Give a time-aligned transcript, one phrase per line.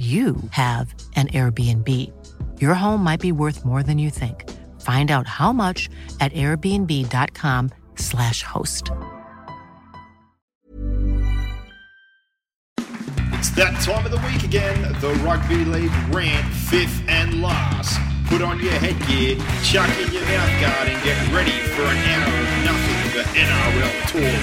[0.00, 1.86] you have an Airbnb.
[2.58, 4.48] Your home might be worth more than you think.
[4.80, 8.90] Find out how much at airbnb.com/slash host.
[13.34, 14.90] It's that time of the week again.
[15.00, 18.00] The Rugby League rant, fifth and last.
[18.28, 22.64] Put on your headgear, chuck in your mouthguard, and get ready for an hour of
[22.64, 24.40] nothing but NRL talk.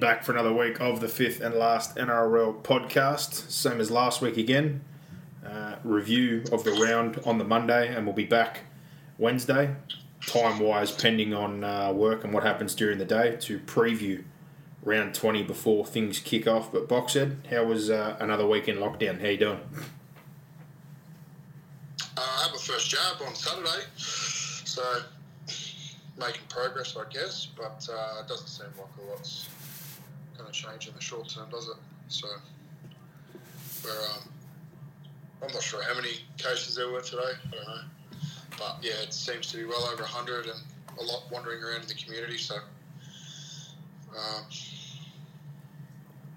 [0.00, 3.50] Back for another week of the fifth and last NRL podcast.
[3.50, 4.82] Same as last week again.
[5.46, 8.60] Uh, review of the round on the Monday, and we'll be back
[9.18, 9.76] Wednesday,
[10.26, 14.24] time wise, pending on uh, work and what happens during the day, to preview
[14.82, 16.72] round 20 before things kick off.
[16.72, 19.20] But Boxhead, how was uh, another week in lockdown?
[19.20, 19.60] How you doing?
[22.16, 24.82] Uh, I have a first job on Saturday, so
[26.18, 29.46] making progress, I guess, but uh, it doesn't seem like a lot's
[30.40, 31.76] going to change in the short term, does it?
[32.08, 32.26] So,
[33.84, 34.28] we're, um,
[35.42, 37.22] I'm not sure how many cases there were today.
[37.22, 37.82] I don't know,
[38.58, 40.60] but yeah, it seems to be well over 100 and
[40.98, 42.36] a lot wandering around in the community.
[42.38, 44.44] So, um,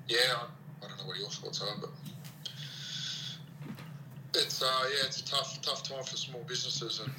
[0.08, 0.18] yeah,
[0.82, 1.90] I, don't know what your thoughts are, but
[4.36, 7.12] it's uh, yeah, it's a tough tough time for small businesses and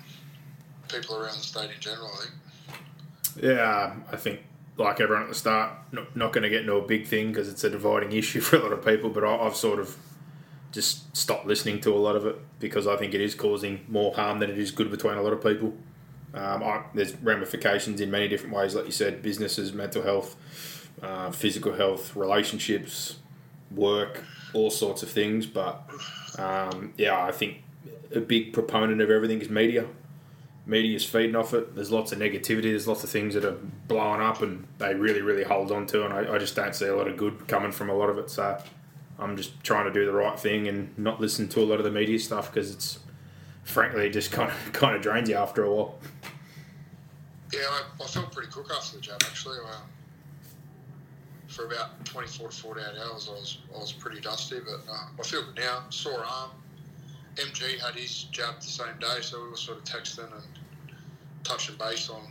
[0.89, 2.11] people around the state in general.
[2.13, 3.43] I think.
[3.43, 4.41] Yeah, I think
[4.77, 7.49] like everyone at the start, not, not going to get into a big thing because
[7.49, 9.11] it's a dividing issue for a lot of people.
[9.11, 9.97] But I, I've sort of
[10.73, 14.13] just stopped listening to a lot of it because I think it is causing more
[14.15, 15.75] harm than it is good between a lot of people.
[16.35, 21.31] Um, I, there's ramifications in many different ways, like you said, businesses, mental health, uh,
[21.31, 23.17] physical health, relationships,
[23.71, 25.47] work, all sorts of things.
[25.47, 25.89] But
[26.37, 27.63] um, yeah, I think
[28.13, 29.87] a big proponent of everything is media
[30.67, 31.75] media's feeding off it.
[31.75, 32.63] There's lots of negativity.
[32.63, 33.57] There's lots of things that are
[33.89, 36.05] blowing up, and they really, really hold on to.
[36.05, 38.19] And I, I, just don't see a lot of good coming from a lot of
[38.19, 38.31] it.
[38.31, 38.59] So
[39.19, 41.85] I'm just trying to do the right thing and not listen to a lot of
[41.85, 42.99] the media stuff because it's
[43.65, 45.99] frankly just kind of kind of drains you after a while.
[47.53, 49.59] Yeah, I, I felt pretty cook after the jab actually.
[49.59, 49.83] Um,
[51.47, 55.23] for about 24 to 48 hours, I was I was pretty dusty, but uh, I
[55.23, 55.85] feel good now.
[55.91, 56.51] Sore arm
[57.37, 60.45] MG had his jab the same day, so we were sort of texting and
[61.43, 62.23] touching base on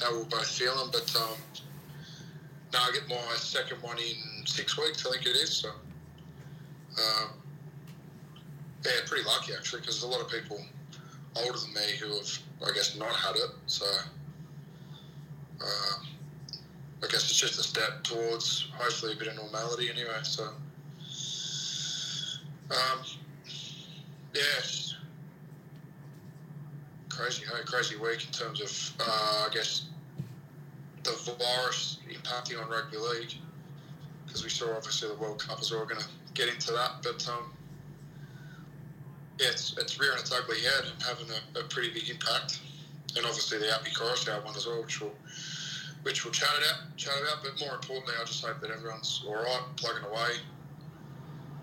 [0.00, 0.90] how we are both feeling.
[0.92, 1.36] But um,
[2.72, 5.50] now I get my second one in six weeks, I think it is.
[5.50, 7.30] So, um,
[8.84, 10.60] yeah, pretty lucky actually, because there's a lot of people
[11.36, 13.50] older than me who have, I guess, not had it.
[13.66, 13.86] So,
[15.60, 15.94] uh,
[17.02, 20.20] I guess it's just a step towards hopefully a bit of normality anyway.
[20.22, 20.48] So,
[22.70, 23.04] um,
[24.34, 24.42] yeah,
[27.08, 29.86] crazy, crazy week in terms of, uh, I guess,
[31.04, 33.34] the virus impacting on rugby league.
[34.26, 35.84] Because we saw obviously the World Cup as well.
[35.84, 37.52] Going to get into that, but um,
[39.38, 42.60] yeah, it's, it's rearing its ugly head and having a, a pretty big impact.
[43.16, 45.12] And obviously the Api Koroisau one as well, which we'll
[46.02, 47.44] which we'll chat it out, chat about.
[47.44, 50.40] But more importantly, I just hope that everyone's all right, plugging away,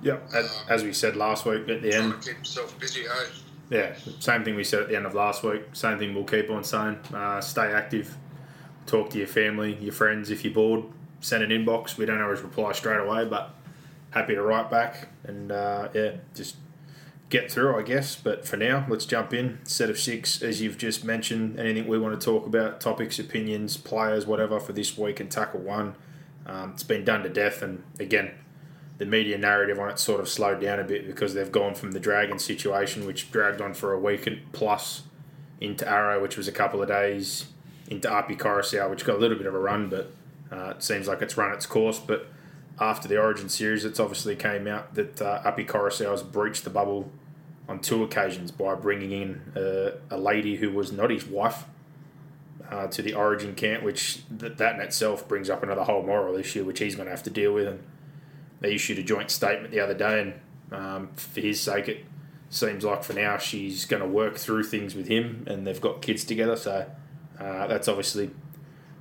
[0.02, 0.30] Yep.
[0.34, 2.22] As, as we said last week at the end.
[2.22, 3.26] keep himself busy, hey?
[3.70, 5.62] Yeah, same thing we said at the end of last week.
[5.74, 6.98] Same thing we'll keep on saying.
[7.14, 8.18] Uh, stay active.
[8.88, 10.32] Talk to your family, your friends.
[10.32, 10.86] If you're bored,
[11.20, 11.98] send an inbox.
[11.98, 13.54] We don't always reply straight away, but
[14.12, 15.10] happy to write back.
[15.24, 16.56] And uh, yeah, just
[17.30, 18.16] get through, I guess.
[18.16, 19.60] But for now, let's jump in.
[19.66, 21.60] Set of six, as you've just mentioned.
[21.60, 25.60] Anything we want to talk about, topics, opinions, players, whatever, for this week and tackle
[25.60, 25.96] one.
[26.48, 27.62] Um, it's been done to death.
[27.62, 28.32] And again,
[29.00, 31.92] the media narrative on it sort of slowed down a bit because they've gone from
[31.92, 35.04] the Dragon situation, which dragged on for a week and plus,
[35.60, 37.48] into Arrow, which was a couple of days,
[37.88, 40.12] into Api Koroisau, which got a little bit of a run, but
[40.52, 41.98] uh, it seems like it's run its course.
[41.98, 42.28] But
[42.80, 46.70] after the Origin series, it's obviously came out that uh, Api Koroisau has breached the
[46.70, 47.12] bubble
[47.70, 49.42] on two occasions by bringing in
[50.10, 51.66] a lady who was not his wife
[52.70, 56.36] uh, to the Origin camp, which th- that in itself brings up another whole moral
[56.36, 57.68] issue, which he's going to have to deal with.
[57.68, 57.84] And
[58.60, 60.34] they issued a joint statement the other day, and
[60.72, 62.06] um, for his sake, it
[62.50, 66.02] seems like for now she's going to work through things with him, and they've got
[66.02, 66.56] kids together.
[66.56, 66.90] So
[67.40, 68.32] uh, that's obviously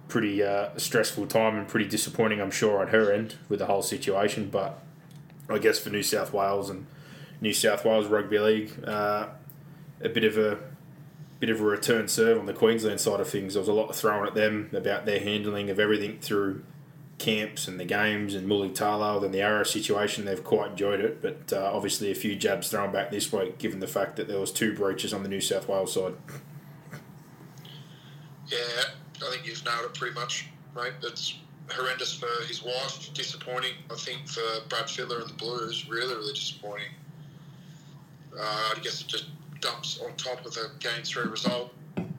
[0.08, 3.82] pretty uh, stressful time and pretty disappointing, I'm sure, on her end with the whole
[3.82, 4.48] situation.
[4.50, 4.82] But
[5.48, 6.86] I guess for New South Wales and
[7.40, 9.28] New South Wales Rugby League, uh,
[10.00, 10.58] a bit of a
[11.40, 13.54] bit of a return serve on the Queensland side of things.
[13.54, 16.64] There was a lot thrown at them about their handling of everything through
[17.18, 20.24] camps and the games and Mulitalo and the Arrow situation.
[20.24, 23.80] They've quite enjoyed it, but uh, obviously a few jabs thrown back this week, given
[23.80, 26.14] the fact that there was two breaches on the New South Wales side.
[28.46, 28.56] Yeah,
[29.26, 30.92] I think you've nailed it pretty much, mate.
[31.02, 31.34] It's
[31.68, 33.72] horrendous for his wife, disappointing.
[33.90, 36.88] I think for Brad Fittler and the Blues, really, really disappointing.
[38.34, 39.26] Uh, I guess it just
[39.60, 41.74] dumps on top of the game three result.
[41.96, 42.14] Um,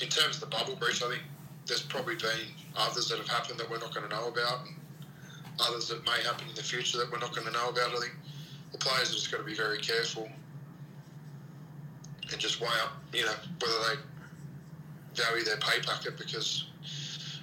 [0.00, 1.22] in terms of the bubble breach, I think
[1.70, 4.74] there's probably been others that have happened that we're not going to know about, and
[5.60, 7.90] others that may happen in the future that we're not going to know about.
[7.90, 8.12] I think
[8.72, 10.28] the players have just got to be very careful
[12.30, 13.78] and just weigh up, you know, whether
[15.14, 16.66] they value their pay packet because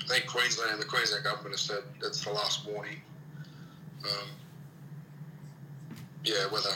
[0.10, 2.98] I think Queensland and the Queensland government have said it's the last warning.
[4.04, 4.28] Um,
[6.26, 6.70] yeah, whether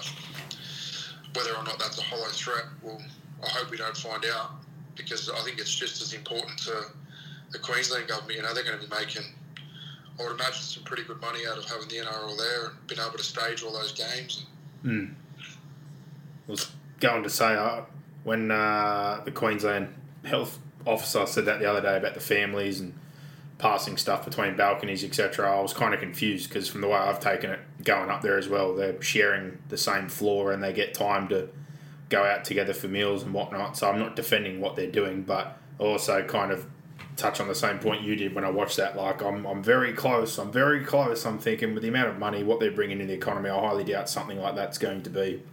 [1.34, 3.02] whether or not that's a hollow threat, well,
[3.44, 4.52] I hope we don't find out
[4.96, 6.92] because I think it's just as important to
[7.52, 8.36] the Queensland government.
[8.36, 9.24] You know, they're going to be making,
[10.20, 13.02] I would imagine, some pretty good money out of having the NRL there and being
[13.02, 14.46] able to stage all those games.
[14.84, 15.14] Mm.
[15.40, 17.82] I was going to say uh,
[18.24, 19.94] when uh, the Queensland
[20.26, 22.94] health officer said that the other day about the families and
[23.58, 25.58] passing stuff between balconies, etc.
[25.58, 28.38] I was kind of confused because from the way I've taken it, going up there
[28.38, 31.48] as well, they're sharing the same floor and they get time to
[32.10, 33.78] go out together for meals and whatnot.
[33.78, 36.66] So I'm not defending what they're doing, but also kind of
[37.22, 38.96] touch on the same point you did when I watched that.
[38.98, 40.38] Like I'm, I'm very close.
[40.38, 41.26] I'm very close.
[41.26, 43.84] I'm thinking with the amount of money, what they're bringing in the economy, I highly
[43.84, 45.44] doubt something like that's going to be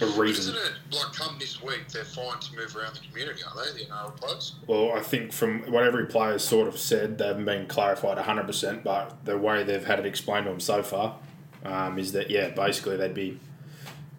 [0.00, 0.54] a reason.
[0.54, 3.84] Isn't it like come this week they're fine to move around the community, aren't they?
[3.84, 4.54] The NRL players.
[4.66, 8.84] Well, I think from what every player's sort of said, they haven't been clarified 100%,
[8.84, 11.16] but the way they've had it explained to them so far
[11.64, 13.40] um, is that, yeah, basically they'd be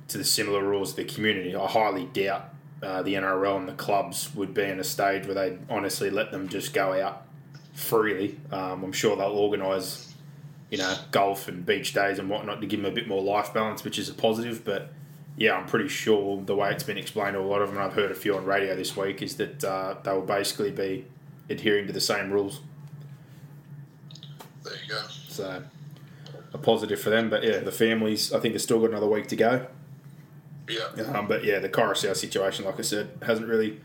[0.10, 1.56] to the similar rules of the community.
[1.56, 5.36] I highly doubt uh, the NRL and the clubs would be in a stage where
[5.36, 7.26] they honestly let them just go out
[7.74, 8.40] freely.
[8.52, 10.14] Um, I'm sure they'll organise,
[10.70, 13.54] you know, golf and beach days and whatnot to give them a bit more life
[13.54, 14.64] balance, which is a positive.
[14.64, 14.92] But
[15.38, 17.86] yeah, I'm pretty sure the way it's been explained to a lot of them, and
[17.86, 21.06] I've heard a few on radio this week, is that uh, they will basically be
[21.50, 22.62] adhering to the same rules.
[24.64, 25.02] There you go.
[25.28, 25.64] So
[26.54, 27.30] a positive for them.
[27.30, 29.68] But yeah, the families, I think, have still got another week to go.
[30.70, 31.04] Yeah.
[31.18, 33.82] Um, but yeah, the Koroisau situation, like I said, hasn't really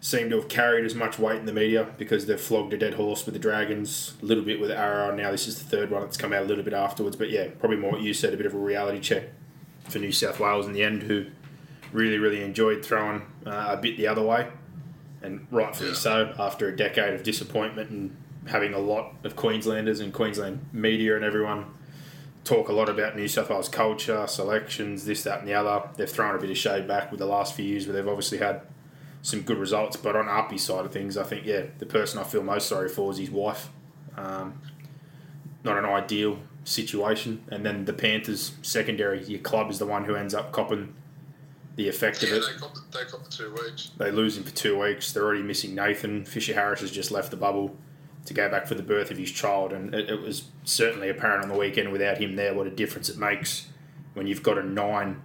[0.00, 2.94] seemed to have carried as much weight in the media because they've flogged a dead
[2.94, 5.90] horse with the Dragons, a little bit with Arrow, and now this is the third
[5.90, 7.14] one that's come out a little bit afterwards.
[7.14, 9.24] But yeah, probably more what you said, a bit of a reality check
[9.88, 11.26] for New South Wales in the end, who
[11.92, 14.48] really, really enjoyed throwing uh, a bit the other way,
[15.22, 15.94] and rightfully Yeah.
[15.94, 18.16] so after a decade of disappointment and
[18.48, 21.66] having a lot of Queenslanders and Queensland media and everyone
[22.44, 25.88] talk a lot about New South Wales culture, selections, this, that, and the other.
[25.96, 28.38] They've thrown a bit of shade back with the last few years where they've obviously
[28.38, 28.62] had
[29.22, 29.96] some good results.
[29.96, 32.88] But on Api's side of things, I think, yeah, the person I feel most sorry
[32.88, 33.68] for is his wife.
[34.16, 34.60] Um,
[35.64, 37.44] not an ideal situation.
[37.48, 40.94] And then the Panthers secondary, your club is the one who ends up copping
[41.76, 42.42] the effect Yeah, of it.
[42.54, 43.92] they got the, they the two weeks.
[43.96, 45.12] They lose him for two weeks.
[45.12, 46.24] They're already missing Nathan.
[46.24, 47.76] Fisher Harris has just left the bubble
[48.24, 51.42] to go back for the birth of his child, and it, it was certainly apparent
[51.42, 53.68] on the weekend without him there what a difference it makes
[54.14, 55.20] when you've got a nine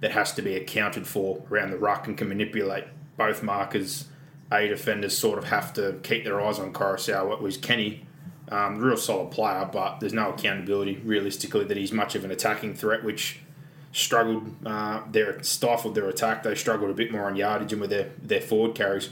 [0.00, 2.84] that has to be accounted for around the ruck and can manipulate
[3.16, 4.06] both markers.
[4.50, 7.28] A defenders sort of have to keep their eyes on Koroisau.
[7.28, 8.06] What was Kenny,
[8.50, 12.74] um, real solid player, but there's no accountability realistically that he's much of an attacking
[12.74, 13.40] threat, which
[13.92, 14.54] struggled.
[14.64, 16.42] Uh, their stifled their attack.
[16.42, 19.10] They struggled a bit more on yardage and with their their forward carries.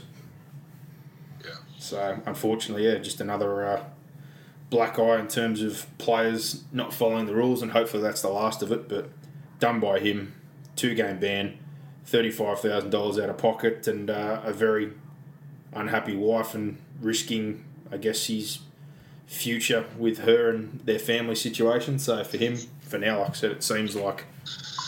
[1.77, 3.83] So unfortunately, yeah, just another uh,
[4.69, 8.61] black eye in terms of players not following the rules, and hopefully that's the last
[8.61, 8.89] of it.
[8.89, 9.09] But
[9.59, 10.33] done by him,
[10.75, 11.57] two game ban,
[12.05, 14.93] thirty five thousand dollars out of pocket, and uh, a very
[15.71, 18.59] unhappy wife, and risking, I guess, his
[19.27, 21.99] future with her and their family situation.
[21.99, 24.25] So for him, for now, like I said, it seems like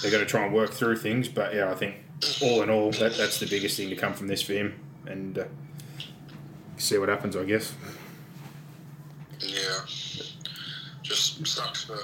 [0.02, 1.28] they're going to try and work through things.
[1.28, 1.98] But yeah, I think
[2.42, 5.38] all in all, that, that's the biggest thing to come from this for him, and.
[5.38, 5.46] Uh,
[6.80, 7.74] see what happens, I guess.
[9.40, 9.80] Yeah.
[11.04, 11.98] Just sucks for.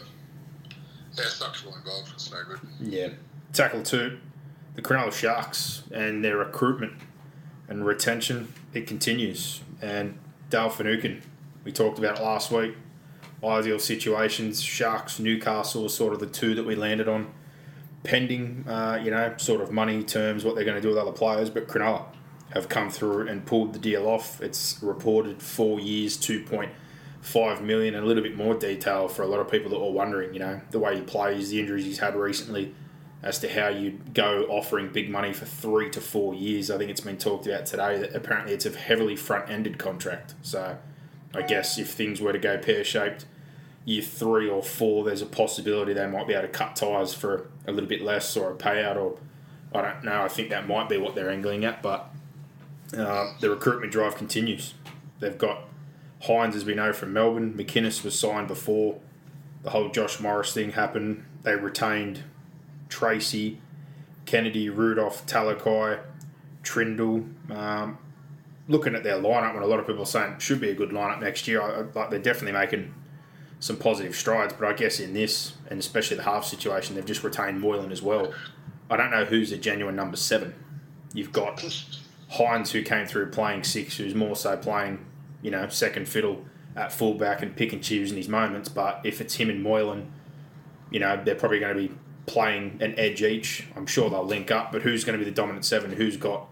[1.14, 2.12] Yeah, sucks for all involved.
[2.14, 2.60] It's no good.
[2.82, 3.10] Yeah.
[3.54, 4.20] Tackle two,
[4.76, 6.94] the Cronulla Sharks and their recruitment
[7.70, 9.62] and retention, it continues.
[9.82, 11.22] And Dale Finucane,
[11.64, 12.76] we talked about it last week,
[13.44, 14.62] ideal situations.
[14.62, 17.34] Sharks, Newcastle, sort of the two that we landed on,
[18.04, 21.12] pending, uh, you know, sort of money terms, what they're going to do with other
[21.12, 21.50] players.
[21.50, 22.06] But Cronulla
[22.56, 24.42] have come through and pulled the deal off.
[24.42, 26.72] It's reported four years, two point
[27.22, 29.92] five million, and a little bit more detail for a lot of people that were
[29.92, 32.74] wondering, you know, the way he plays, the injuries he's had recently,
[33.22, 36.72] as to how you go offering big money for three to four years.
[36.72, 40.36] I think it's been talked about today that apparently it's a heavily front ended contract.
[40.44, 40.78] So
[41.34, 43.26] I guess if things were to go pear shaped,
[43.84, 47.50] year three or four, there's a possibility they might be able to cut ties for
[47.68, 49.18] a little bit less or a payout, or
[49.74, 50.22] I don't know.
[50.22, 52.12] I think that might be what they're angling at, but
[52.94, 54.74] uh, the recruitment drive continues.
[55.20, 55.64] They've got
[56.24, 57.54] Hynes, as we know from Melbourne.
[57.54, 59.00] McInnes was signed before
[59.64, 61.26] the whole Josh Morris thing happened.
[61.44, 62.24] They retained
[62.90, 63.60] Tracey,
[64.26, 66.00] Kennedy, Rudolph, Talakai,
[66.64, 67.30] Trindall.
[67.52, 67.98] Um,
[68.68, 70.76] looking at their lineup, when a lot of people are saying it should be a
[70.76, 72.94] good lineup next year, I, like they're definitely making
[73.60, 74.54] some positive strides.
[74.54, 78.02] But I guess in this, and especially the half situation, they've just retained Moylan as
[78.02, 78.34] well.
[78.90, 80.54] I don't know who's a genuine number seven.
[81.14, 81.64] You've got
[82.34, 85.06] Hynes, who came through playing six, who's more so playing,
[85.42, 88.70] you know, second fiddle at fullback and pick and choose in his moments.
[88.70, 90.12] But if it's him and Moylan,
[90.92, 91.94] you know, they're probably going to be
[92.26, 93.68] playing an edge each.
[93.76, 95.92] I'm sure they'll link up, but who's going to be the dominant seven?
[95.92, 96.48] Who's got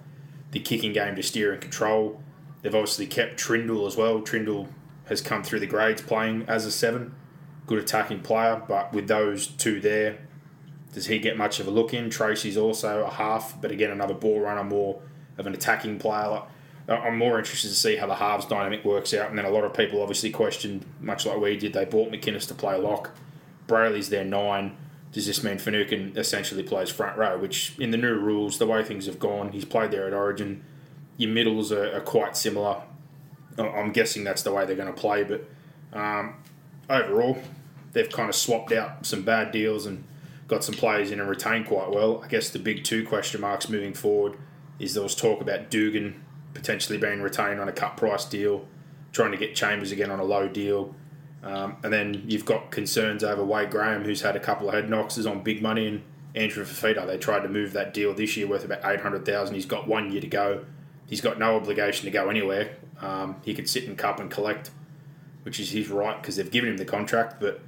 [0.52, 2.22] the kicking game to steer and control?
[2.62, 4.22] They've obviously kept Trindall as well.
[4.22, 4.70] Trindall
[5.06, 7.16] has come through the grades playing as a seven,
[7.68, 10.20] good attacking player, but with those two there,
[10.94, 12.10] does he get much of a look in?
[12.10, 15.02] Tracey's also a half, but again, another ball runner, more
[15.38, 16.42] of an attacking player.
[16.88, 19.30] I'm more interested to see how the halves dynamic works out.
[19.30, 22.48] And then a lot of people obviously questioned, much like we did, they bought McInnes
[22.50, 23.12] to play lock.
[23.68, 24.76] Brailey's their nine
[25.14, 27.38] does this mean Finucane essentially plays front row?
[27.38, 30.64] Which, in the new rules, the way things have gone, he's played there at Origin.
[31.18, 32.82] Your middles are, are quite similar.
[33.60, 35.48] I'm guessing that's the way they're going to play, but
[35.94, 36.34] um,
[36.90, 37.38] overall,
[37.92, 40.04] they've kind of swapped out some bad deals and
[40.48, 42.24] got some players in and retained quite well.
[42.24, 44.36] I guess the big two question marks moving forward
[44.84, 46.24] is there was talk about Dugan
[46.54, 48.66] potentially being retained on a cut price deal,
[49.12, 50.96] trying to get Chambers again on a low deal.
[51.44, 54.90] Um, and then you've got concerns over Wade Graham, who's had a couple of head
[54.90, 56.04] knocks, on big money, and
[56.36, 57.06] Andrew Fifita.
[57.06, 59.56] They tried to move that deal this year worth about eight hundred thousand.
[59.56, 60.66] He's got one year to go.
[61.06, 62.78] He's got no obligation to go anywhere.
[63.02, 64.72] Um, he could sit in cup and collect,
[65.44, 67.42] which is his right because they've given him the contract.
[67.42, 67.60] But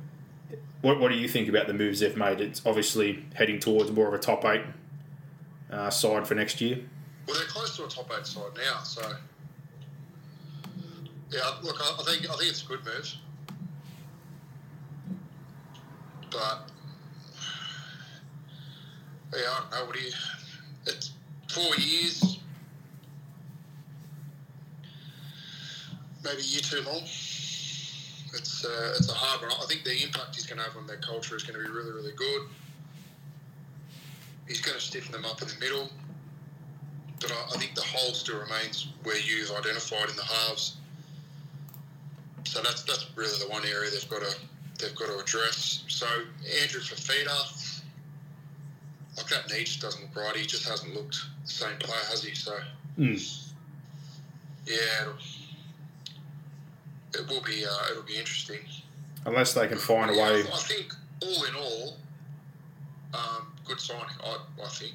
[0.82, 2.40] what, what do you think about the moves they've made?
[2.40, 4.62] It's obviously heading towards more of a top eight
[5.70, 6.80] uh, side for next year.
[7.28, 9.02] Well, they're close to a top eight side now, so
[11.32, 11.52] yeah.
[11.64, 13.16] Look, I, I think I think it's a good move.
[16.36, 16.70] but
[19.34, 19.86] yeah, I don't know.
[19.88, 20.12] What you?
[20.88, 21.12] It's
[21.50, 22.40] four years,
[26.24, 27.02] maybe a year too long.
[28.34, 29.52] It's uh, it's a hard one.
[29.52, 31.72] I think the impact he's going to have on their culture is going to be
[31.72, 32.48] really really good.
[34.48, 35.90] He's going to stiffen them up in the middle,
[37.28, 40.78] but I, I think the hole still remains where you've identified in the halves.
[42.46, 44.36] So that's that's really the one area they've got to
[44.80, 45.84] they've got to address.
[45.88, 46.06] So
[46.62, 47.82] Andrew Fifita,
[49.18, 50.36] like that knee just doesn't look right.
[50.36, 52.36] He just hasn't looked the same player, has he?
[52.36, 52.56] So
[53.00, 53.52] mm.
[54.68, 55.14] yeah, it'll,
[57.22, 58.60] it will be uh, it'll be interesting.
[59.26, 60.42] Unless they can find a way.
[60.42, 61.98] I think all in all,
[63.16, 64.06] um, good signing.
[64.24, 64.94] I, I think.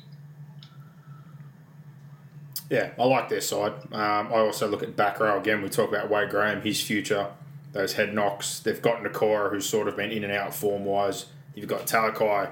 [2.71, 3.73] Yeah, I like their side.
[3.93, 5.61] Um, I also look at back row again.
[5.61, 7.29] We talk about Wade Graham, his future
[7.73, 8.61] those head knocks.
[8.61, 11.27] They've got Nikora, who's sort of been in and out form wise.
[11.55, 12.51] You've got Talakai,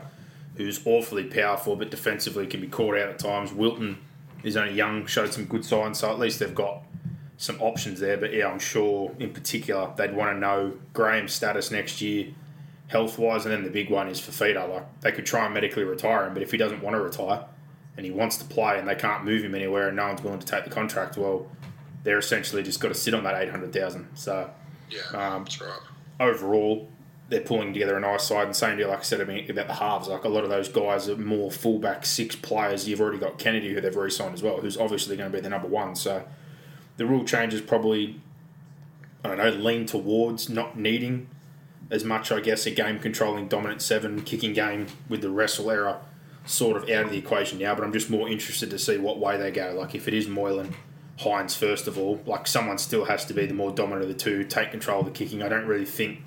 [0.56, 3.52] who's awfully powerful, but defensively can be caught out at times.
[3.52, 3.98] Wilton
[4.42, 6.82] is only young, showed some good signs, so at least they've got
[7.36, 8.16] some options there.
[8.16, 12.28] But yeah, I'm sure in particular they'd want to know Graham's status next year,
[12.88, 14.68] health wise, and then the big one is Fifita.
[14.68, 17.44] Like they could try and medically retire him, but if he doesn't want to retire
[17.98, 20.38] and he wants to play and they can't move him anywhere and no one's willing
[20.38, 21.50] to take the contract, well,
[22.04, 24.06] they're essentially just got to sit on that eight hundred thousand.
[24.14, 24.48] So
[24.88, 25.80] yeah, um, that's right.
[26.20, 26.88] Overall,
[27.28, 28.46] they're pulling together a nice side.
[28.46, 30.06] And same deal, like I said about the halves.
[30.06, 32.88] Like a lot of those guys are more fullback six players.
[32.88, 35.50] You've already got Kennedy, who they've re-signed as well, who's obviously going to be the
[35.50, 35.96] number one.
[35.96, 36.24] So
[36.96, 38.20] the rule changes probably,
[39.24, 41.28] I don't know, lean towards not needing
[41.90, 46.00] as much, I guess, a game controlling dominant seven kicking game with the wrestle era
[46.48, 47.74] sort of out of the equation now.
[47.74, 49.74] But I'm just more interested to see what way they go.
[49.78, 50.74] Like if it is Moylan
[51.18, 52.20] Hynes first of all.
[52.26, 55.06] Like someone still has to be the more dominant of the two, take control of
[55.06, 55.42] the kicking.
[55.42, 56.20] I don't really think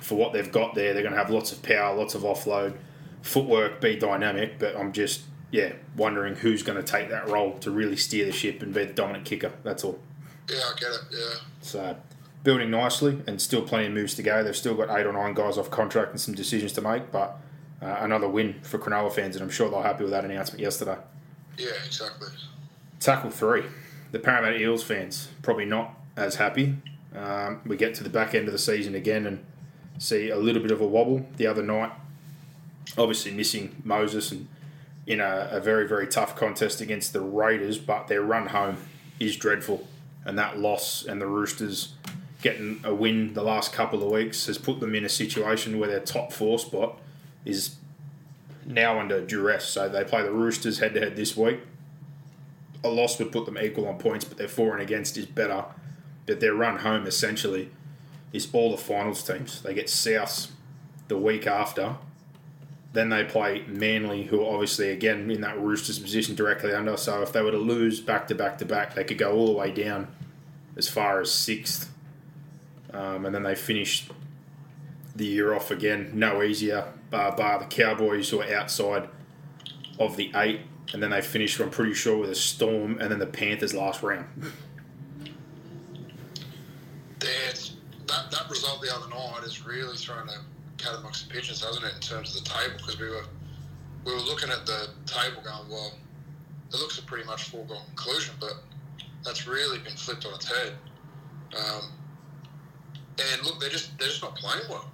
[0.00, 2.76] for what they've got there, they're going to have lots of power, lots of offload,
[3.22, 4.58] footwork, be dynamic.
[4.58, 8.32] But I'm just yeah wondering who's going to take that role to really steer the
[8.32, 9.52] ship and be the dominant kicker.
[9.62, 10.00] That's all.
[10.50, 11.00] Yeah, I get it.
[11.12, 11.40] Yeah.
[11.60, 11.96] So
[12.42, 14.42] building nicely and still plenty of moves to go.
[14.42, 17.38] They've still got eight or nine guys off contract and some decisions to make, but
[17.84, 20.96] uh, another win for Cronulla fans, and I'm sure they're happy with that announcement yesterday.
[21.58, 22.28] Yeah, exactly.
[22.98, 23.64] Tackle three.
[24.12, 26.78] The Parramatta Eels fans probably not as happy.
[27.14, 29.44] Um, we get to the back end of the season again and
[29.98, 31.92] see a little bit of a wobble the other night.
[32.96, 34.48] Obviously missing Moses and
[35.06, 38.78] in a, a very very tough contest against the Raiders, but their run home
[39.20, 39.86] is dreadful,
[40.24, 41.94] and that loss and the Roosters
[42.40, 45.88] getting a win the last couple of weeks has put them in a situation where
[45.88, 46.98] their top four spot
[47.44, 47.76] is
[48.66, 49.66] now under duress.
[49.66, 51.60] So they play the Roosters head to head this week.
[52.82, 55.64] A loss would put them equal on points, but their for and against is better.
[56.26, 57.70] But their run home essentially
[58.32, 59.62] is all the finals teams.
[59.62, 60.50] They get South
[61.08, 61.96] the week after.
[62.92, 66.96] Then they play Manly, who are obviously again in that Roosters position directly under.
[66.96, 69.46] So if they were to lose back to back to back, they could go all
[69.46, 70.08] the way down
[70.76, 71.90] as far as sixth.
[72.92, 74.08] Um, and then they finish
[75.16, 79.08] the year off again, no easier, bar, bar the Cowboys who are outside
[79.98, 80.60] of the eight.
[80.92, 84.02] And then they finished, I'm pretty sure, with a Storm and then the Panthers last
[84.02, 84.26] round.
[87.18, 90.38] That's, that, that result the other night is really throwing a
[90.76, 92.74] cat amongst the pigeons, hasn't it, in terms of the table?
[92.76, 93.24] Because we were
[94.04, 95.94] we were looking at the table going, well,
[96.70, 98.52] it looks a pretty much foregone conclusion, but
[99.24, 100.74] that's really been flipped on its head.
[101.56, 101.92] Um,
[103.18, 104.90] and look, they're just they're just not playing well.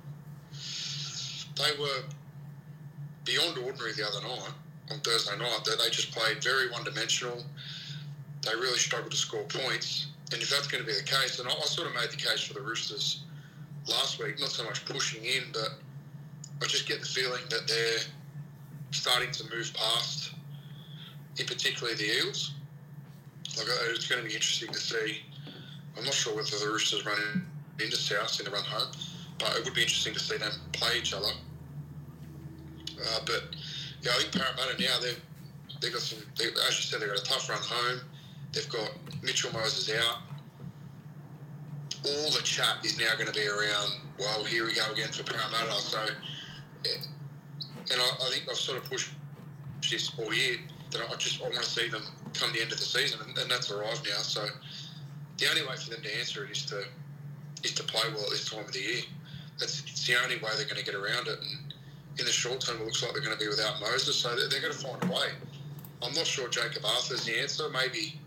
[1.60, 2.02] They were
[3.24, 4.52] beyond ordinary the other night
[4.90, 5.64] on Thursday night.
[5.64, 7.42] That they just played very one dimensional.
[8.42, 10.06] They really struggled to score points.
[10.32, 12.16] And if that's going to be the case, and I, I sort of made the
[12.16, 13.24] case for the Roosters
[13.88, 15.74] last week, not so much pushing in, but
[16.62, 17.98] I just get the feeling that they're
[18.92, 20.32] starting to move past,
[21.38, 22.52] in particular the Eels.
[23.58, 25.22] Like uh, it's going to be interesting to see.
[25.98, 27.46] I'm not sure whether the Roosters run
[27.80, 28.92] into South in the run home,
[29.38, 31.30] but it would be interesting to see them play each other.
[33.00, 33.42] Uh, but
[34.02, 35.20] yeah, I think Parramatta now they've
[35.80, 36.18] they got some.
[36.36, 38.00] They, as you said, they've got a tough run home.
[38.52, 38.90] They've got
[39.22, 40.18] Mitchell Moses out.
[42.04, 43.92] All the chat is now going to be around.
[44.18, 45.72] Well, here we go again for Parramatta.
[45.72, 45.98] So,
[46.84, 49.10] and I, I think I've sort of pushed
[49.90, 50.56] this all year
[50.90, 52.02] that I just I want to see them
[52.34, 54.22] come the end of the season, and, and that's arrived now.
[54.22, 54.46] So,
[55.38, 56.84] the only way for them to answer it is to
[57.62, 59.02] is to play well at this time of the year.
[59.58, 61.38] That's it's the only way they're going to get around it.
[61.38, 61.69] And
[62.18, 64.60] in the short term, it looks like they're going to be without Moses, so they're,
[64.60, 65.28] going to find a way.
[66.02, 67.68] I'm not sure Jakob Arthur's the answer.
[67.70, 68.18] Maybe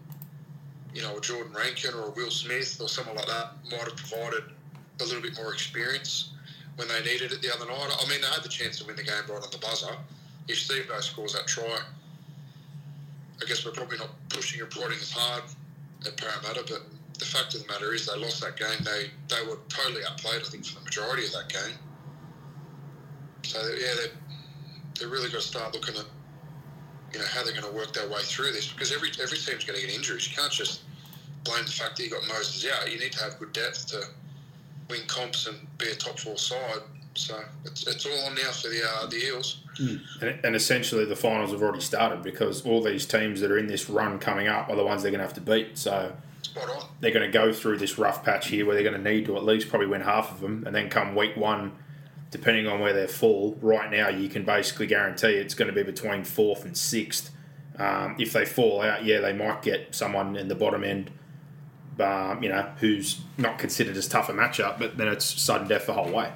[0.93, 3.96] you know, a Jordan Rankin or a Will Smith or someone like that might have
[3.96, 4.43] provided
[5.02, 6.32] a little bit more experience
[6.76, 7.98] when they needed it the other night.
[8.00, 9.96] I mean, they had the chance to win the game right on the buzzer.
[10.48, 11.80] If Steve Bow scores that try,
[13.41, 15.43] I guess we're probably not pushing and prodding as hard
[16.06, 16.84] at Parramatta, but
[17.17, 18.84] the fact of the matter is they lost that game.
[18.84, 21.78] They they were totally outplayed, I think, for the majority of that game.
[23.44, 24.14] So, yeah, they're,
[25.00, 26.06] they're really got to start looking at
[27.14, 29.64] you know how they're going to work their way through this because every every team's
[29.64, 30.28] going to get injuries.
[30.30, 30.82] You can't just
[31.44, 32.92] blame the fact that you got Moses out.
[32.92, 34.04] You need to have good depth to
[34.90, 36.82] win comps and be a top four side.
[37.16, 39.62] So it's, it's all on now for the uh, the Eels.
[39.80, 40.02] Mm.
[40.22, 43.68] And, and, essentially, the finals have already started because all these teams that are in
[43.68, 45.78] this run coming up are the ones they're going to have to beat.
[45.78, 46.16] So
[47.00, 49.38] they're going to go through this rough patch here where they're going to need to
[49.38, 51.74] at least probably win half of them, and then come week one
[52.34, 55.84] depending on where they fall, right now you can basically guarantee it's going to be
[55.84, 57.30] between fourth and sixth.
[57.78, 61.12] Um, if they fall out, yeah, they might get someone in the bottom end,
[62.00, 65.86] um, you know, who's not considered as tough a matchup, but then it's sudden death
[65.86, 66.32] the whole way.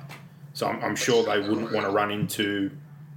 [0.54, 2.70] So I'm, I'm sure they wouldn't want to run into,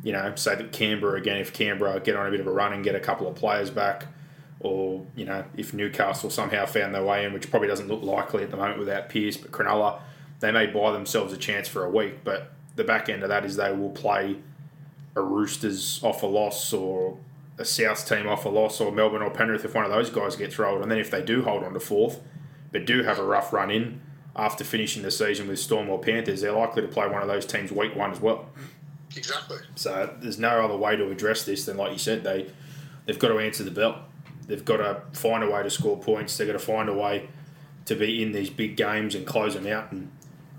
[0.03, 2.73] you know, say that Canberra again, if Canberra get on a bit of a run
[2.73, 4.07] and get a couple of players back,
[4.61, 8.43] or, you know, if Newcastle somehow found their way in, which probably doesn't look likely
[8.43, 10.01] at the moment without Pearce, but Cronulla,
[10.41, 13.45] they may buy themselves a chance for a week, but the back end of that
[13.45, 14.39] is they will play
[15.15, 17.19] a Roosters off a loss or
[17.59, 20.35] a South team off a loss or Melbourne or Penrith if one of those guys
[20.35, 20.81] gets rolled.
[20.83, 22.21] And then if they do hold on to fourth,
[22.73, 24.01] but do have a rough run in
[24.35, 27.45] after finishing the season with Storm or Panthers, they're likely to play one of those
[27.45, 28.47] teams week one as well.
[29.15, 29.59] Exactly.
[29.75, 32.47] So there's no other way to address this than, like you said, they
[33.05, 34.05] they've got to answer the bell.
[34.47, 36.37] They've got to find a way to score points.
[36.37, 37.29] They've got to find a way
[37.87, 39.93] to be in these big games and close them out.
[39.93, 40.11] And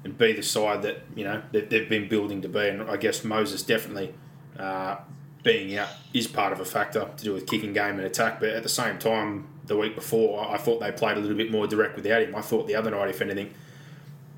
[0.04, 2.68] and be the side that you know that they've been building to be.
[2.68, 4.14] And I guess Moses definitely
[4.58, 4.98] uh,
[5.44, 8.40] being out is part of a factor to do with kicking game and attack.
[8.40, 11.52] But at the same time, the week before, I thought they played a little bit
[11.52, 12.36] more direct without him.
[12.36, 13.54] I thought the other night, if anything,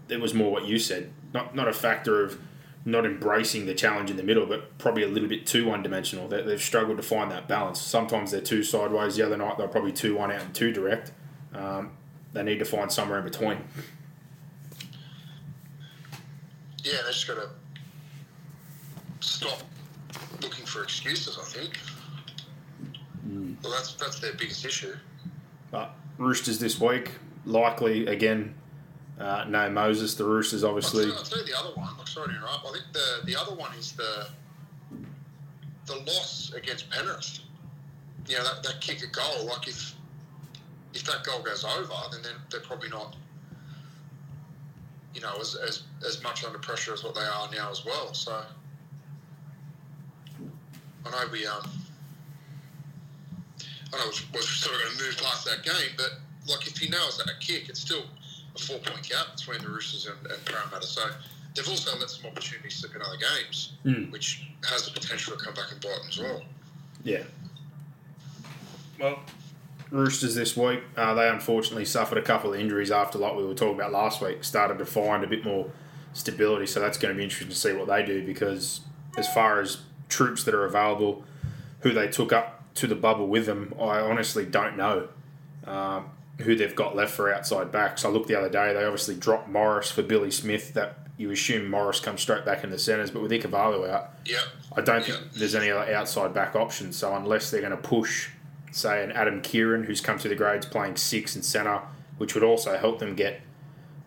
[0.10, 2.40] it was more what you said, not not a factor of
[2.86, 6.28] not embracing the challenge in the middle, but probably a little bit too one dimensional.
[6.28, 7.80] They, have struggled to find that balance.
[7.80, 9.16] Sometimes they're too sideways.
[9.16, 11.14] The other night they're probably too one out and too direct.
[11.54, 11.92] Um,
[12.34, 13.60] they need to find somewhere in between.
[16.84, 17.50] Yeah, they just got to
[19.20, 19.60] stop
[20.42, 21.38] looking for excuses.
[21.40, 21.80] I think.
[23.64, 24.94] Well, that's that's their biggest issue.
[25.72, 27.12] But Roosters this week,
[27.46, 28.54] likely again,
[29.20, 30.16] uh, no Moses.
[30.16, 31.06] The Roosters obviously.
[31.06, 31.90] I'll tell you the other one.
[32.00, 32.66] I'm sorry to interrupt.
[32.66, 34.28] I think the the other one is the
[35.86, 37.40] the loss against Penrith.
[38.28, 39.48] You know that, that kick a goal.
[39.48, 39.96] Like if
[40.94, 43.16] if that goal goes over, then they're, they're probably not.
[45.14, 48.14] You know, as, as as much under pressure as what they are now as well.
[48.14, 48.44] So
[51.06, 51.70] I know we um.
[53.94, 56.10] I know we're sort of going to move past that game, but
[56.48, 58.04] like if he nails that a kick, it's still
[58.56, 60.88] a four point gap between the Roosters and, and Parramatta.
[60.88, 61.02] So
[61.56, 64.12] they've also let some opportunities slip in other games, Mm.
[64.12, 66.42] which has the potential to come back and bite them as well.
[67.04, 67.24] Yeah.
[69.00, 69.20] Well,
[69.94, 73.54] Roosters this week, uh, they unfortunately suffered a couple of injuries after, like we were
[73.54, 75.70] talking about last week, started to find a bit more
[76.14, 76.66] stability.
[76.66, 78.82] So that's going to be interesting to see what they do because,
[79.18, 79.78] as far as
[80.10, 81.24] troops that are available,
[81.82, 85.10] who they took up to the bubble with them, I honestly don't know
[85.68, 88.04] um, who they've got left for outside backs.
[88.04, 90.74] I looked the other day, they obviously dropped Morris for Billy Smith.
[90.74, 94.40] That you assume Morris comes straight back in the centres, but with Ikevalu out, Yeah.
[94.76, 96.96] I don't think there's any other outside back options.
[96.98, 98.30] So unless they're going to push,
[98.76, 101.82] say, an Adam Keighran who's come through the grades playing six and centre,
[102.18, 103.42] which would also help them get,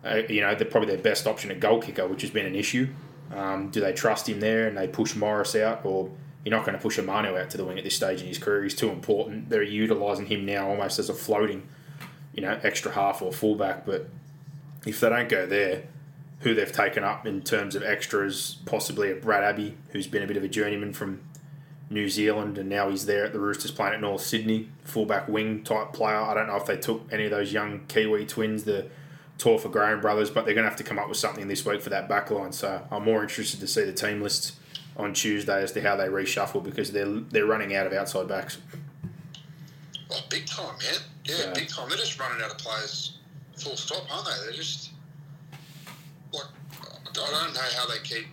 [0.03, 2.55] uh, you know, they're probably their best option at goal kicker, which has been an
[2.55, 2.87] issue.
[3.33, 6.09] Um, do they trust him there and they push Morris out, or
[6.43, 8.37] you're not going to push Amano out to the wing at this stage in his
[8.37, 8.63] career?
[8.63, 9.49] He's too important.
[9.49, 11.67] They're utilising him now almost as a floating,
[12.33, 13.85] you know, extra half or fullback.
[13.85, 14.07] But
[14.85, 15.83] if they don't go there,
[16.41, 20.27] who they've taken up in terms of extras, possibly a Brad Abbey, who's been a
[20.27, 21.21] bit of a journeyman from
[21.89, 25.63] New Zealand, and now he's there at the Roosters playing at North Sydney, fullback wing
[25.63, 26.17] type player.
[26.17, 28.87] I don't know if they took any of those young Kiwi twins, the
[29.39, 31.81] Torfa Graham brothers, but they're going to have to come up with something this week
[31.81, 32.51] for that back line.
[32.51, 34.57] So I'm more interested to see the team lists
[34.97, 38.57] on Tuesday as to how they reshuffle because they're they're running out of outside backs.
[40.11, 40.99] Oh, big time, man.
[41.25, 41.53] Yeah, Yeah.
[41.53, 41.87] big time.
[41.87, 43.17] They're just running out of players
[43.57, 44.45] full stop, aren't they?
[44.45, 44.89] They're just
[46.33, 46.45] like
[46.81, 48.25] I don't know how they keep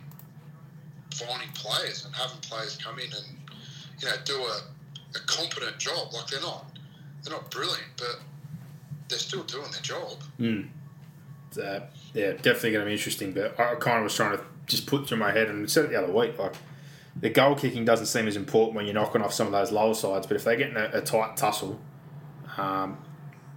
[1.12, 3.43] finding players and having players come in and
[4.04, 4.60] you know do a,
[5.16, 6.12] a competent job.
[6.12, 6.66] Like they're not
[7.22, 8.20] they're not brilliant, but
[9.08, 10.18] they're still doing their job.
[11.52, 11.82] So,
[12.14, 13.32] yeah, definitely going to be interesting.
[13.32, 15.90] But I kind of was trying to just put through my head and said it
[15.90, 16.54] the other week, like
[17.16, 19.94] the goal kicking doesn't seem as important when you're knocking off some of those lower
[19.94, 20.26] sides.
[20.26, 21.80] But if they get in a, a tight tussle,
[22.56, 22.98] um,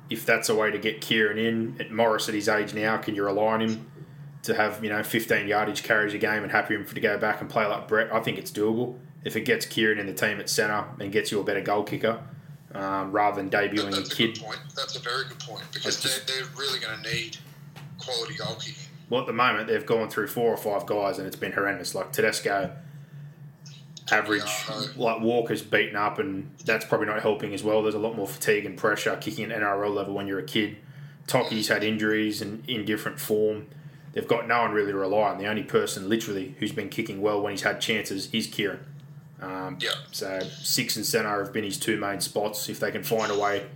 [0.09, 3.15] if that's a way to get Keighran in at Morris at his age now, can
[3.15, 3.91] you rely on him
[4.43, 7.41] to have you know 15 yardage carries a game and happy him to go back
[7.41, 8.13] and play like Brett?
[8.13, 8.99] I think it's doable.
[9.27, 11.83] If it gets Keighran in the team at centre and gets you a better goal
[11.83, 12.23] kicker,
[12.73, 14.59] um, rather than debuting a that's a kid point.
[14.73, 17.35] That's a very good point because just- they're, they're really going to need
[17.99, 18.83] quality goal kicking.
[19.09, 21.93] Well, at the moment, they've gone through four or five guys, and it's been horrendous.
[21.93, 22.71] Like Tedesco,
[24.09, 24.43] average.
[24.69, 24.81] Yeah.
[24.95, 27.81] Like Walker's beaten up, and that's probably not helping as well.
[27.81, 30.77] There's a lot more fatigue and pressure kicking at NRL level when you're a kid.
[31.27, 33.67] Toki's had injuries and in different form.
[34.13, 35.37] They've got no one really to rely on.
[35.37, 38.79] The only person, literally, who's been kicking well when he's had chances is Keighran.
[39.41, 39.91] Um, Yeah.
[40.11, 42.69] so six and centre have been his two main spots.
[42.69, 43.67] If they can find a way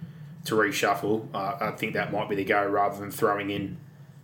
[0.46, 3.78] to reshuffle, uh, I think that might be the go rather than throwing in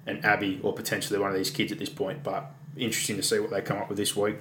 [0.08, 2.24] an Abbey or potentially one of these kids at this point.
[2.24, 4.38] But interesting to see what they come up with this week.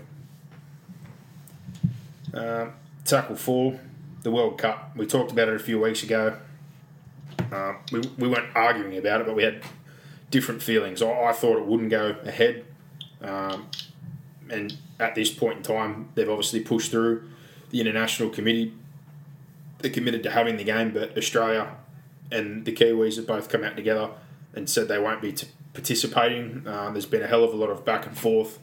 [2.33, 2.73] Um,
[3.05, 3.81] tackle four,
[4.23, 4.97] the World Cup.
[4.97, 6.37] We talked about it a few weeks ago.
[7.53, 9.63] Um, we, we weren't arguing about it, but we had
[10.31, 11.03] different feelings.
[11.03, 12.65] I, I thought it wouldn't go ahead.
[13.23, 13.69] Um,
[14.51, 17.29] and at this point in time, they've obviously pushed through
[17.71, 18.73] the international committee.
[19.79, 21.77] They're committed to having the game, but Australia
[22.31, 24.11] and the Kiwis have both come out together
[24.55, 26.67] and said they won't be t- participating.
[26.67, 28.59] Uh, there's been a hell of a lot of back and forth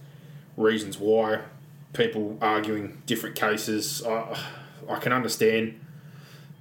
[0.58, 1.42] reasons why.
[1.94, 4.04] People arguing different cases.
[4.04, 4.38] I,
[4.90, 5.80] I can understand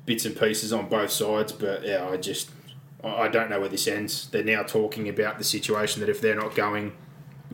[0.04, 2.50] bits and pieces on both sides, but yeah, I just
[3.02, 4.28] I don't know where this ends.
[4.28, 6.92] They're now talking about the situation that if they're not going,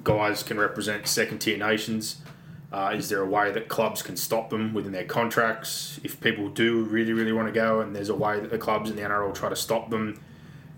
[0.04, 2.22] guys can represent second tier nations.
[2.70, 5.98] Uh, is there a way that clubs can stop them within their contracts?
[6.04, 8.90] If people do really, really want to go, and there's a way that the clubs
[8.90, 10.20] in the NRL try to stop them,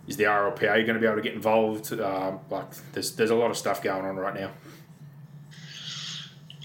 [0.06, 1.92] is the RLPA going to be able to get involved?
[1.92, 4.50] Uh, like, there's there's a lot of stuff going on right now.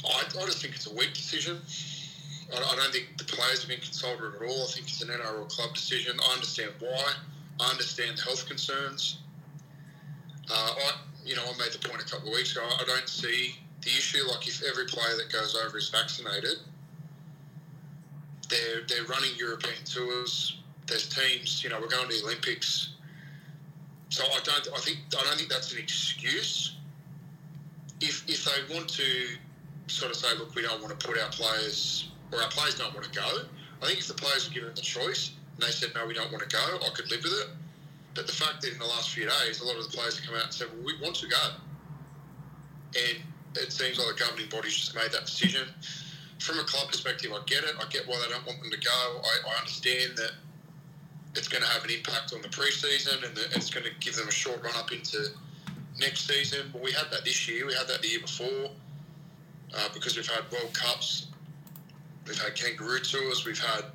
[0.05, 1.57] I, I just think it's a weak decision.
[2.53, 4.63] I, I don't think the players have been consulted at all.
[4.63, 6.19] I think it's an NRL club decision.
[6.29, 7.13] I understand why.
[7.59, 9.19] I understand the health concerns.
[10.51, 10.91] Uh, I,
[11.25, 12.63] you know, I made the point a couple of weeks ago.
[12.63, 14.23] I don't see the issue.
[14.29, 16.59] Like if every player that goes over is vaccinated,
[18.49, 20.57] they're they're running European tours.
[20.87, 21.63] There's teams.
[21.63, 22.91] You know, we're going to the Olympics.
[24.09, 24.67] So I don't.
[24.75, 26.75] I think I don't think that's an excuse.
[28.01, 29.03] if if they want to
[29.87, 32.93] sort of say, look, we don't want to put our players or our players don't
[32.93, 33.41] want to go.
[33.81, 36.31] I think if the players were given the choice and they said no, we don't
[36.31, 37.49] want to go, I could live with it.
[38.15, 40.25] But the fact that in the last few days, a lot of the players have
[40.25, 41.45] come out and said, well, we want to go,
[42.95, 43.19] and
[43.57, 45.67] it seems like the governing body's just made that decision.
[46.39, 47.75] From a club perspective, I get it.
[47.79, 49.21] I get why they don't want them to go.
[49.21, 50.31] I, I understand that
[51.35, 54.15] it's going to have an impact on the preseason and the, it's going to give
[54.15, 55.27] them a short run up into
[55.99, 56.69] next season.
[56.71, 57.65] But we had that this year.
[57.65, 58.69] We had that the year before
[59.75, 61.27] uh, because we've had World Cups,
[62.27, 63.85] we've had Kangaroo Tours, we've had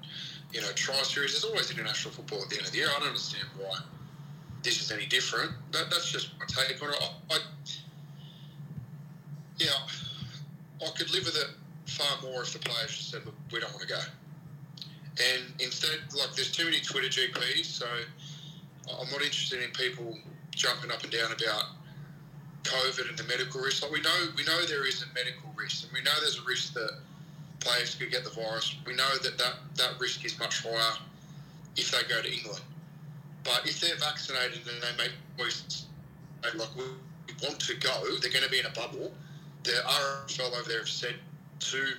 [0.52, 1.33] you know Tri Series.
[1.33, 2.88] There's always international football at the end of the year.
[2.88, 3.78] I don't understand why
[4.62, 5.52] this is any different.
[5.72, 7.10] That, that's just my take on it.
[7.30, 7.38] I,
[9.58, 9.70] yeah,
[10.80, 11.48] I could live with it
[11.86, 14.00] far more if the players just said, "Look, we don't want to go."
[15.18, 17.86] And instead, like, there's too many Twitter GPs, so
[18.88, 20.18] I'm not interested in people
[20.50, 21.64] jumping up and down about
[22.64, 23.82] COVID and the medical risk.
[23.82, 26.44] Like we know, we know there is a medical risk, and we know there's a
[26.44, 26.90] risk that
[27.60, 28.76] players could get the virus.
[28.86, 30.98] We know that that, that risk is much higher
[31.76, 32.60] if they go to England.
[33.44, 35.87] But if they're vaccinated and they make choices,
[36.42, 36.85] like we
[37.42, 39.12] want to go, they're going to be in a bubble.
[39.62, 41.16] The RFL over there have said
[41.61, 41.92] to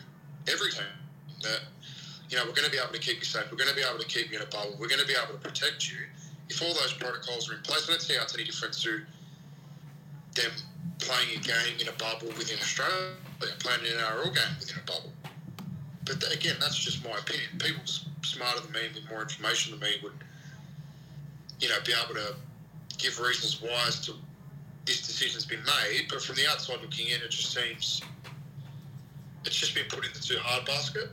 [0.47, 0.83] every team
[1.43, 1.61] that
[2.29, 3.45] you know we're going to be able to keep you safe.
[3.51, 4.75] We're going to be able to keep you in a bubble.
[4.79, 5.97] We're going to be able to protect you.
[6.49, 9.01] If all those protocols are in place, I don't see how it's any different to
[10.35, 10.51] them
[10.99, 13.15] playing a game in a bubble within Australia,
[13.59, 15.11] playing an NRL game within a bubble.
[16.05, 17.49] But again, that's just my opinion.
[17.59, 17.83] People
[18.23, 20.13] smarter than me with more information than me would,
[21.61, 22.35] you know, be able to
[22.97, 24.13] give reasons why as to
[24.85, 26.07] this decision's been made.
[26.09, 28.01] But from the outside looking in, it just seems
[29.45, 31.09] it's just been put in the too hard basket.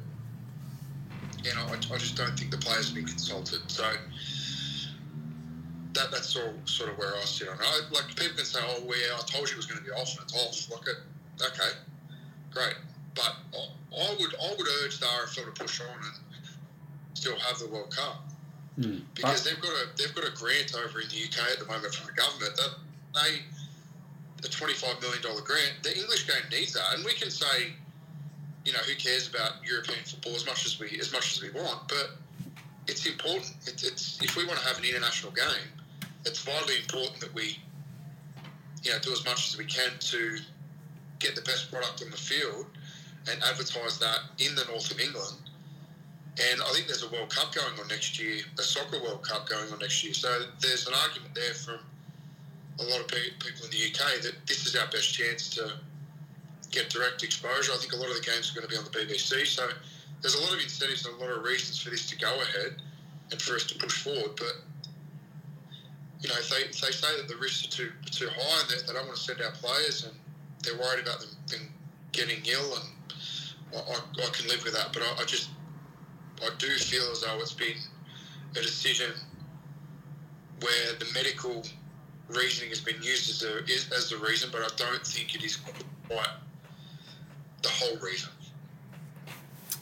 [1.39, 3.61] And I, I just don't think the players have been consulted.
[3.71, 3.85] So
[5.93, 7.93] that that's all sort of where I sit on it.
[7.93, 9.93] Like people can say, "Oh, well, yeah, I told you it was going to be
[9.93, 10.97] off, and it's off." It,
[11.43, 11.71] okay,
[12.51, 12.75] great,
[13.15, 16.49] but I, I would I would urge the RFL to push on and
[17.15, 18.29] still have the World Cup
[18.79, 19.01] mm.
[19.15, 21.95] because they've got a they've got a grant over in the UK at the moment
[21.95, 22.75] from the government that
[23.15, 23.43] they
[24.45, 25.83] a twenty five million dollar grant.
[25.83, 27.73] The English game needs that, and we can say,
[28.65, 31.51] you know, who cares about European football as much as we as much as we
[31.51, 32.17] want, but
[32.87, 33.53] it's important.
[33.67, 35.69] It's, it's if we want to have an international game,
[36.25, 37.59] it's vitally important that we,
[38.83, 40.39] you know, do as much as we can to
[41.19, 42.67] get the best product on the field
[43.31, 45.48] and advertise that in the north of England.
[46.39, 49.49] And I think there's a World Cup going on next year, a soccer World Cup
[49.49, 50.15] going on next year.
[50.15, 50.29] So
[50.61, 51.81] there's an argument there from
[52.79, 55.73] a lot of people in the UK that this is our best chance to
[56.71, 57.73] get direct exposure.
[57.73, 59.47] I think a lot of the games are going to be on the BBC.
[59.47, 59.69] So
[60.23, 62.77] there's a lot of incentives and a lot of reasons for this to go ahead
[63.31, 64.37] and for us to push forward.
[64.37, 64.63] But
[66.21, 68.71] you know, if they, if they say that the risks are too too high and
[68.71, 70.15] they, they don't want to send out players and
[70.63, 71.69] they're worried about them, them
[72.13, 72.89] getting ill, and
[73.75, 74.93] I, I, I, can live with that.
[74.93, 75.51] But I, I just
[76.43, 77.77] I do feel as though it's been
[78.53, 79.13] a decision
[80.61, 81.65] where the medical
[82.29, 83.63] reasoning has been used as a
[83.95, 86.29] as the reason, but I don't think it is quite
[87.63, 88.31] the whole reason.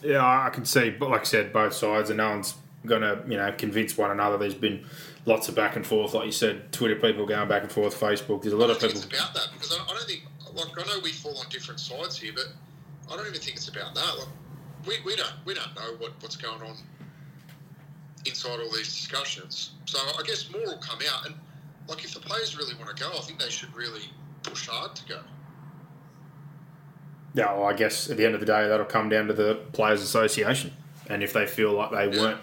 [0.01, 3.23] Yeah, I can see, but like I said, both sides, and no one's going to
[3.27, 4.37] you know convince one another.
[4.37, 4.85] There's been
[5.25, 8.41] lots of back and forth, like you said, Twitter people going back and forth, Facebook.
[8.41, 8.95] There's a lot of people.
[8.95, 11.79] It's about that because I, I don't think, like, I know we fall on different
[11.79, 12.47] sides here, but
[13.11, 14.17] I don't even think it's about that.
[14.17, 14.27] Like,
[14.85, 16.75] we, we don't we don't know what, what's going on
[18.25, 19.71] inside all these discussions.
[19.85, 21.35] So I guess more will come out, and
[21.87, 24.03] like if the players really want to go, I think they should really
[24.43, 25.19] push hard to go.
[27.33, 29.55] Yeah, well, I guess at the end of the day, that'll come down to the
[29.71, 30.73] Players Association,
[31.09, 32.21] and if they feel like they yeah.
[32.21, 32.41] weren't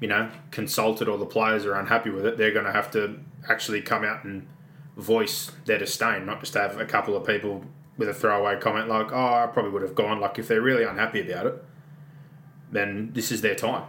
[0.00, 3.18] you know, consulted or the players are unhappy with it, they're going to have to
[3.48, 4.46] actually come out and
[4.96, 7.64] voice their disdain, not just have a couple of people
[7.96, 10.84] with a throwaway comment like, "Oh, I probably would have gone." Like if they're really
[10.84, 11.64] unhappy about it,
[12.70, 13.84] then this is their time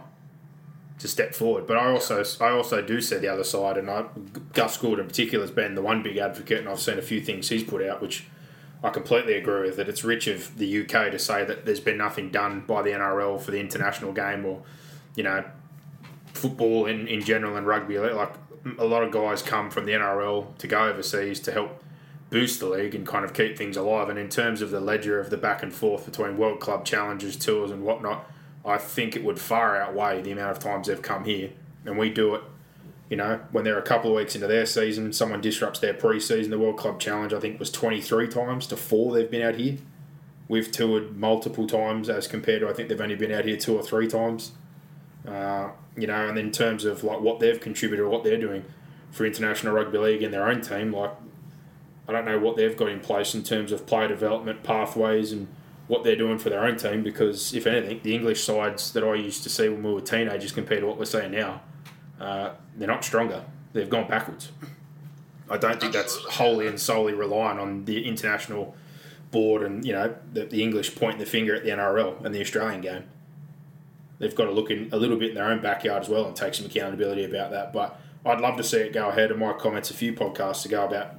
[0.98, 1.66] to step forward.
[1.66, 4.06] But I also I also do see the other side, and I,
[4.52, 7.20] Gus Gould in particular has been the one big advocate, and I've seen a few
[7.20, 8.26] things he's put out which.
[8.80, 9.88] I completely agree with that.
[9.88, 13.40] It's rich of the UK to say that there's been nothing done by the NRL
[13.40, 14.62] for the international game, or
[15.16, 15.44] you know,
[16.32, 18.32] football in, in general and rugby, like
[18.78, 21.82] a lot of guys come from the NRL to go overseas to help
[22.30, 24.08] boost the league and kind of keep things alive.
[24.08, 27.36] And in terms of the ledger of the back and forth between World Club challenges,
[27.36, 28.30] tours, and whatnot,
[28.64, 31.50] I think it would far outweigh the amount of times they've come here.
[31.86, 32.42] And we do it,
[33.08, 36.50] you know, when they're a couple of weeks into their season, someone disrupts their pre-season.
[36.50, 39.78] The World Club Challenge, I think, was 23 times to four they've been out here.
[40.48, 43.76] We've toured multiple times as compared to, I think they've only been out here two
[43.76, 44.52] or three times.
[45.26, 48.64] Uh, you know, and in terms of like what they've contributed or what they're doing
[49.10, 51.10] for international rugby league and their own team, like
[52.08, 55.46] I don't know what they've got in place in terms of player development pathways and
[55.88, 57.02] what they're doing for their own team.
[57.02, 60.52] Because if anything, the English sides that I used to see when we were teenagers
[60.52, 61.60] compared to what we're seeing now,
[62.18, 63.44] uh, they're not stronger.
[63.74, 64.50] They've gone backwards.
[65.50, 68.74] I don't think that's wholly and solely relying on the international
[69.30, 72.40] board and you know the, the English pointing the finger at the NRL and the
[72.40, 73.04] Australian game.
[74.18, 76.34] They've got to look in a little bit in their own backyard as well and
[76.34, 77.72] take some accountability about that.
[77.72, 79.30] But I'd love to see it go ahead.
[79.30, 81.14] And my comments a few podcasts ago about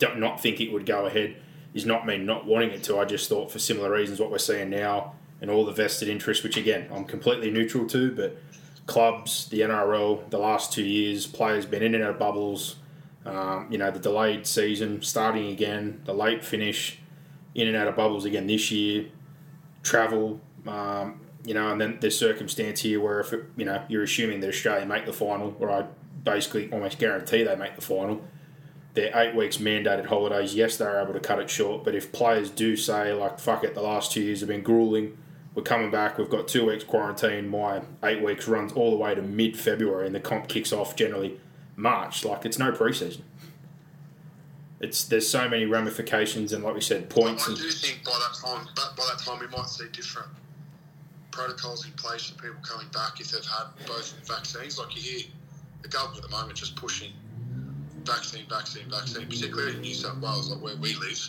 [0.00, 1.36] don't not think it would go ahead
[1.72, 2.98] is not me not wanting it to.
[2.98, 6.42] I just thought for similar reasons what we're seeing now and all the vested interest,
[6.42, 8.36] which again I'm completely neutral to, but
[8.86, 12.76] clubs, the NRL, the last two years, players been in and out of bubbles.
[13.24, 16.98] Um, you know the delayed season, starting again, the late finish,
[17.54, 19.06] in and out of bubbles again this year,
[19.82, 20.40] travel.
[20.66, 24.40] Um, you know, and then there's circumstance here where if it, you know you're assuming
[24.40, 25.84] that Australia make the final, or I
[26.24, 28.22] basically almost guarantee they make the final
[28.94, 31.84] their eight weeks mandated holidays, yes, they're able to cut it short.
[31.84, 35.16] But if players do say, like, fuck it, the last two years have been grueling,
[35.54, 39.14] we're coming back, we've got two weeks quarantine, my eight weeks runs all the way
[39.14, 41.40] to mid February, and the comp kicks off generally
[41.76, 42.24] March.
[42.24, 43.22] Like, it's no preseason.
[44.80, 47.46] It's there's so many ramifications and like we said points.
[47.46, 50.28] I, I do think by that time, by that time we might see different
[51.30, 54.78] protocols in place for people coming back if they've had both vaccines.
[54.78, 55.20] Like you hear
[55.82, 57.12] the government at the moment just pushing
[58.04, 61.28] vaccine, vaccine, vaccine, particularly in New South Wales, like where we live,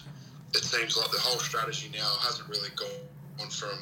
[0.53, 3.77] it seems like the whole strategy now hasn't really gone from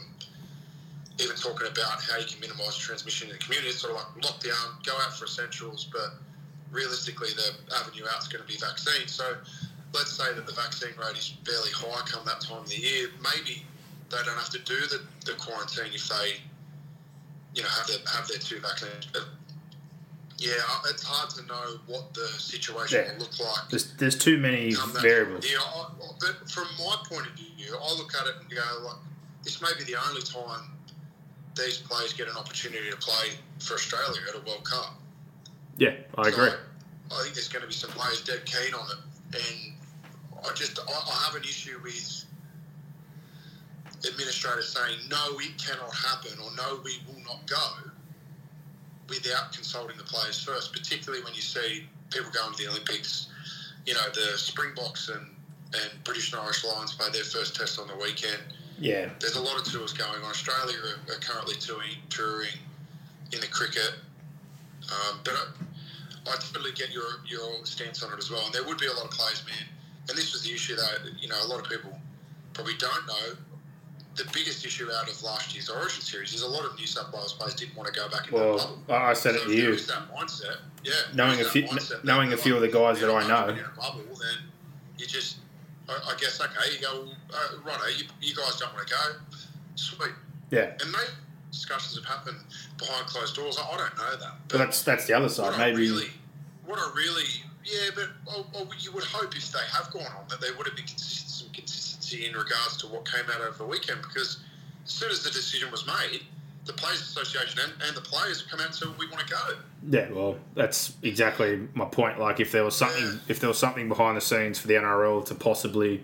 [1.19, 3.69] even talking about how you can minimise transmission in the community.
[3.69, 6.15] It's sort of like lockdown, go out for essentials, but
[6.71, 9.07] realistically, the avenue out is going to be vaccine.
[9.07, 9.35] So
[9.93, 13.09] let's say that the vaccine rate is fairly high come that time of the year.
[13.19, 13.65] Maybe
[14.09, 16.39] they don't have to do the, the quarantine if they,
[17.53, 19.07] you know, have their, have their two vaccines.
[20.39, 20.53] Yeah,
[20.89, 23.11] it's hard to know what the situation yeah.
[23.11, 23.69] will look like.
[23.69, 25.45] There's, there's too many um, variables.
[25.45, 28.95] Yeah, I, but from my point of view, I look at it and go, like,
[29.43, 30.71] this may be the only time
[31.55, 34.95] these players get an opportunity to play for Australia at a World Cup.
[35.77, 36.49] Yeah, I agree.
[37.11, 39.73] I think there's going to be some players dead keen on it, and
[40.45, 42.25] I just I, I have an issue with
[44.07, 47.88] administrators saying no, it cannot happen, or no, we will not go
[49.09, 53.27] without consulting the players first, particularly when you see people going to the Olympics.
[53.85, 55.25] You know, the Springboks and,
[55.73, 58.41] and British and Irish Lions play their first test on the weekend.
[58.77, 59.09] Yeah.
[59.19, 60.29] There's a lot of tours going on.
[60.29, 62.55] Australia are, are currently touring, touring
[63.33, 63.93] in the cricket.
[64.91, 68.45] Um, but I, I totally get your, your stance on it as well.
[68.45, 69.67] And there would be a lot of players, man.
[70.07, 71.91] And this was the issue that, you know, a lot of people
[72.53, 73.37] probably don't know
[74.19, 77.11] the biggest issue out of last year's Origin series is a lot of New South
[77.13, 78.93] Wales players didn't want to go back in well, the bubble.
[78.93, 79.75] I said so it to you.
[79.75, 80.91] that mindset, yeah.
[81.15, 83.53] Knowing a few, mindset, knowing a few of the guys that I know.
[83.53, 84.49] In a bubble, then
[84.97, 85.37] you just,
[85.87, 89.37] I, I guess, okay, you go, uh, right, you, you guys don't want to go,
[89.75, 90.11] sweet.
[90.51, 90.71] Yeah.
[90.81, 91.05] And maybe
[91.51, 92.37] discussions have happened
[92.77, 93.57] behind closed doors.
[93.57, 94.19] I, I don't know that.
[94.19, 95.57] But, but that's that's the other side.
[95.57, 95.77] Maybe.
[95.77, 96.09] Really,
[96.65, 97.23] what I really,
[97.63, 100.67] yeah, but well, well, you would hope if they have gone on that they would
[100.67, 101.53] have been consistent, some
[102.09, 104.39] consistency in regards to what came out over the weekend because
[104.85, 106.21] as soon as the decision was made,
[106.65, 109.39] the Players Association and, and the players come out and said we want to go.
[109.89, 112.19] Yeah, well, that's exactly my point.
[112.19, 113.19] Like, if there was something, yeah.
[113.27, 116.03] if there was something behind the scenes for the NRL to possibly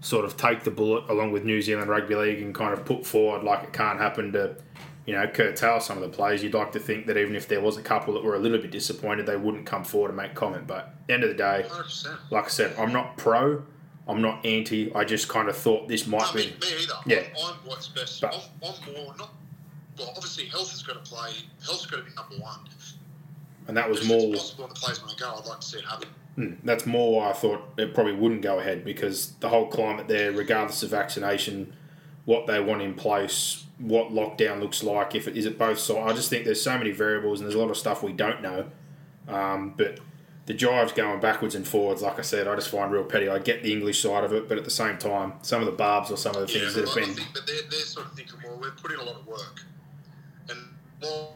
[0.00, 3.06] sort of take the bullet along with New Zealand Rugby League and kind of put
[3.06, 4.56] forward like it can't happen to,
[5.06, 7.60] you know, curtail some of the players, you'd like to think that even if there
[7.60, 10.34] was a couple that were a little bit disappointed, they wouldn't come forward and make
[10.34, 10.66] comment.
[10.66, 12.16] But end of the day, 100%.
[12.30, 13.62] like I said, I'm not pro.
[14.08, 14.92] I'm not anti.
[14.94, 16.46] I just kind of thought this might no, be.
[16.46, 16.94] Me, me either.
[17.06, 17.22] Yeah.
[17.38, 18.20] I'm, I'm what's best.
[18.20, 19.32] But, I'm, I'm, more not.
[19.98, 21.32] Well, obviously, health has got to play.
[21.64, 22.60] Health's got to be number one.
[23.68, 24.34] And that was if more.
[24.34, 25.34] It's possible, the players to go.
[25.38, 26.08] I'd like to see it happen.
[26.34, 30.08] Hmm, that's more why I thought it probably wouldn't go ahead because the whole climate
[30.08, 31.74] there, regardless of vaccination,
[32.24, 36.10] what they want in place, what lockdown looks like, if it is it both sides.
[36.10, 38.40] I just think there's so many variables and there's a lot of stuff we don't
[38.40, 38.66] know.
[39.28, 40.00] Um, but
[40.46, 43.28] the drives going backwards and forwards, like I said, I just find real petty.
[43.28, 45.72] I get the English side of it, but at the same time, some of the
[45.72, 47.14] barbs or some of the yeah, things that have been.
[47.14, 49.62] Think, but they're, they're sort of thinking, well, we're putting a lot of work
[50.50, 50.58] and
[51.00, 51.34] more,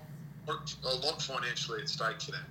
[0.48, 2.44] a lot financially at stake for them.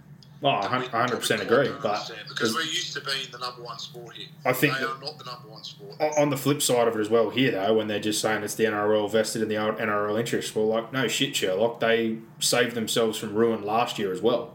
[0.43, 1.71] Oh, I 100% agree.
[1.81, 4.27] But because we're used to being the number one sport here.
[4.45, 5.95] I think they are not the number one sport.
[6.17, 8.55] On the flip side of it as well, here though, when they're just saying it's
[8.55, 11.79] the NRL vested in the NRL interest, well, like no shit, Sherlock.
[11.79, 14.54] They saved themselves from ruin last year as well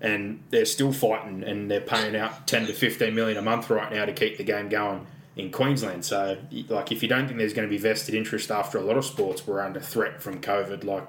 [0.00, 3.92] and they're still fighting and they're paying out 10 to 15 million a month right
[3.92, 6.04] now to keep the game going in Queensland.
[6.04, 6.38] So,
[6.68, 9.04] like, if you don't think there's going to be vested interest after a lot of
[9.04, 11.06] sports were under threat from COVID, like,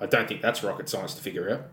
[0.00, 1.66] I don't think that's rocket science to figure out.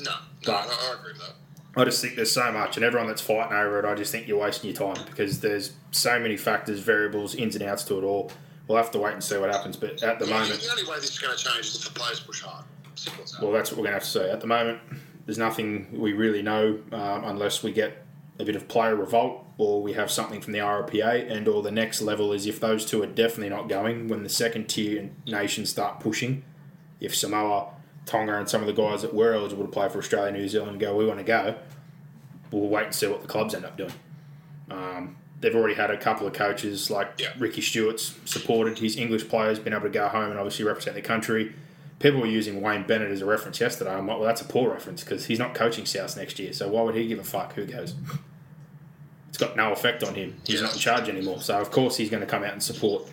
[0.00, 0.10] No,
[0.46, 1.34] no, I, I agree with that.
[1.76, 4.28] I just think there's so much, and everyone that's fighting over it, I just think
[4.28, 8.04] you're wasting your time because there's so many factors, variables, ins and outs to it
[8.04, 8.30] all.
[8.68, 9.76] We'll have to wait and see what happens.
[9.76, 11.92] But at the Yeah, moment, the only way this is going to change is if
[11.92, 12.64] the players push hard.
[12.94, 13.42] Simple as that.
[13.42, 14.30] well, that's what we're going to have to say.
[14.30, 14.78] At the moment,
[15.26, 18.04] there's nothing we really know um, unless we get
[18.38, 21.30] a bit of player revolt or we have something from the RPA.
[21.30, 24.28] And or the next level is if those two are definitely not going, when the
[24.28, 26.44] second tier nations start pushing.
[27.00, 27.68] If Samoa,
[28.06, 30.80] Tonga, and some of the guys that were eligible to play for Australia, New Zealand
[30.80, 31.56] go, we want to go.
[32.50, 33.92] We'll wait and see what the clubs end up doing.
[34.70, 37.28] Um, they've already had a couple of coaches like Yeah.
[37.38, 41.02] Ricky Stuart's supported his English players, been able to go home and obviously represent the
[41.02, 41.54] country.
[41.98, 43.92] People were using Wayne Bennett as a reference yesterday.
[43.92, 46.52] I'm like, well, that's a poor reference because he's not coaching South next year.
[46.52, 47.94] So why would he give a fuck who goes?
[49.28, 50.40] It's got no effect on him.
[50.46, 51.40] He's not in charge anymore.
[51.40, 53.08] So of course he's going to come out and support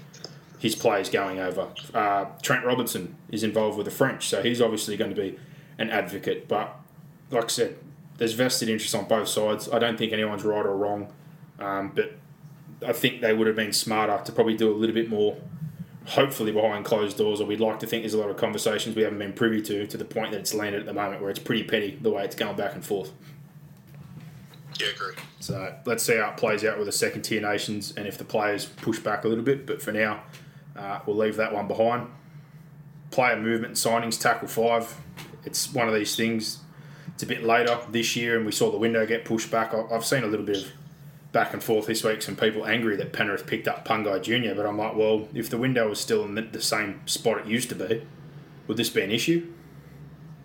[0.60, 1.70] his players going over.
[1.94, 5.40] Uh, Trent Robinson is involved with the French, so he's obviously going to be
[5.80, 6.48] an advocate.
[6.48, 6.76] But
[7.32, 7.78] like I said,
[8.18, 9.68] there's vested interest on both sides.
[9.72, 11.12] I don't think anyone's right or wrong,
[11.60, 12.14] um, but
[12.86, 15.38] I think they would have been smarter to probably do a little bit more.
[16.08, 19.04] Hopefully behind closed doors, or we'd like to think there's a lot of conversations we
[19.04, 21.40] haven't been privy to, to the point that it's landed at the moment where it's
[21.40, 23.12] pretty petty the way it's going back and forth.
[24.80, 25.14] yeah, agree.
[25.40, 28.24] So let's see how it plays out with the second tier nations and if the
[28.24, 29.66] players push back a little bit.
[29.68, 30.24] But for now,
[30.76, 32.08] uh, we'll leave that one behind.
[33.12, 34.96] Player movement and signings, tackle five.
[35.46, 36.60] It's one of these things.
[37.14, 39.74] It's a bit later this year, and we saw the window get pushed back.
[39.74, 40.72] I've seen a little bit of
[41.32, 42.22] back and forth this week.
[42.22, 45.58] Some people angry that Penrith picked up Pangai Junior, but I'm like, well, if the
[45.58, 48.06] window was still in the, same spot it used to be,
[48.68, 49.52] would this be an issue?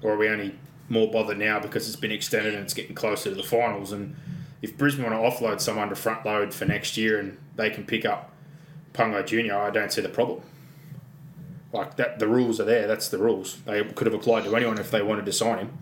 [0.02, 0.58] Or are we only
[0.88, 3.92] more bothered now because it's been extended and it's getting closer to the finals?
[3.92, 4.16] And
[4.62, 7.84] if Brisbane want to offload someone to front load for next year and they can
[7.84, 8.32] pick up
[8.92, 10.42] Pangai Junior, I don't see the problem.
[11.72, 12.86] Like that, the rules are there.
[12.86, 13.58] That's the rules.
[13.66, 15.78] They could have applied to anyone if they wanted to sign him.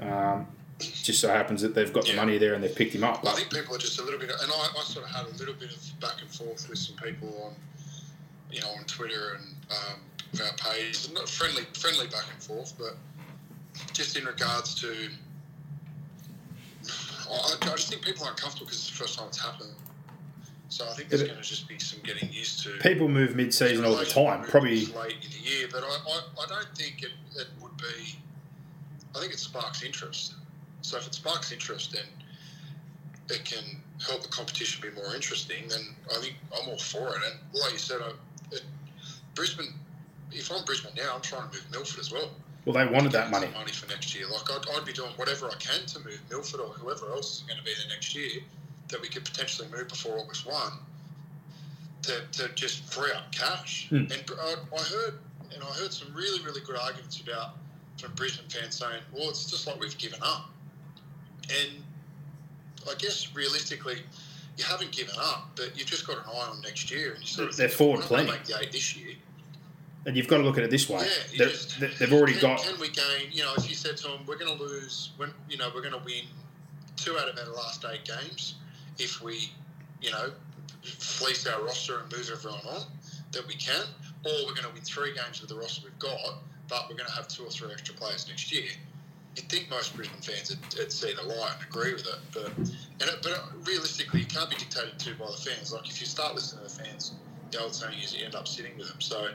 [0.00, 0.46] Um,
[0.78, 3.24] just so happens that they've got the money there and they've picked him up.
[3.26, 5.36] I think people are just a little bit, and I, I sort of had a
[5.38, 7.54] little bit of back and forth with some people on,
[8.50, 10.00] you know, on Twitter and um,
[10.40, 12.96] our page, not friendly, friendly back and forth, but
[13.92, 15.08] just in regards to,
[17.30, 19.72] I, I just think people aren't comfortable because it's the first time it's happened.
[20.68, 22.70] So I think there's going to just be some getting used to.
[22.80, 24.42] people move mid-season all the time.
[24.42, 28.18] Probably late in the year, but I, I, I don't think it, it would be.
[29.14, 30.34] I think it sparks interest.
[30.86, 32.04] So if it sparks interest, then
[33.28, 33.64] it can
[34.00, 35.66] help the competition be more interesting.
[35.68, 35.80] Then
[36.14, 37.22] I think I'm all for it.
[37.26, 38.12] And like you said, I,
[38.52, 38.62] it,
[39.34, 39.74] Brisbane.
[40.30, 42.30] If I'm Brisbane now, I'm trying to move Milford as well.
[42.64, 43.48] well, they wanted that money.
[43.48, 44.26] money for next year.
[44.28, 47.42] Like I'd, I'd be doing whatever I can to move Milford or whoever else is
[47.42, 48.42] going to be there next year
[48.88, 50.72] that we could potentially move before August one.
[52.02, 53.88] To, to just free up cash.
[53.88, 53.96] Hmm.
[53.96, 55.14] And I, I heard,
[55.52, 57.56] and I heard some really really good arguments about
[57.98, 60.50] from Brisbane fans saying, well, it's just like we've given up.
[61.50, 61.82] And
[62.88, 63.98] I guess realistically,
[64.56, 67.12] you haven't given up, but you've just got an eye on next year.
[67.12, 68.40] And you sort of They're think, forward "We're not gonna planning.
[68.48, 69.14] Make the eight this year.
[70.06, 71.04] And you've got to look at it this way.
[71.32, 72.62] Yeah, just- they- they've already can, got.
[72.62, 73.30] Can we gain?
[73.32, 75.80] You know, if you said to them, we're going to lose, when you know, we're
[75.82, 76.24] going to win
[76.96, 78.54] two out of our last eight games
[78.98, 79.50] if we,
[80.00, 80.30] you know,
[80.82, 82.82] fleece our roster and move everyone on,
[83.32, 83.82] that we can,
[84.24, 86.38] or we're going to win three games with the roster we've got,
[86.68, 88.70] but we're going to have two or three extra players next year.
[89.36, 92.46] You'd think most Brisbane fans would, would see the lie and agree with it, but
[92.56, 95.72] and it, but realistically, you can't be dictated to by the fans.
[95.72, 97.12] Like if you start listening to the fans,
[97.50, 99.00] the old saying is you end up sitting with them.
[99.00, 99.28] So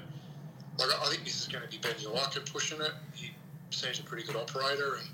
[0.80, 2.92] like I think this is going to be Benny Ikin pushing it.
[3.14, 3.32] He
[3.70, 5.08] seems a pretty good operator, and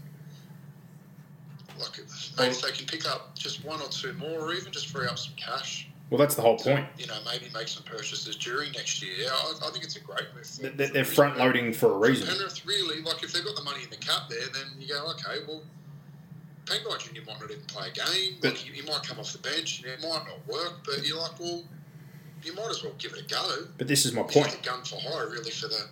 [1.80, 2.00] like
[2.38, 5.08] maybe if they can pick up just one or two more, or even just free
[5.08, 6.86] up some cash, Well, that's the whole point.
[6.98, 9.28] you know, maybe make some purchases during next year.
[9.30, 10.46] I, I think it's a great move.
[10.48, 12.28] for- They- They're, they're front loading for a reason.
[12.28, 15.06] Penrith really like if they've got the money in the cap there, then you go
[15.12, 15.64] okay, well.
[16.66, 18.38] Pangai Junior might not even play a game.
[18.42, 19.82] But- like he, he might come off the bench.
[19.84, 21.64] and It might not work, but you're like, well,
[22.44, 23.68] you might as well give it a go.
[23.78, 24.52] But this is my point.
[24.52, 25.88] the gun for hire really for the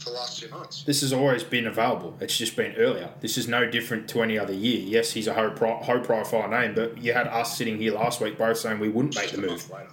[0.00, 0.82] for the last two months.
[0.82, 2.16] This has always been available.
[2.20, 3.10] It's just been earlier.
[3.20, 4.80] This is no different to any other year.
[4.80, 8.20] Yes, he's a high, pro- high profile name, but you had us sitting here last
[8.20, 9.70] week both saying we wouldn't make Just the move.
[9.70, 9.90] later.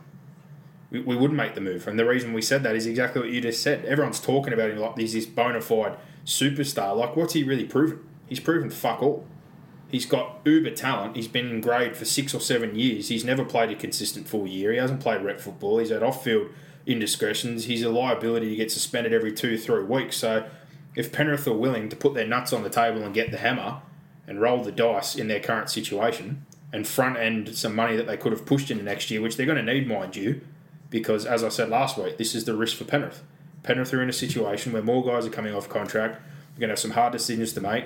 [0.89, 1.88] We, we wouldn't make the move.
[1.88, 3.84] And the reason we said that is exactly what you just said.
[3.86, 6.95] Everyone's talking about him like he's this bona fide superstar.
[6.95, 7.99] Like, what's he really proven?
[8.28, 9.26] He's proven fuck all.
[9.89, 11.16] He's got uber talent.
[11.16, 13.08] He's been in grade for six or seven years.
[13.08, 14.72] He's never played a consistent full year.
[14.74, 15.78] He hasn't played rep football.
[15.80, 16.49] He's had off field
[16.88, 17.66] indiscretions.
[17.66, 20.18] He's a liability to get suspended every two, three weeks.
[20.18, 20.48] So
[20.96, 23.82] if Penrith are willing to put their nuts on the table and get the hammer
[24.26, 28.18] and roll the dice in their current situation and front end some money that they
[28.18, 30.42] could have pushed into next year, which they're going to need, mind you,
[30.90, 33.24] because as I said last week, this is the risk for Penrith.
[33.64, 36.22] Penrith are in a situation where more guys are coming off contract.
[36.56, 37.86] We're going to have some hard decisions to make.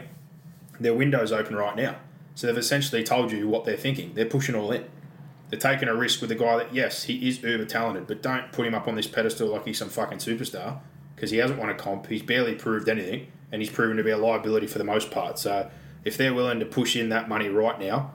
[0.80, 1.98] Their window's open right now.
[2.36, 4.14] So they've essentially told you what they're thinking.
[4.14, 4.86] They're pushing all in.
[5.52, 8.54] They're taking a risk with a guy that, yes, he is uber talented, but don't
[8.54, 10.80] put him up on this pedestal like he's some fucking superstar
[11.14, 12.08] because he hasn't won a comp.
[12.08, 15.38] He's barely proved anything, and he's proven to be a liability for the most part.
[15.38, 15.70] So
[16.06, 18.14] if they're willing to push in that money right now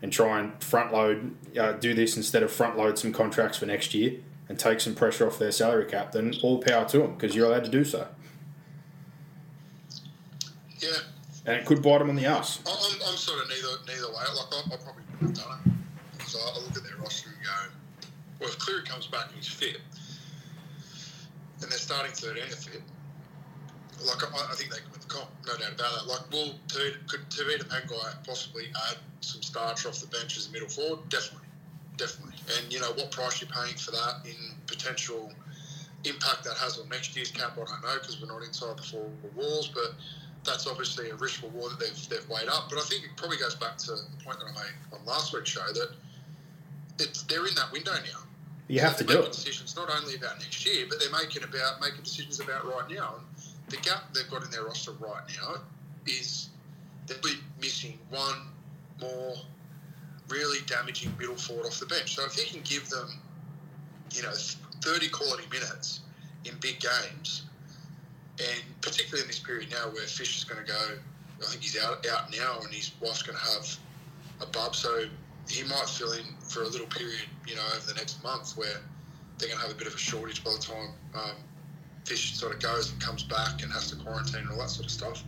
[0.00, 3.66] and try and front load, uh, do this instead of front load some contracts for
[3.66, 7.14] next year and take some pressure off their salary cap, then all power to them
[7.16, 8.08] because you're allowed to do so.
[10.78, 10.88] Yeah,
[11.44, 12.60] And it could bite them on the ass.
[12.66, 14.14] I'm, I'm sort of neither neither way.
[14.14, 15.77] Like I, I probably wouldn't have done it
[16.34, 18.06] I, look at their roster and go,
[18.40, 19.78] well, if Cleary comes back and he's fit,
[21.60, 22.82] and they're starting 13 are fit,
[24.06, 26.06] like I, I think they can win the comp, no doubt about that.
[26.06, 30.52] Like, will Tavita, could Tavita Pangai possibly add some starch off the bench as a
[30.52, 31.08] middle forward?
[31.08, 31.48] Definitely,
[31.96, 32.34] definitely.
[32.56, 35.32] And you know what price you're paying for that in potential
[36.04, 38.82] impact that has on next year's cap, I don't know because we're not inside the
[38.82, 39.94] four walls, but
[40.44, 42.70] that's obviously a risk reward that they've, they've weighed up.
[42.70, 45.34] But I think it probably goes back to the point that I made on last
[45.34, 45.90] week's show that
[46.98, 48.20] it's, they're in that window now.
[48.68, 49.32] You have to they're do it.
[49.32, 53.16] decisions not only about next year, but they're making about making decisions about right now.
[53.18, 55.56] And the gap they've got in their roster right now
[56.06, 56.50] is
[57.06, 58.36] they'll be missing one
[59.00, 59.34] more
[60.28, 62.14] really damaging middle forward off the bench.
[62.14, 63.08] So if he can give them,
[64.12, 64.32] you know,
[64.82, 66.00] 30 quality minutes
[66.44, 67.44] in big games,
[68.38, 70.98] and particularly in this period now where Fish is going to go,
[71.40, 73.78] I think he's out out now, and his wife's going to have
[74.40, 75.06] a bub, so
[75.48, 78.80] he might fill in for a little period, you know, over the next month where
[79.38, 81.36] they're going to have a bit of a shortage by the time um,
[82.04, 84.86] Fish sort of goes and comes back and has to quarantine and all that sort
[84.86, 85.22] of stuff.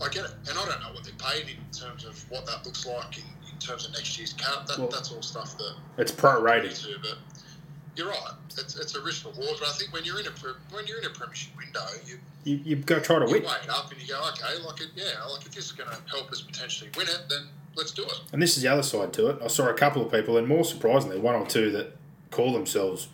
[0.00, 2.64] I get it, and I don't know what they're paid in terms of what that
[2.64, 4.66] looks like in, in terms of next year's cap.
[4.66, 6.80] That, Well- that's all stuff that It's prorated.
[6.84, 7.18] to, but
[7.96, 8.32] you're right.
[8.58, 10.30] It's, it's a risk reward, but I think when you're in a
[10.74, 13.42] when you're in a premiership window, you You, you've got to try to you win.
[13.42, 15.90] weigh it up and you go, okay, like it, yeah, like if this is going
[15.90, 17.46] to help us potentially win it, then
[17.76, 18.20] let's do it.
[18.32, 19.38] And this is the other side to it.
[19.42, 21.96] I saw a couple of people, and more surprisingly, one or two that
[22.30, 23.08] call themselves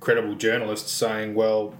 [0.00, 1.74] credible journalists saying, well,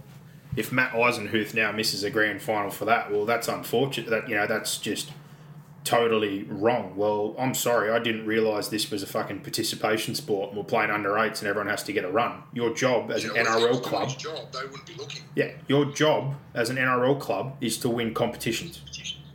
[0.57, 4.09] if Matt Eisenhuth now misses a grand final for that, well, that's unfortunate.
[4.11, 5.11] That you know, that's just
[5.85, 6.97] totally wrong.
[6.97, 10.49] Well, I'm sorry, I didn't realise this was a fucking participation sport.
[10.49, 12.43] and We're playing under eights, and everyone has to get a run.
[12.53, 14.95] Your job as You an know, if he was NRL club, job, they wouldn't be
[14.95, 15.23] looking.
[15.37, 18.81] yeah, your job as an NRL club is to win competitions.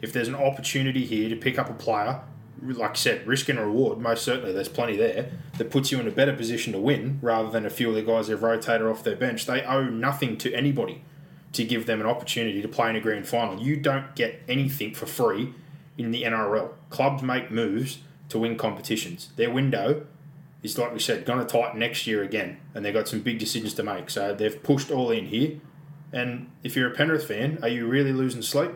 [0.01, 2.19] If there's an opportunity here to pick up a player,
[2.61, 6.07] like I said, risk and reward, most certainly there's plenty there, that puts you in
[6.07, 9.03] a better position to win rather than a few of the guys they've rotated off
[9.03, 9.45] their bench.
[9.45, 11.03] They owe nothing to anybody
[11.53, 13.59] to give them an opportunity to play in a grand final.
[13.59, 15.53] You don't get anything for free
[15.97, 16.71] in the NRL.
[16.89, 17.99] Clubs make moves
[18.29, 19.29] to win competitions.
[19.35, 20.05] Their window
[20.63, 23.39] is, like we said, going to tighten next year again, and they've got some big
[23.39, 24.09] decisions to make.
[24.09, 25.59] So they've pushed all in here.
[26.13, 28.71] And if you're a Penrith fan, are you really losing sleep?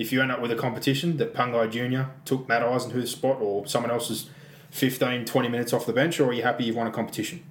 [0.00, 2.10] If you end up with a competition that Pangai Jr.
[2.24, 4.30] took Matt Eisenhuth's spot or someone else's
[4.70, 7.44] 15, 20 minutes off the bench, or are you happy you've won a competition?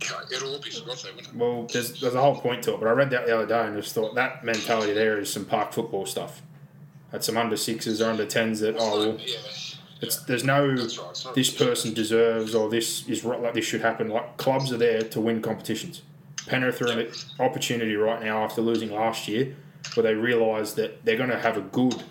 [0.00, 1.36] It'll all be forgotten, wouldn't it?
[1.36, 3.64] Well, there's, there's a whole point to it, but I read that the other day
[3.64, 6.42] and just thought that mentality there is some park football stuff.
[7.12, 9.36] That's some under sixes or under tens that, oh, well, yeah,
[10.00, 14.08] it's, there's no right, this person deserves or this is right like this should happen.
[14.08, 16.02] Like clubs are there to win competitions.
[16.48, 19.54] Penrith are an opportunity right now after losing last year,
[19.94, 22.02] where they realise that they're going to have a good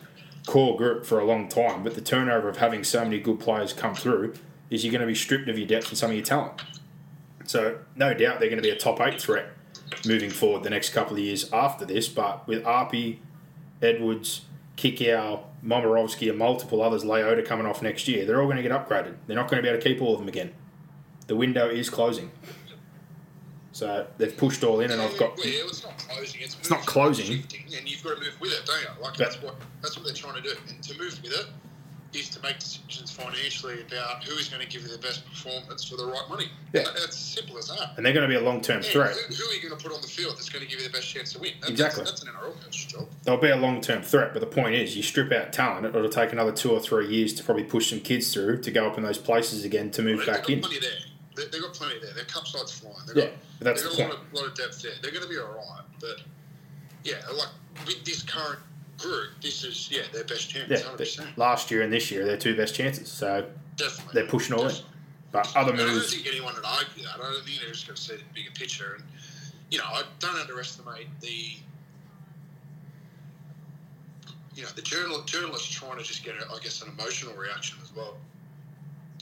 [0.45, 1.83] core group for a long time.
[1.83, 4.33] But the turnover of having so many good players come through
[4.69, 6.61] is you're going to be stripped of your depth and some of your talent.
[7.45, 9.49] So no doubt they're going to be a top eight threat
[10.05, 12.07] moving forward the next couple of years after this.
[12.07, 13.19] But with Api,
[13.81, 14.45] Edwards,
[14.77, 18.71] Kikau, Momirovski, and multiple others, Leota coming off next year, they're all going to get
[18.71, 19.15] upgraded.
[19.27, 20.53] They're not going to be able to keep all of them again.
[21.27, 22.31] The window is closing.
[23.81, 25.35] So they've pushed all in, and I've got.
[25.37, 26.41] Well, yeah, it's not closing.
[26.41, 27.25] It's, It's not moving, closing.
[27.25, 28.87] shifting, and you've got to move with it, don't you?
[29.01, 30.53] Like But- that's what that's what they're trying to do.
[30.69, 31.47] And to move with it
[32.13, 35.83] is to make decisions financially about who is going to give you the best performance
[35.83, 36.45] for the right money.
[36.73, 36.83] Yeah.
[36.83, 37.93] that's It's simple as that.
[37.97, 39.15] And they're going to be a long term Yeah, threat.
[39.15, 40.85] Who, who are you going to put on the field that's going to give you
[40.87, 41.53] the best chance to win?
[41.61, 42.03] That, Exactly.
[42.03, 43.07] That's, that's an NRL coach's job.
[43.23, 46.07] They'll be a long term threat, but the point is, you strip out talent, it'll
[46.07, 48.95] take another two or three years to probably push some kids through to go up
[48.99, 50.59] in those places again to move They've back in.
[50.61, 50.91] plenty there.
[51.35, 52.13] They, they've got plenty there.
[52.13, 52.95] Their cup side's flying.
[53.07, 54.91] They've Yeah, got, that's they've the got a lot of, lot of depth there.
[55.01, 55.83] They're going to be all right.
[55.99, 56.21] But
[57.03, 57.49] yeah, like
[57.85, 58.59] with this current
[58.97, 60.69] group, this is yeah their best chance.
[60.69, 61.37] Yeah, hundred the- percent.
[61.37, 63.09] last year and this year, they're two best chances.
[63.09, 63.45] So
[63.77, 64.13] Definitely.
[64.13, 64.75] they're pushing all in.
[65.31, 65.83] But other moves.
[65.89, 67.15] I don't think anyone would argue that.
[67.15, 68.95] I don't think they're just going to see the bigger picture.
[68.95, 69.03] And
[69.69, 71.55] you know, I don't underestimate the
[74.55, 77.77] you know the journal, journalists trying to just get, a, I guess, an emotional reaction
[77.81, 78.17] as well.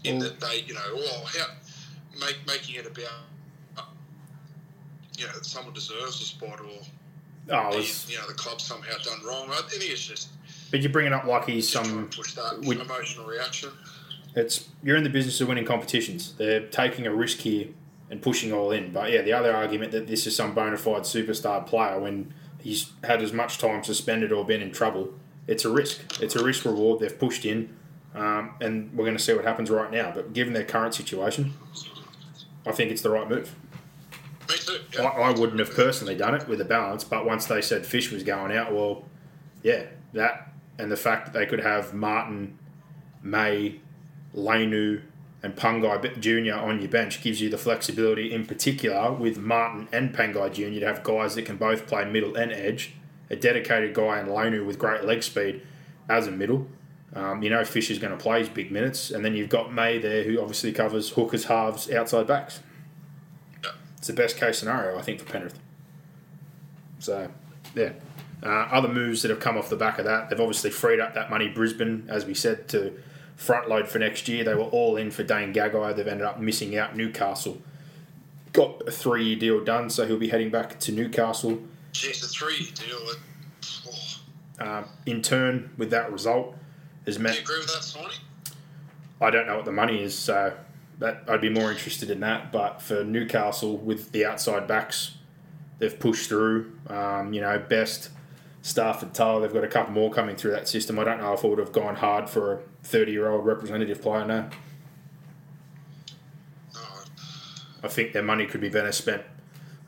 [0.03, 1.45] In that they, you know, oh, how
[2.19, 3.85] make making it about
[5.19, 6.65] you know someone deserves a spot or
[7.51, 9.47] oh, was, you know the club somehow done wrong.
[9.49, 10.29] I think it's just
[10.71, 12.09] But you're bringing up like he's some.
[12.09, 13.69] push that we- emotional reaction.
[14.35, 16.33] It's you're in the business of winning competitions.
[16.37, 17.67] They're taking a risk here
[18.09, 18.91] and pushing all in.
[18.91, 22.91] But yeah, the other argument that this is some bona fide superstar player when he's
[23.03, 25.13] had as much time suspended or been in trouble,
[25.47, 26.21] it's a risk.
[26.21, 26.99] It's a risk reward.
[26.99, 27.75] They've pushed in,
[28.13, 30.11] um, and we're going to see what happens right now.
[30.13, 31.53] But given their current situation,
[32.69, 33.53] I think it's the right move.
[34.47, 34.79] Me too.
[34.97, 35.09] I, Yeah.
[35.09, 38.23] I wouldn't have personally done it with a balance, but once they said Fish was
[38.23, 39.03] going out, well,
[39.63, 42.57] yeah, that and the fact that they could have Martin,
[43.21, 43.79] May,
[44.33, 45.01] Leniu,
[45.41, 50.13] and Pangai Junior on your bench gives you the flexibility, in particular with Martin and
[50.13, 52.93] Pangai Junior, to have guys that can both play middle and edge.
[53.29, 55.61] A dedicated guy and Leniu with great leg speed
[56.09, 56.67] as a middle.
[57.15, 59.73] Um, you know Fish is going to play his big minutes, and then you've got
[59.73, 62.61] May there, who obviously covers hookers, halves, outside backs.
[63.97, 65.59] It's the best case scenario, I think, for Penrith.
[66.99, 67.29] So,
[67.75, 67.93] yeah.
[68.41, 71.13] Uh, other moves that have come off the back of that, they've obviously freed up
[71.15, 71.49] that money.
[71.49, 72.93] Brisbane, as we said, to
[73.35, 74.45] front load for next year.
[74.45, 75.95] They were all in for Dane Gagai.
[75.95, 76.95] They've ended up missing out.
[76.95, 77.61] Newcastle
[78.53, 81.59] got a three year deal done, so he'll be heading back to Newcastle.
[81.93, 82.99] Jeez, a three-year deal.
[83.87, 86.55] Oh, Uh, in turn, with that result,
[87.17, 88.17] do you agree with that signing?
[89.21, 90.53] I don't know what the money is, so
[90.99, 92.51] that I'd be more interested in that.
[92.51, 95.15] But for Newcastle, with the outside backs,
[95.79, 96.73] they've pushed through.
[96.87, 98.09] Um, you know, best
[98.63, 99.41] Starford To'a.
[99.41, 100.99] They've got a couple more coming through that system.
[100.99, 104.25] I don't know if I would have gone hard for a thirty-year-old representative player.
[104.25, 104.49] No,
[106.73, 106.81] No,
[107.83, 109.23] I think their money could be better spent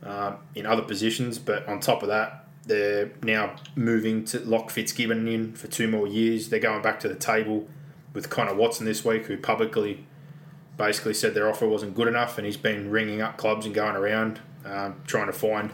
[0.04, 1.38] um, in other positions.
[1.40, 6.08] But on top of that, they're now moving to lock Fitzgibbon in for two more
[6.08, 6.50] years.
[6.50, 7.68] They're going back to the table
[8.14, 10.06] with Connor Watson this week, who publicly
[10.78, 13.96] basically said their offer wasn't good enough, and he's been ringing up clubs and going
[13.96, 15.72] around um, trying to find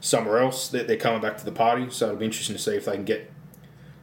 [0.00, 0.68] somewhere else.
[0.68, 2.94] They're, they're coming back to the party, so it'll be interesting to see if they
[2.94, 3.30] can get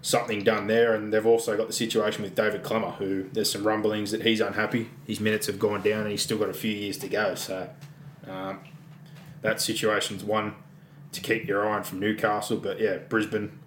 [0.02, 0.94] something done there.
[0.94, 4.40] And they've also got the situation with David Klemmer, who there's some rumblings that he's
[4.40, 4.90] unhappy.
[5.06, 7.36] His minutes have gone down, and he's still got a few years to go.
[7.36, 7.70] So
[8.28, 8.60] um,
[9.42, 10.56] that situation's one
[11.12, 12.58] to keep your eye on from Newcastle.
[12.58, 13.58] But yeah, Brisbane.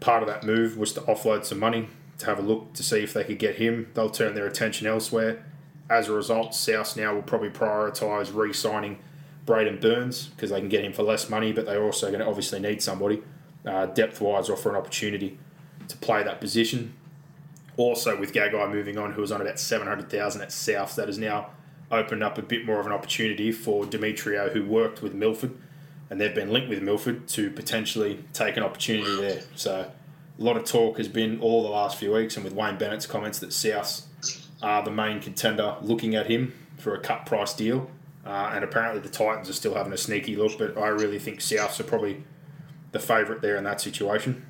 [0.00, 3.02] Part of that move was to offload some money to have a look to see
[3.02, 3.90] if they could get him.
[3.92, 5.44] They'll turn their attention elsewhere.
[5.90, 8.98] As a result, South now will probably prioritise re-signing
[9.44, 12.26] Braidon Burns because they can get him for less money, but they're also going to
[12.26, 13.22] obviously need somebody
[13.66, 15.38] uh, depth-wise or for an opportunity
[15.88, 16.94] to play that position.
[17.76, 21.08] Also, with Gagai moving on, who was on about seven hundred thousand at South, that
[21.08, 21.50] has now
[21.90, 25.52] opened up a bit more of an opportunity for Demetriou, who worked with Milford,
[26.10, 29.42] and they've been linked with Milford to potentially take an opportunity there.
[29.54, 29.90] So,
[30.38, 33.06] a lot of talk has been all the last few weeks, and with Wayne Bennett's
[33.06, 34.02] comments that South
[34.62, 37.90] are the main contender looking at him for a cut price deal.
[38.24, 41.40] Uh, and apparently the Titans are still having a sneaky look, but I really think
[41.40, 42.22] Souths are probably
[42.92, 44.44] the favourite there in that situation.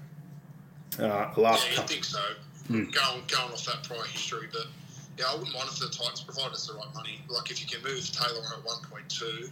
[0.99, 2.21] Uh, last Yeah, you think so.
[2.67, 2.85] Hmm.
[2.91, 4.67] Going, going off that prior history, but
[5.19, 7.21] yeah, I wouldn't mind if the Titans provide us the right money.
[7.29, 9.51] Like if you can move Taylor on at one point two.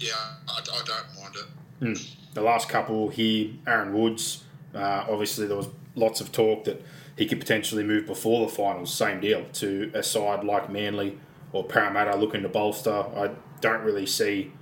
[0.00, 0.12] Yeah,
[0.48, 1.98] I, I don't mind it.
[2.34, 4.44] the last couple here, Aaron Woods.
[4.74, 6.82] Uh, obviously, there was lots of talk that
[7.16, 8.94] he could potentially move before the finals.
[8.94, 11.18] Same deal to a side like Manly
[11.52, 12.92] or Parramatta looking to bolster.
[12.92, 13.30] I
[13.60, 14.52] don't really see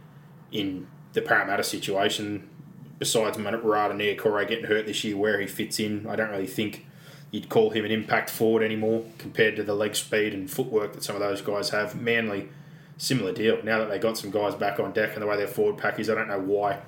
[0.53, 2.49] in the Parramatta situation,
[2.99, 6.07] besides Marata Niukore getting hurt this year, where he fits in.
[6.07, 6.87] I don't really think
[7.31, 11.03] you'd call him an impact forward anymore compared to the leg speed and footwork that
[11.03, 12.01] some of those guys have.
[12.01, 12.49] Manly,
[12.97, 13.63] similar deal.
[13.63, 15.99] Now that they got some guys back on deck and the way their forward pack
[15.99, 16.81] is, I don't know why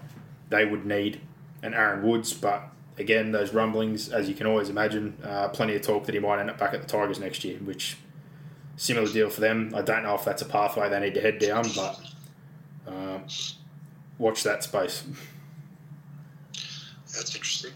[0.50, 1.20] they would need
[1.62, 2.62] an Aaron Woods, but
[2.98, 6.40] again, those rumblings, as you can always imagine, uh, plenty of talk that he might
[6.40, 7.96] end up back at the Tigers next year, which
[8.76, 9.72] similar deal for them.
[9.74, 12.00] I don't know if that's a pathway they need to head down, but
[12.86, 13.24] um,
[14.18, 15.04] watch that space.
[17.12, 17.72] That's interesting.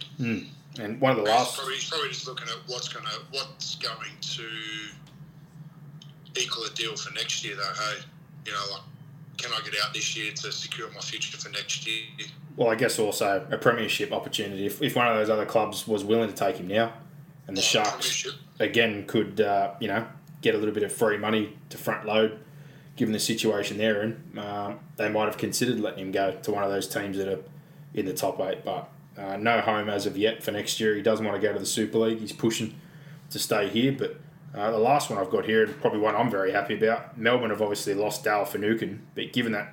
[0.79, 3.75] And one of the He's last, probably, he's probably just looking at what's gonna what's
[3.77, 4.49] going to
[6.41, 7.63] equal a deal for next year, though.
[7.63, 8.01] Hey,
[8.47, 8.83] you know, like,
[9.39, 12.05] can I get out this year to secure my future for next year?
[12.57, 14.67] well, I guess also a premiership opportunity.
[14.67, 16.93] If, if one of those other clubs was willing to take him now,
[17.47, 18.29] and the Like, Sharks
[18.61, 20.07] again could uh, you know
[20.41, 22.39] get a little bit of free money to front load,
[22.97, 26.63] given the situation they're in, uh, they might have considered letting him go to one
[26.63, 27.41] of those teams that are
[27.95, 28.65] in the top eight.
[28.65, 30.95] But uh, no home as of yet for next year.
[30.95, 32.21] He doesn't want to go to the Super League.
[32.21, 32.75] He's pushing
[33.31, 33.93] to stay here.
[33.93, 34.21] But
[34.55, 37.17] uh, the last one I've got here, probably one I'm very happy about.
[37.17, 39.73] Melbourne have obviously lost Dale Finucane, but given that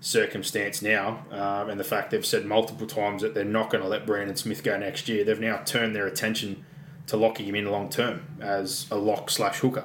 [0.00, 3.88] circumstance now, um, and the fact they've said multiple times that they're not going to
[3.88, 6.64] let Brandon Smith go next year, they've now turned their attention
[7.06, 9.84] to locking him in long term as a lock slash hooker.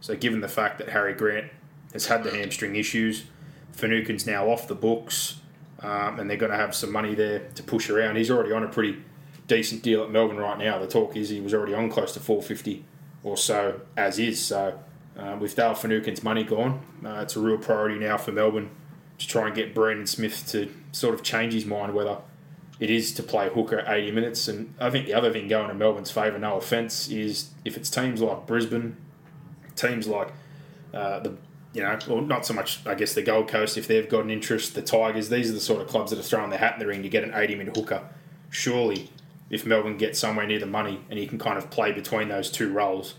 [0.00, 1.50] So, given the fact that Harry Grant
[1.92, 3.24] has had the hamstring issues,
[3.72, 5.40] Finucane's now off the books,
[5.80, 8.16] um, and they're going to have some money there to push around.
[8.16, 9.02] He's already on a pretty
[9.46, 10.78] decent deal at Melbourne right now.
[10.78, 12.84] The talk is he was already on close to 450
[13.26, 14.42] or so as is.
[14.42, 14.78] So
[15.18, 18.70] uh, with Dale Finucane's money gone, uh, it's a real priority now for Melbourne
[19.18, 22.18] to try and get Brandon Smith to sort of change his mind whether
[22.78, 24.46] it is to play hooker 80 minutes.
[24.46, 27.90] And I think the other thing going in Melbourne's favour, no offence, is if it's
[27.90, 28.96] teams like Brisbane,
[29.74, 30.28] teams like
[30.94, 31.36] uh, the
[31.74, 34.30] you know, well, not so much, I guess, the Gold Coast, if they've got an
[34.30, 36.78] interest, the Tigers, these are the sort of clubs that are throwing their hat in
[36.78, 38.08] the ring to get an 80 minute hooker.
[38.48, 39.10] Surely,
[39.50, 42.50] if Melbourne gets somewhere near the money and you can kind of play between those
[42.50, 43.14] two roles,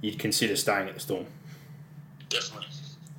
[0.00, 1.26] you'd consider staying at the Storm.
[2.28, 2.68] Definitely.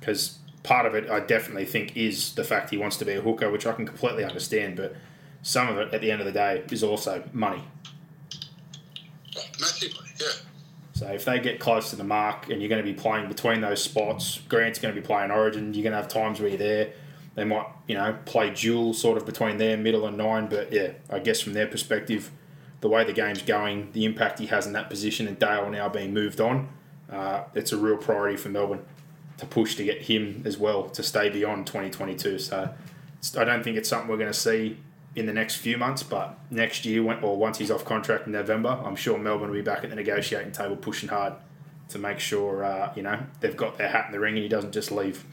[0.00, 3.20] Because part of it, I definitely think, is the fact he wants to be a
[3.20, 4.96] hooker, which I can completely understand, but
[5.42, 7.62] some of it, at the end of the day, is also money.
[9.60, 10.26] Massively, yeah.
[10.94, 13.60] So if they get close to the mark and you're going to be playing between
[13.60, 15.72] those spots, Grant's going to be playing Origin.
[15.72, 16.92] You're going to have times where you're there.
[17.36, 20.48] They might, you know, play dual sort of between there, middle and nine.
[20.48, 22.32] But yeah, I guess from their perspective,
[22.80, 25.88] the way the game's going, the impact he has in that position, and Dale now
[25.88, 26.68] being moved on,
[27.10, 28.84] uh, it's a real priority for Melbourne
[29.38, 32.38] to push to get him as well to stay beyond 2022.
[32.38, 32.72] So
[33.36, 34.78] I don't think it's something we're going to see
[35.16, 38.32] in the next few months, but next year, when, or once he's off contract in
[38.32, 41.34] November, I'm sure Melbourne will be back at the negotiating table pushing hard
[41.88, 44.48] to make sure, uh, you know, they've got their hat in the ring and he
[44.48, 45.24] doesn't just leave.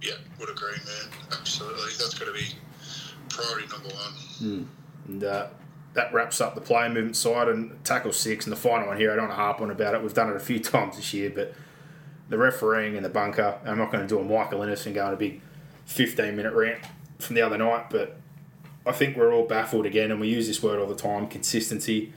[0.00, 1.12] Yeah, would agree, man.
[1.32, 1.90] Absolutely.
[1.98, 2.46] That's got to be
[3.28, 4.12] priority number one.
[4.40, 4.66] Mm.
[5.08, 5.48] And uh,
[5.94, 8.46] that wraps up the player movement side and tackle six.
[8.46, 10.02] And the final one here, I don't want to harp on about it.
[10.02, 11.54] We've done it a few times this year, but
[12.28, 15.06] the refereeing and the bunker, I'm not going to do a Michael Ennis and go
[15.06, 15.40] on a big
[15.86, 16.78] 15 minute rant
[17.18, 18.16] from the other night, but
[18.86, 22.12] I think we're all baffled again, and we use this word all the time consistency.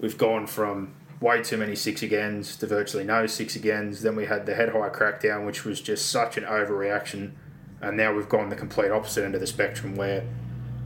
[0.00, 4.02] We've gone from way too many six agains to virtually no six agains.
[4.02, 7.32] Then we had the head high crackdown, which was just such an overreaction.
[7.80, 10.24] And now we've gone the complete opposite end of the spectrum where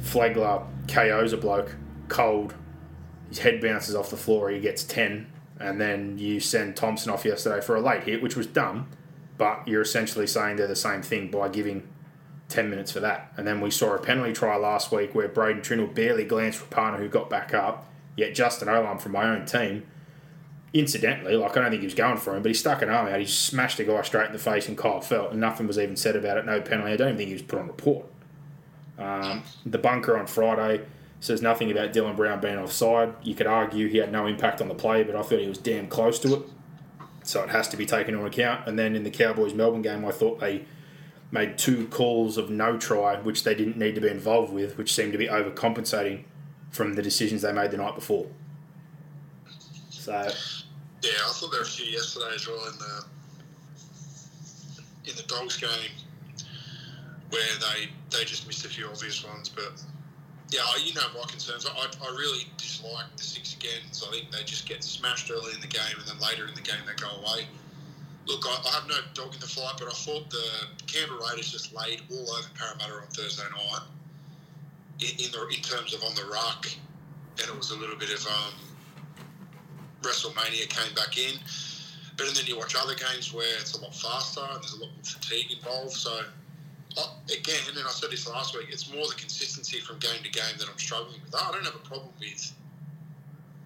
[0.03, 1.77] Flegler KOs a bloke
[2.09, 2.55] cold,
[3.29, 5.27] his head bounces off the floor, he gets 10.
[5.59, 8.89] And then you send Thompson off yesterday for a late hit, which was dumb,
[9.39, 11.89] but you're essentially saying they're the same thing by giving
[12.49, 13.33] 10 minutes for that.
[13.37, 16.67] And then we saw a penalty try last week where Braydon Trindall barely glanced for
[16.67, 17.91] Rapana, who got back up.
[18.17, 19.87] Yet Justin Olam from my own team,
[20.73, 23.09] incidentally, like I don't think he was going for him, but he stuck an arm
[23.09, 23.21] out.
[23.21, 25.97] He smashed a guy straight in the face and Kyle Feldt, and nothing was even
[25.97, 26.47] said about it.
[26.47, 26.93] No penalty.
[26.93, 28.07] I don't even think he was put on report.
[28.99, 30.85] Um, the bunker on Friday
[31.21, 33.15] says nothing about Dylan Brown being offside.
[33.23, 35.59] You could argue he had no impact on the play, but I thought he was
[35.59, 36.43] damn close to it.
[37.23, 38.69] So it has to be taken into account.
[38.69, 40.65] And then in the Cowboys Melbourne game, I thought they
[41.33, 44.95] made two calls of no try, which they didn't need to be involved with, which
[44.95, 46.25] seemed to be overcompensating
[46.71, 48.27] from the decisions they made the night before.
[49.91, 50.13] So.
[51.03, 53.05] Yeah, I thought there were a few yesterday as well in the
[55.11, 55.91] in the Dogs game
[57.31, 59.83] where they they just missed a few obvious ones, but
[60.51, 61.67] yeah, you know my concerns.
[61.67, 64.05] I, I really dislike the six agains.
[64.07, 66.63] I think they just get smashed early in the game, and then later in the
[66.63, 67.47] game they go away
[68.27, 70.47] look, I, I, have no dog in the fight, but I thought the
[70.87, 73.87] Canberra Raiders just laid all over Parramatta on Thursday night
[75.01, 76.67] in, in, the in terms of on the ruck,
[77.39, 78.55] and it was a little bit of um,
[80.03, 81.39] WrestleMania came back in.
[82.17, 84.91] But then you watch other games where it's a lot faster and there's a lot
[84.95, 85.93] more fatigue involved.
[85.93, 86.23] So
[86.99, 90.31] Oh, again, and I said this last week, it's more the consistency from game to
[90.31, 91.35] game that I'm struggling with.
[91.35, 92.53] I don't have a problem with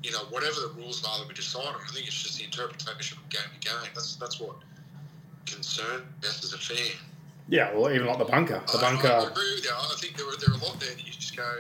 [0.03, 2.45] you know, whatever the rules are that we decide on, I think it's just the
[2.45, 3.91] interpretation from game to game.
[3.95, 4.57] That's that's what
[5.47, 6.97] concerns us as a fan.
[7.49, 8.62] Yeah, well, even like the bunker.
[8.72, 9.09] The I, bunker.
[9.09, 9.70] I agree with you.
[9.74, 11.59] I think there are, there are a lot there that you just go,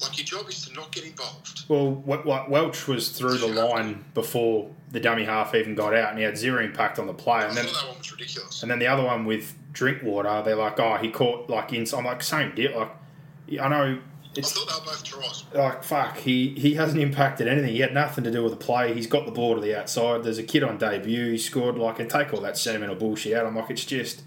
[0.00, 1.64] like, your job is to not get involved.
[1.68, 2.02] Well,
[2.48, 6.36] Welch was through the line before the dummy half even got out, and he had
[6.36, 7.44] zero impact on the play.
[7.46, 8.62] And then, that one was ridiculous.
[8.62, 11.86] And then the other one with Drinkwater, they're like, oh, he caught, like, in.
[11.94, 12.78] I'm like, same deal.
[12.78, 13.98] Like, I know
[14.36, 15.44] it's, I thought they were both tries.
[15.54, 17.70] Like fuck, he he hasn't impacted anything.
[17.70, 18.92] He had nothing to do with the play.
[18.94, 20.24] He's got the ball to the outside.
[20.24, 21.30] There's a kid on debut.
[21.30, 23.46] He scored like and take all that sentimental bullshit out.
[23.46, 24.22] I'm like, it's just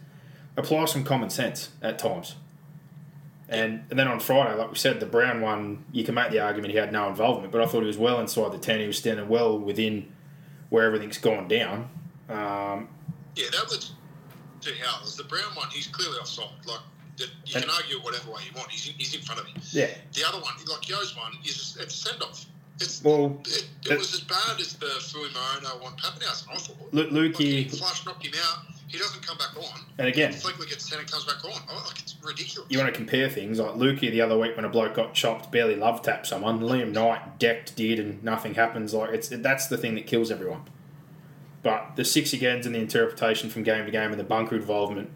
[0.55, 2.35] apply some common sense at times.
[3.49, 6.39] And, and then on Friday, like we said, the Brown one, you can make the
[6.39, 8.79] argument he had no involvement, but I thought he was well inside the ten.
[8.79, 10.11] He was standing well within
[10.69, 11.89] where everything's gone down.
[12.29, 12.89] Um,
[13.35, 13.93] yeah, that was
[14.59, 15.15] two howlers.
[15.15, 16.49] The Brown one, he's clearly offside.
[16.65, 16.81] Like
[17.17, 18.69] you can argue whatever way you want.
[18.69, 19.53] He's in, he's in front of me.
[19.71, 19.89] Yeah.
[20.13, 22.45] The other one, like Yo's one, is it's a send off.
[22.79, 26.93] It's, well, it, it was as bad as the Fui Moreno one Papenhuyzen, I thought.
[26.93, 27.71] Luke, Lukey.
[27.71, 28.65] Like flash knocked him out.
[28.87, 29.81] He doesn't come back on.
[29.97, 31.61] And again, Flegler gets 10 and comes back on.
[31.69, 32.69] Oh, it's ridiculous.
[32.69, 35.51] You want to compare things like Lukey the other week when a bloke got chopped,
[35.51, 36.61] barely love tapped someone.
[36.61, 38.93] Liam Knight decked, did, and nothing happens.
[38.93, 40.63] Like it's that's the thing that kills everyone.
[41.63, 45.09] But the six agains and the interpretation from game to game and the bunker involvement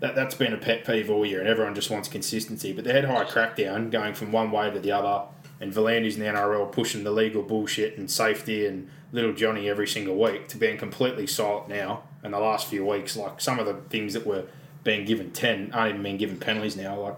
[0.00, 2.72] that, that's been a pet peeve all year, and everyone just wants consistency.
[2.72, 5.26] But the head high crackdown, going from one way to the other,
[5.60, 9.86] and V'landys in the NRL pushing the legal bullshit and safety and little Johnny every
[9.86, 13.16] single week to being completely silent now in the last few weeks.
[13.16, 14.44] Like some of the things that were
[14.84, 17.00] being given 10 aren't even being given penalties now.
[17.00, 17.16] Like,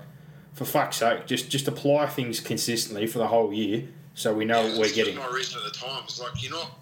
[0.54, 3.84] for fuck's sake, just, just apply things consistently for the whole year
[4.18, 5.16] so we know Yeah, what we're getting.
[5.16, 6.72] My reason at the time is like you're not.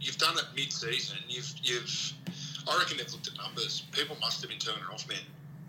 [0.00, 1.16] You've done it mid-season.
[1.28, 2.12] You've you've.
[2.68, 3.84] I reckon they've looked at numbers.
[3.92, 5.18] People must have been turning off, man.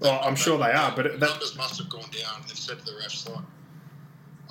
[0.02, 2.41] Well, I'm sure they are, but that, numbers must have gone down.
[2.48, 3.46] They've said to the refs like.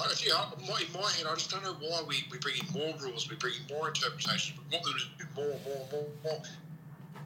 [0.00, 2.56] I, yeah, uh, my, in my head, I just don't know why we, we bring
[2.56, 5.86] in more rules, we bring in more interpretations, we want them to do more, more,
[5.92, 6.42] more, more.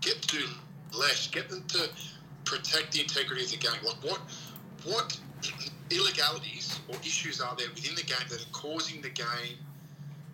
[0.01, 0.45] Get to
[0.97, 1.27] less.
[1.29, 1.89] Get them to
[2.45, 3.73] protect the integrity of the game.
[3.85, 4.21] Like what
[4.85, 5.19] what
[5.91, 9.57] illegalities or issues are there within the game that are causing the game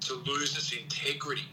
[0.01, 1.49] to lose its integrity?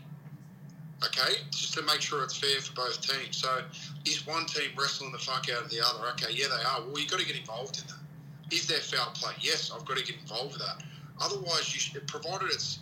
[1.04, 3.38] Okay, just to make sure it's fair for both teams.
[3.38, 3.64] So,
[4.06, 6.08] is one team wrestling the fuck out of the other?
[6.10, 6.86] Okay, yeah, they are.
[6.86, 8.56] Well, you've got to get involved in that.
[8.56, 9.34] Is there foul play?
[9.40, 10.84] Yes, I've got to get involved with that.
[11.20, 12.80] Otherwise, you should, provided it's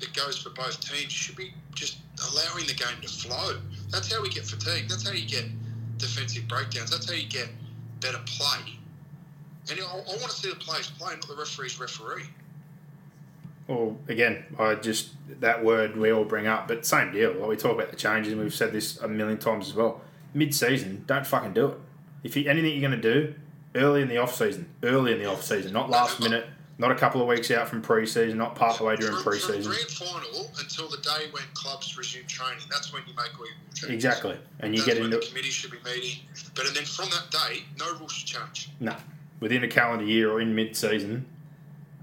[0.00, 1.98] it goes for both teams, you should be just
[2.32, 3.58] allowing the game to flow.
[3.90, 4.88] That's how we get fatigue.
[4.88, 5.44] That's how you get
[5.98, 6.90] defensive breakdowns.
[6.90, 7.48] That's how you get
[8.00, 8.78] better play.
[9.70, 12.24] And I, I want to see the players play, not the referees referee.
[13.68, 15.10] well, again, I just,
[15.40, 17.34] that word we all bring up, but same deal.
[17.34, 20.00] Like we talk about the changes, and we've said this a million times as well.
[20.34, 21.78] Mid season, don't fucking do it.
[22.22, 23.34] If you, anything you're going to do,
[23.74, 26.46] early in the off season, early in the off season, not last minute,
[26.80, 29.14] not a couple of weeks out from pre season, not part of the way during
[29.16, 33.12] From- pre From grand final until the day when clubs resume training, that's when you
[33.14, 33.94] make all your changes.
[33.94, 34.38] Exactly.
[34.60, 36.20] And you That's get into the committee should be meeting.
[36.54, 38.70] But and then from that day, no rules should change.
[38.80, 38.96] No.
[39.40, 41.26] Within a calendar year or in mid season,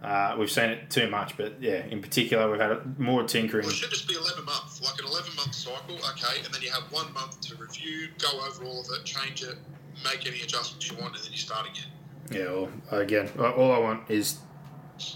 [0.03, 1.36] uh, we've seen it too much.
[1.38, 3.63] But yeah, in particular, we've had more tinkering.
[3.63, 6.61] Well, it should just be 11 months, like an 11 month cycle, okay, and then
[6.61, 9.55] you have one month to review, go over all of it, change it,
[10.03, 11.89] make any adjustments you want, and then you start again.
[12.30, 14.38] Yeah, well, again, all I want is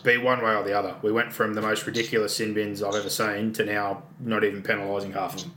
[0.03, 0.95] be one way or the other.
[1.01, 4.61] We went from the most ridiculous sin bins I've ever seen to now not even
[4.61, 5.55] penalising half of them.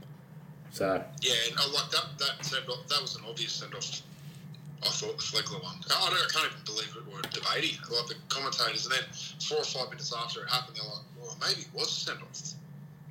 [0.71, 2.07] So, Yeah, and I like that.
[2.19, 2.87] That send off.
[2.89, 4.03] That was an obvious send off.
[4.83, 5.77] I thought the Flegler one.
[5.87, 7.03] I, don't, I can't even believe it.
[7.13, 9.05] We're debating like the commentators, and then
[9.41, 12.19] four or five minutes after it happened, they're like, "Well, maybe it was a send
[12.21, 12.53] off."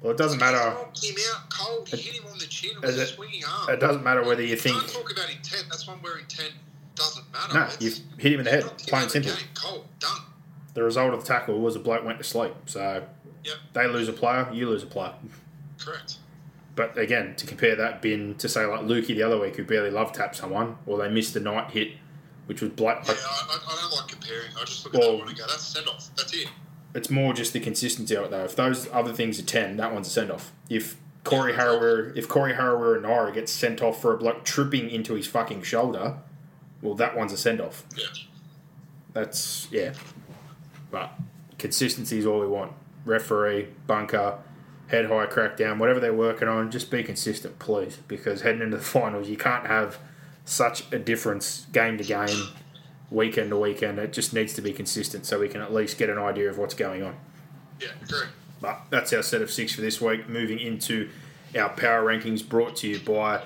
[0.01, 0.59] well, it doesn't matter.
[0.59, 1.87] Him out cold.
[1.89, 2.71] He hit him on the chin.
[2.75, 3.69] It was a it- swinging arm.
[3.69, 4.75] It doesn't matter whether you think.
[4.77, 5.65] Don't talk about intent.
[5.69, 6.51] That's one where intent
[6.95, 7.53] doesn't matter.
[7.53, 9.31] No, It's- you've hit him in the head, plain out of the simple.
[9.35, 10.21] game, Cold, done.
[10.73, 12.53] The result of the tackle was a bloke went to sleep.
[12.65, 13.03] So,
[13.43, 15.13] Yep, they lose a player, you lose a player.
[15.79, 16.17] correct.
[16.75, 19.91] But again, to compare that bin to say like Lukey the other week who barely
[19.91, 21.91] love tapped someone, or they missed the night hit,
[22.47, 23.05] which was black.
[23.07, 24.49] Yeah, I, I, don't like comparing.
[24.59, 26.09] I just look at Well- that one and go, "That's send off.
[26.17, 26.47] That's it."
[26.95, 28.43] it's more just the consistency of it though.
[28.45, 30.51] If those other things are ten, that one's a send off.
[30.69, 35.25] If Corey Harawira, if Corey Harawira-Naera gets sent off for a bloke tripping into his
[35.27, 36.17] fucking shoulder,
[36.81, 37.85] well, that one's a send off.
[37.95, 38.05] Yeah.
[39.13, 39.93] That's yeah.
[40.93, 41.11] But
[41.57, 42.71] consistency is all we want.
[43.03, 44.37] Referee, bunker,
[44.87, 47.97] head high crackdown, whatever they're working on, just be consistent, please.
[48.07, 49.97] Because heading into the finals, you can't have
[50.45, 52.49] such a difference game to game,
[53.09, 53.97] weekend to weekend.
[53.97, 56.59] It just needs to be consistent so we can at least get an idea of
[56.59, 57.15] what's going on.
[57.81, 58.27] Yeah, agree.
[58.61, 60.29] But that's our set of six for this week.
[60.29, 61.09] Moving into
[61.57, 63.41] our power rankings brought to you by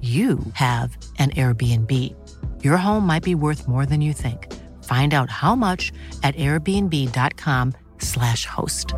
[0.00, 2.14] you have an Airbnb.
[2.62, 4.54] Your home might be worth more than you think.
[4.84, 5.92] Find out how much
[6.22, 8.94] at airbnb.com/slash host.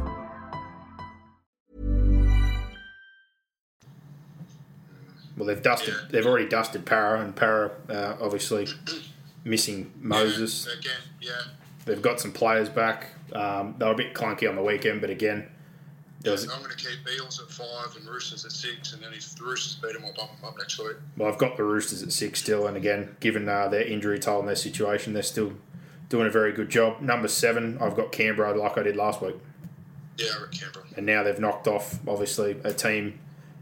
[5.41, 5.95] Well, they've dusted.
[5.95, 6.09] Yeah.
[6.11, 8.69] They've already dusted Para, and Para uh, obviously
[9.43, 10.69] missing Moses.
[10.69, 11.43] Yeah, again, yeah.
[11.87, 13.07] They've got some players back.
[13.33, 15.49] Um, they were a bit clunky on the weekend, but again,
[16.29, 16.49] was.
[16.51, 19.45] I'm going to keep Eels at five and Roosters at six, and then if the
[19.45, 20.97] Roosters beat them, I'll bump them up next week.
[21.17, 24.41] Well, I've got the Roosters at six still, and again, given uh, their injury toll
[24.41, 25.53] and their situation, they're still
[26.09, 27.01] doing a very good job.
[27.01, 29.37] Number seven, I've got Canberra, like I did last week,
[30.19, 30.85] Yeah, Canberra.
[30.97, 33.19] and now they've knocked off obviously a team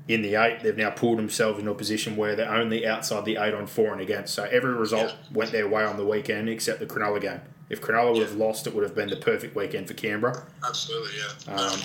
[0.08, 0.60] in the eight.
[0.62, 3.92] They've now pulled themselves into a position where they're only outside the eight on four
[3.92, 4.32] and against.
[4.34, 5.36] So every result Yeah.
[5.36, 7.40] went their way on the weekend except the Cronulla game.
[7.68, 10.46] If Cronulla would have lost, it would have been the perfect weekend for Canberra.
[10.66, 11.54] Absolutely, yeah.
[11.54, 11.78] Um,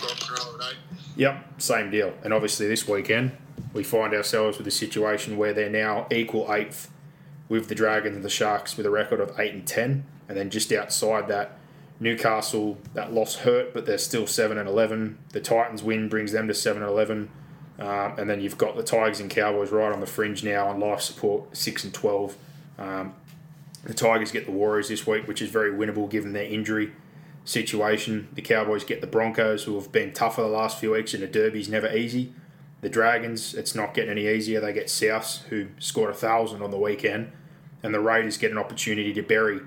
[0.69, 0.77] eight.
[1.17, 2.13] Yep, same deal.
[2.23, 3.33] And obviously, this weekend,
[3.73, 6.89] we find ourselves with a situation where they're now equal eighth
[7.49, 10.05] with the Dragons and the Sharks with a record of 8 and 10.
[10.27, 11.57] And then just outside that,
[11.99, 15.17] Newcastle, that loss hurt, but they're still 7 and 11.
[15.33, 17.29] The Titans win brings them to 7 and 11.
[17.79, 20.79] Um, and then you've got the Tigers and Cowboys right on the fringe now on
[20.79, 22.37] life support, 6 and 12.
[22.79, 23.13] Um,
[23.83, 26.93] the Tigers get the Warriors this week, which is very winnable given their injury
[27.43, 28.29] situation.
[28.33, 31.27] The Cowboys get the Broncos, who have been tougher the last few weeks, and the
[31.27, 32.33] Derby's never easy.
[32.81, 34.59] The Dragons, it's not getting any easier.
[34.59, 37.31] They get Souths, who scored a thousand on the weekend,
[37.81, 39.61] and the Raiders get an opportunity to bury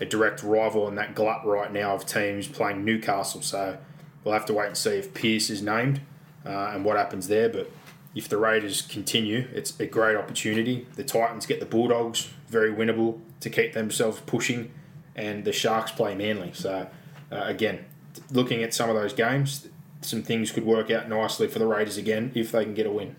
[0.00, 3.42] a direct rival in that glut right now of teams playing Newcastle.
[3.42, 3.78] So
[4.24, 6.00] we'll have to wait and see if Pearce is named
[6.44, 7.48] uh, and what happens there.
[7.48, 7.70] But
[8.14, 10.88] if the Raiders continue, it's a great opportunity.
[10.96, 14.72] The Titans get the Bulldogs, very winnable to keep themselves pushing,
[15.14, 16.52] and the Sharks play Manly.
[16.54, 16.88] So
[17.30, 17.84] uh, again,
[18.30, 19.68] looking at some of those games,
[20.00, 22.90] some things could work out nicely for the Raiders again if they can get a
[22.90, 23.16] win.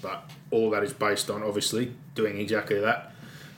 [0.00, 3.12] But all that is based on obviously doing exactly that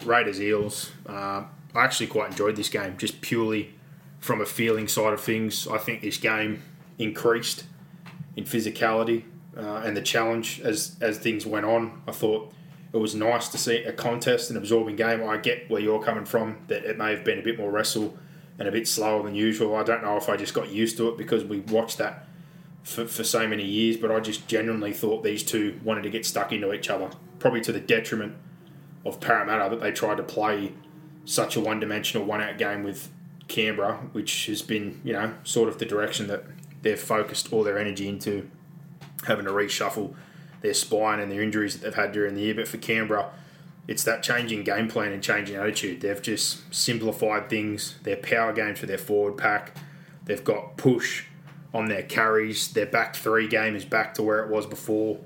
[0.06, 0.92] Raiders Eels.
[1.08, 1.44] Uh,
[1.74, 3.74] I actually quite enjoyed this game, just purely
[4.20, 5.68] from a feeling side of things.
[5.68, 6.64] I think this game
[7.00, 7.64] increased
[8.36, 9.24] in physicality
[9.58, 12.02] uh, and the challenge as as things went on.
[12.08, 12.54] I thought
[12.94, 15.24] it was nice to see a contest, an absorbing game.
[15.24, 18.18] I get where you're coming from, that it may have been a bit more wrestle
[18.60, 19.76] and a bit slower than usual.
[19.76, 22.28] I don't know if I just got used to it because we watched that
[22.84, 26.26] for, for so many years, but I just genuinely thought these two wanted to get
[26.26, 27.10] stuck into each other,
[27.42, 28.36] probably to the detriment
[29.04, 30.74] of Parramatta that they tried to play
[31.26, 33.10] such a one dimensional, one out game with
[33.48, 36.46] Canberra, which has been, you know, sort of the direction that
[36.84, 38.50] they've focused all their energy into
[39.26, 40.14] having to reshuffle
[40.62, 42.54] their spine and their injuries that they've had during the year.
[42.54, 43.32] But for Canberra,
[43.88, 46.02] it's that changing game plan and changing attitude.
[46.02, 47.96] They've just simplified things.
[48.04, 49.76] Their power games for their forward pack.
[50.26, 51.26] They've got push
[51.74, 52.68] on their carries.
[52.72, 55.20] Their back three game is back to where it was before.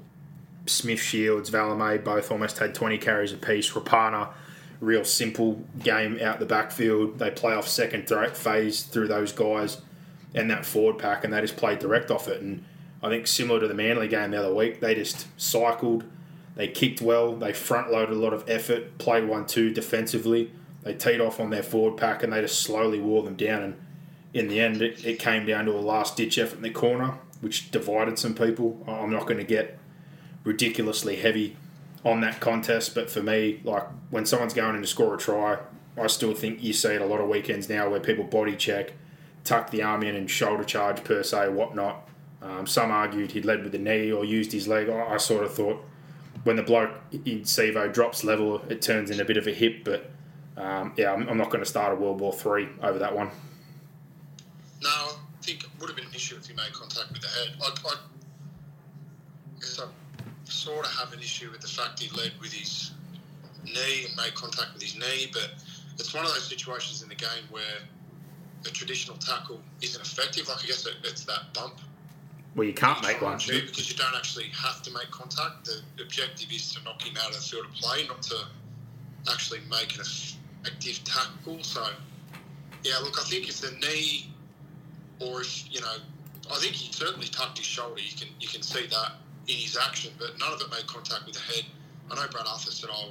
[0.66, 3.72] Smith, Shields, Valemei both almost had 20 carries apiece.
[3.72, 4.30] Rapana,
[4.82, 7.20] real simple game out the backfield.
[7.20, 9.82] They play off second threat phase through those guys
[10.34, 12.41] and that forward pack, and they just played direct off it.
[12.41, 12.66] And
[13.01, 16.03] I think similar to the Manly game the other week, they just cycled.
[16.55, 17.36] They kicked well.
[17.36, 20.51] They front loaded a lot of effort, played one two defensively.
[20.84, 23.63] They teed off on their forward pack and they just slowly wore them down.
[23.63, 23.76] And
[24.34, 27.16] in the end, it, it came down to a last ditch effort in the corner,
[27.41, 28.84] which divided some people.
[28.88, 29.80] I'm not going to get
[30.45, 31.57] ridiculously heavy
[32.05, 35.57] on that contest, but for me, like when someone's going in to score a try,
[35.97, 38.93] I still think you see it a lot of weekends now where people body check,
[39.43, 42.07] tuck the arm in and shoulder charge per se, whatnot.
[42.41, 44.87] Um, some argued he'd led with the knee or used his leg.
[44.87, 45.83] I, I sort of thought
[46.43, 49.83] when the bloke in Sivo drops level, it turns in a bit of a hip.
[49.83, 50.11] But
[50.55, 53.31] um, yeah, I'm, I'm not going to start a World War Three over that one.
[54.83, 57.27] No, I think it would have been an issue if he made contact with the
[57.29, 57.55] head.
[57.59, 57.95] I, I
[60.45, 62.91] sort of have an issue with the fact he led with his
[63.63, 65.51] knee and made contact with his knee, but
[65.97, 67.63] it's one of those situations in the game where
[68.65, 70.47] a traditional tackle isn't effective.
[70.47, 71.79] Like I guess it, it's that bump
[72.55, 73.37] Well, you can't make one.
[73.37, 75.65] because you don't actually have to make contact.
[75.65, 78.45] The objective is to knock him out of the field of play, not to
[79.31, 81.61] actually make an effective tackle.
[81.63, 81.87] So,
[82.83, 84.31] yeah, look, I think if the knee,
[85.19, 85.95] or if you know,
[86.51, 87.99] I think he certainly tucked his shoulder.
[87.99, 89.13] You can you can see that
[89.47, 91.65] in his action, but none of it made contact with the head.
[92.11, 93.09] I know Brad Arthur said, "Oh,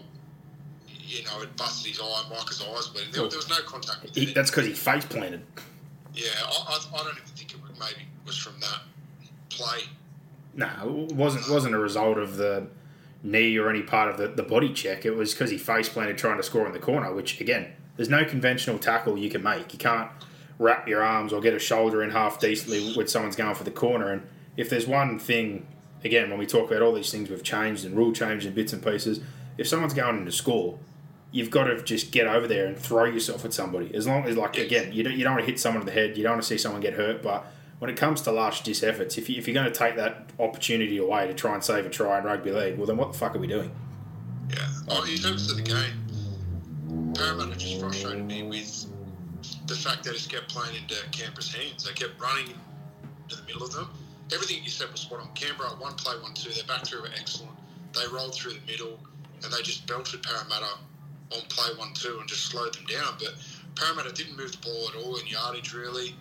[1.06, 4.12] you know, it busted his eye, Maika's eyes, but there, there was no contact with
[4.12, 5.42] the He, that's because he face planted.
[6.14, 8.80] Yeah, I, I, I don't even think it would, maybe was from that
[9.50, 9.82] play.
[10.54, 12.68] No, it wasn't wasn't a result of the
[13.22, 15.04] knee or any part of the, the body check.
[15.04, 18.10] It was because he face planted trying to score in the corner, which again, there's
[18.10, 19.72] no conventional tackle you can make.
[19.72, 20.10] You can't
[20.58, 23.70] wrap your arms or get a shoulder in half decently when someone's going for the
[23.70, 24.12] corner.
[24.12, 24.22] And
[24.56, 25.66] if there's one thing
[26.04, 28.72] again, when we talk about all these things we've changed and rule change and bits
[28.72, 29.20] and pieces,
[29.58, 30.78] if someone's going into school,
[31.32, 33.94] you've got to just get over there and throw yourself at somebody.
[33.94, 35.92] As long as, like, again, you don't, you don't want to hit someone in the
[35.92, 37.46] head, you don't want to see someone get hurt, but
[37.78, 40.30] when it comes to large dis efforts, if, you, if you're going to take that
[40.38, 43.18] opportunity away to try and save a try in rugby league, well, then what the
[43.18, 43.70] fuck are we doing?
[44.50, 44.68] Yeah.
[44.88, 48.86] Oh, in terms of the game, Parramatta just frustrated me with
[49.66, 51.84] the fact that it kept playing into Canberra's hands.
[51.84, 52.54] They kept running
[53.24, 53.90] into the middle of them.
[54.34, 55.28] Everything you said was spot on.
[55.34, 56.50] Canberra, one play, one two.
[56.50, 57.56] Their back three were excellent.
[57.92, 58.98] They rolled through the middle
[59.42, 60.78] and they just belted Parramatta
[61.32, 63.14] on play one two and just slowed them down.
[63.18, 63.34] But
[63.76, 66.14] Parramatta didn't move the ball at all in yardage really.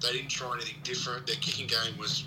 [0.00, 1.26] They didn't try anything different.
[1.26, 2.24] Their kicking game was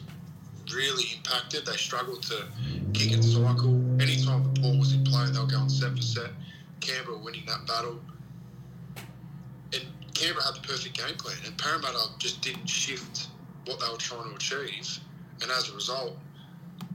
[0.74, 1.66] really impacted.
[1.66, 2.46] They struggled to
[2.94, 3.76] kick and cycle.
[4.02, 6.32] Anytime the ball was in play, they were going set for set.
[6.82, 8.00] Canberra winning that battle.
[9.74, 9.84] And
[10.14, 13.28] Canberra had the perfect game plan, and Parramatta just didn't shift
[13.66, 15.00] what they were trying to achieve.
[15.42, 16.18] And as a result,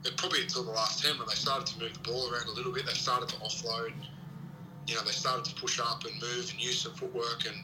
[0.05, 2.53] it probably until the last 10 when they started to move the ball around a
[2.53, 3.93] little bit, they started to offload.
[4.87, 7.57] You know, they started to push up and move and use some footwork and,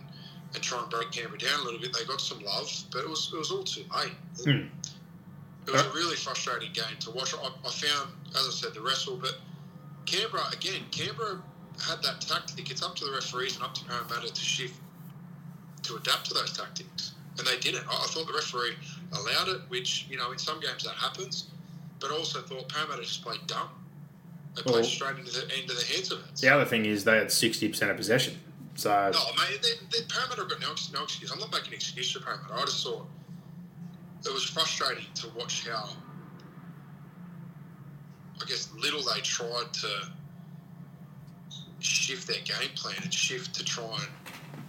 [0.54, 1.92] and try and break Canberra down a little bit.
[1.92, 4.12] They got some love, but it was it was all too late.
[4.44, 4.66] Hmm.
[5.66, 7.32] It was a really frustrating game to watch.
[7.34, 9.38] I, I found, as I said, the wrestle, but
[10.06, 10.82] Canberra again.
[10.90, 11.40] Canberra
[11.86, 12.70] had that tactic.
[12.70, 14.74] It's up to the referees and up to Parramatta to shift
[15.84, 17.86] to adapt to those tactics, and they didn't.
[17.88, 18.74] I, I thought the referee
[19.14, 21.48] allowed it, which you know in some games that happens,
[22.00, 23.68] but also thought Parramatta just played dumb.
[24.56, 26.36] They played Well- straight into the into the heads of it.
[26.36, 28.38] The other thing is they had 60% of possession.
[28.74, 31.30] So, No, mate, they, they, Parramatta got no, no excuse.
[31.30, 32.54] I'm not making an excuse for Parramatta.
[32.54, 33.06] I just thought
[34.26, 35.90] it was frustrating to watch how,
[38.40, 40.08] I guess, little they tried to
[41.80, 44.64] shift their game plan and shift to try and,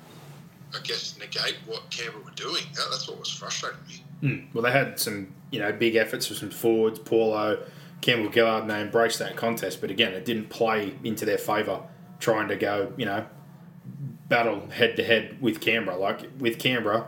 [0.76, 2.64] I guess, negate what Canberra were doing.
[2.74, 4.04] That, that's what was frustrating me.
[4.24, 4.53] Mm.
[4.53, 7.63] Well, they had some, you know, big efforts from some forwards, Paulo,
[8.01, 9.82] Campbell Gillard, and they embraced that contest.
[9.82, 11.82] But again, it didn't play into their favour,
[12.19, 13.26] trying to go, you know,
[14.30, 15.97] battle head to head with Canberra.
[15.97, 17.07] Like with Canberra,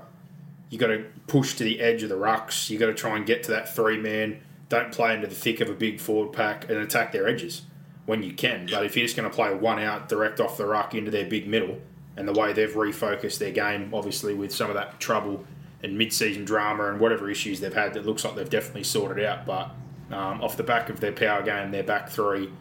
[0.70, 2.70] you got to push to the edge of the rucks.
[2.70, 4.42] You got to try and get to that three man.
[4.68, 7.62] Don't play into the thick of a big forward pack and attack their edges
[8.06, 8.68] when you can.
[8.70, 11.26] But if you're just going to play one out direct off the ruck into their
[11.26, 11.80] big middle,
[12.18, 15.46] and the way they've refocused their game, obviously with some of that trouble
[15.84, 19.46] and mid-season drama and whatever issues they've had, that looks like they've definitely sorted out.
[19.46, 19.72] But
[20.12, 22.52] um, off the back of their power game, their back three,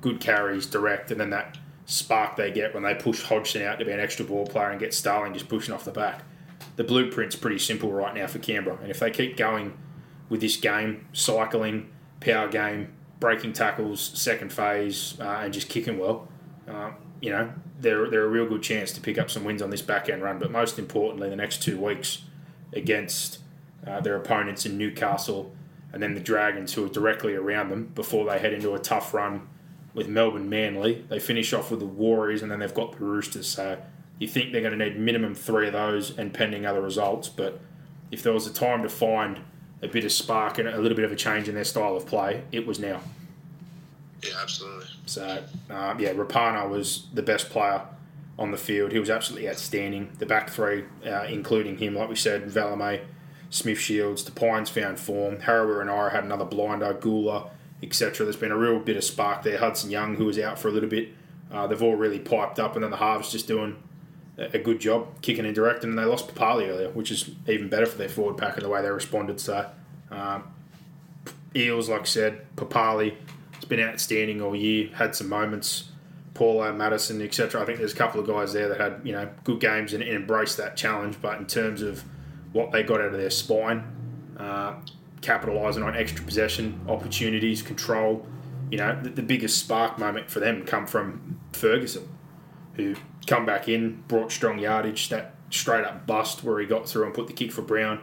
[0.00, 3.84] good carries, direct, and then that spark they get when they push Hodgson out to
[3.84, 6.22] be an extra ball player and get Starling just pushing off the back.
[6.76, 9.76] The blueprint's pretty simple right now for Canberra, and if they keep going
[10.28, 16.28] with this game, cycling, power game, breaking tackles, second phase, uh, and just kicking well,
[16.68, 19.70] uh, you know, they're, they're a real good chance to pick up some wins on
[19.70, 20.38] this back end run.
[20.38, 22.22] But most importantly, the next two weeks
[22.72, 23.38] against
[23.86, 25.52] uh, their opponents in Newcastle
[25.92, 29.12] and then the Dragons, who are directly around them, before they head into a tough
[29.12, 29.46] run
[29.94, 31.04] with Melbourne Manly.
[31.08, 33.46] They finish off with the Warriors and then they've got the Roosters.
[33.46, 33.78] So
[34.18, 37.28] you think they're going to need minimum three of those and pending other results.
[37.28, 37.60] But
[38.10, 39.40] if there was a time to find
[39.82, 42.06] a bit of spark and a little bit of a change in their style of
[42.06, 43.02] play, it was now.
[44.22, 44.86] Yeah, absolutely.
[45.04, 47.82] So, um, yeah, Rapana was the best player
[48.38, 48.92] on the field.
[48.92, 50.10] He was absolutely outstanding.
[50.18, 53.02] The back three, uh, including him, like we said, Valemei,
[53.50, 55.38] Smith Shields, the Pines found form.
[55.38, 57.50] Harawira-Naera had another blinder, Guler,
[57.82, 58.24] etc.
[58.24, 59.58] There's been a real bit of spark there.
[59.58, 61.10] Hudson Young, who was out for a little bit,
[61.50, 63.76] uh, they've all really piped up, and then the halves just doing
[64.38, 65.90] a a good job kicking and directing.
[65.90, 68.68] And they lost Papali'i earlier, which is even better for their forward pack and the
[68.70, 69.38] way they responded.
[69.40, 69.68] So,
[70.10, 70.44] um,
[71.54, 73.14] Eels, like I said, Papali'i,
[73.52, 74.88] has been outstanding all year.
[74.94, 75.91] Had some moments.
[76.34, 77.60] Paulo, Matterson, etc.
[77.60, 80.02] I think there's a couple of guys there that had you know good games and,
[80.02, 81.16] and embraced that challenge.
[81.20, 82.04] But in terms of
[82.52, 83.84] what they got out of their spine,
[84.38, 84.74] uh,
[85.20, 88.26] capitalising on extra possession opportunities, control,
[88.70, 92.08] you know, the, the biggest spark moment for them come from Ferguson,
[92.74, 92.96] who
[93.26, 97.14] come back in, brought strong yardage, that straight up bust where he got through and
[97.14, 98.00] put the kick for Brown.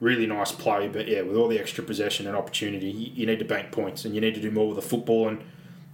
[0.00, 3.38] Really nice play, but yeah, with all the extra possession and opportunity, you, you need
[3.38, 5.28] to bank points and you need to do more with the football.
[5.28, 5.42] And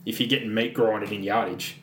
[0.05, 1.77] if you're getting meat grinded in yardage,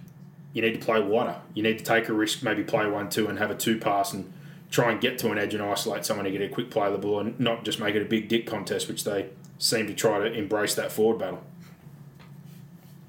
[0.53, 1.37] you need to play wider.
[1.53, 4.13] You need to take a risk, maybe play one two and have a two pass
[4.13, 4.31] and
[4.69, 6.93] try and get to an edge and isolate someone to get a quick play of
[6.93, 9.93] the ball and not just make it a big dick contest, which they seem to
[9.93, 11.43] try to embrace that forward battle.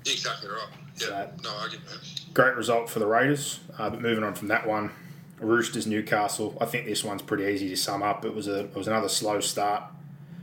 [0.07, 0.67] Exactly right.
[0.99, 1.87] Yeah, So- no argument.
[1.91, 1.99] man.
[2.35, 4.91] Great result for the Raiders, uh, but moving on from that one,
[5.39, 6.57] Roosters Newcastle.
[6.61, 8.25] I think this one's pretty easy to sum up.
[8.25, 9.85] It was a it was another slow start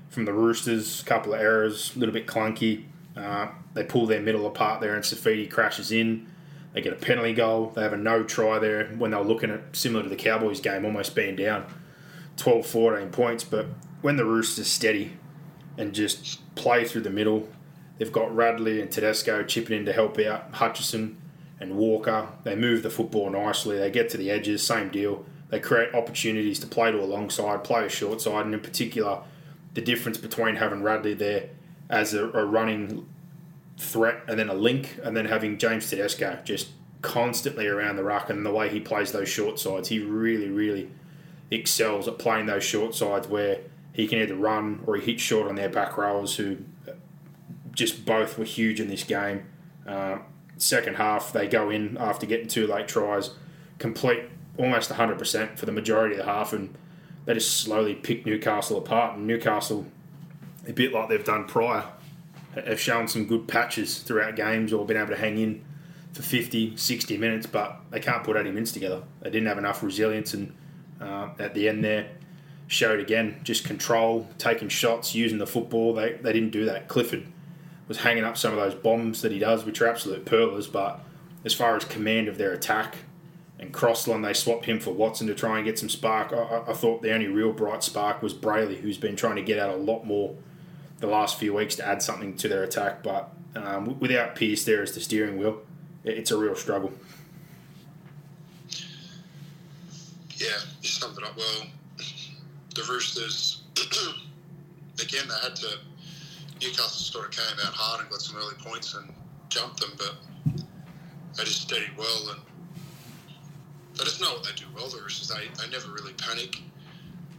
[0.10, 1.02] from the Roosters.
[1.02, 2.84] A couple of errors, a little bit clunky.
[3.20, 6.28] Uh, they pull their middle apart there, and Saifiti crashes in.
[6.74, 7.72] They get a penalty goal.
[7.76, 10.62] They have a no try there when they were looking at similar to the Cowboys
[10.62, 11.66] game, almost being down
[12.38, 13.44] 12, 14 points.
[13.44, 13.66] But
[14.02, 15.18] when the Roosters steady
[15.78, 17.50] and just play through the middle
[18.00, 21.22] They've got Radley and Tedesco chipping in to help out Hutchison
[21.60, 22.30] and Walker.
[22.44, 23.78] They move the football nicely.
[23.78, 25.26] They get to the edges, same deal.
[25.50, 28.62] They create opportunities to play to a long side, play a short side, and in
[28.62, 29.22] particular,
[29.74, 31.50] the difference between having Radley there
[31.90, 33.08] as a, a running
[33.78, 36.70] threat and then a link, and then having James Tedesco just
[37.02, 40.90] constantly around the ruck and the way he plays those short sides, he really, really
[41.52, 43.60] excels at playing those short sides where
[43.94, 46.58] he can either run or he hits short on their back rowers who
[47.74, 49.46] just both were huge in this game.
[49.88, 50.20] Uh,
[50.58, 53.32] second half, they go in after getting two late tries,
[53.78, 54.24] complete
[54.58, 56.76] almost 100% for the majority of the half, and
[57.26, 59.18] they just slowly pick Newcastle apart.
[59.18, 59.86] And Newcastle,
[60.68, 61.86] a bit like they've done prior,
[62.56, 65.64] have shown some good patches throughout games or been able to hang in
[66.14, 69.04] for 50, 60 minutes, but they can't put 80 minutes together.
[69.22, 70.56] They didn't have enough resilience, and
[71.00, 72.10] uh, at the end there,
[72.68, 75.94] showed again just control, taking shots, using the football.
[75.94, 76.88] They, they didn't do that.
[76.88, 77.26] Clifford
[77.88, 81.00] was hanging up some of those bombs that he does, which are absolute pearlers, but
[81.46, 82.98] as far as command of their attack,
[83.60, 86.32] and Crossland, they swapped him for Watson to try and get some spark.
[86.32, 89.60] I, I thought the only real bright spark was Brailey, who's been trying to get
[89.60, 90.36] out a lot more
[91.00, 93.04] the last few weeks to add something to their attack.
[93.04, 95.62] But um, without Pearce there as the steering wheel,
[96.04, 96.92] it's a real struggle.
[100.36, 101.68] Yeah, you summed it up well.
[102.76, 103.64] The Roosters,
[105.02, 105.80] again, they had to.
[106.62, 109.14] Newcastle sort of came out hard and got some early points and
[109.48, 110.16] jumped them, but
[111.38, 112.42] they just steadied well and
[113.98, 114.90] they just know what they do well.
[114.90, 116.62] The Roosters, they, they never really panic.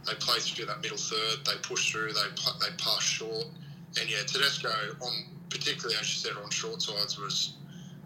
[0.07, 1.45] They play through that middle third.
[1.45, 2.13] They push through.
[2.13, 2.29] They
[2.59, 3.45] they pass short.
[3.99, 4.69] And yeah, Tedesco
[5.01, 5.13] on
[5.49, 7.53] particularly as you said on short sides was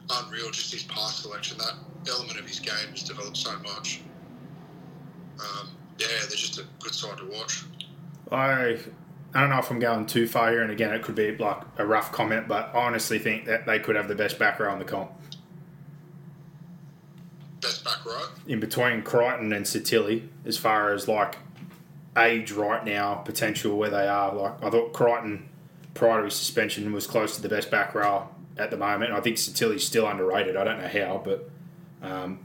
[0.09, 0.51] unreal.
[0.51, 1.75] Just his pass selection, that
[2.09, 4.01] element of his game has developed so much.
[5.39, 5.69] Um,
[5.99, 7.63] yeah, they're just a good side to watch.
[8.31, 8.77] I
[9.33, 11.61] I don't know if I'm going too far here, and again, it could be like
[11.77, 14.71] a rough comment, but I honestly think that they could have the best back row
[14.71, 15.11] in the comp.
[17.61, 18.27] Best back row?
[18.47, 21.37] In between Crichton and Sitili, as far as like
[22.17, 24.33] age right now, potential where they are.
[24.33, 25.49] Like I thought Crichton,
[25.93, 28.27] prior to his suspension, was close to the best back row
[28.57, 29.11] at the moment.
[29.11, 30.55] I think Sitili's still underrated.
[30.55, 31.49] I don't know how, but
[32.01, 32.39] um,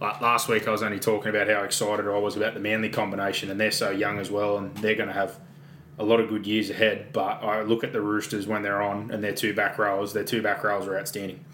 [0.00, 2.88] like last week I was only talking about how excited I was about the Manly
[2.88, 5.38] combination, and they're so young as well, and they're going to have
[5.98, 7.12] a lot of good years ahead.
[7.12, 10.24] But I look at the Roosters when they're on, and their two back rows, their
[10.24, 11.44] two back rows are outstanding.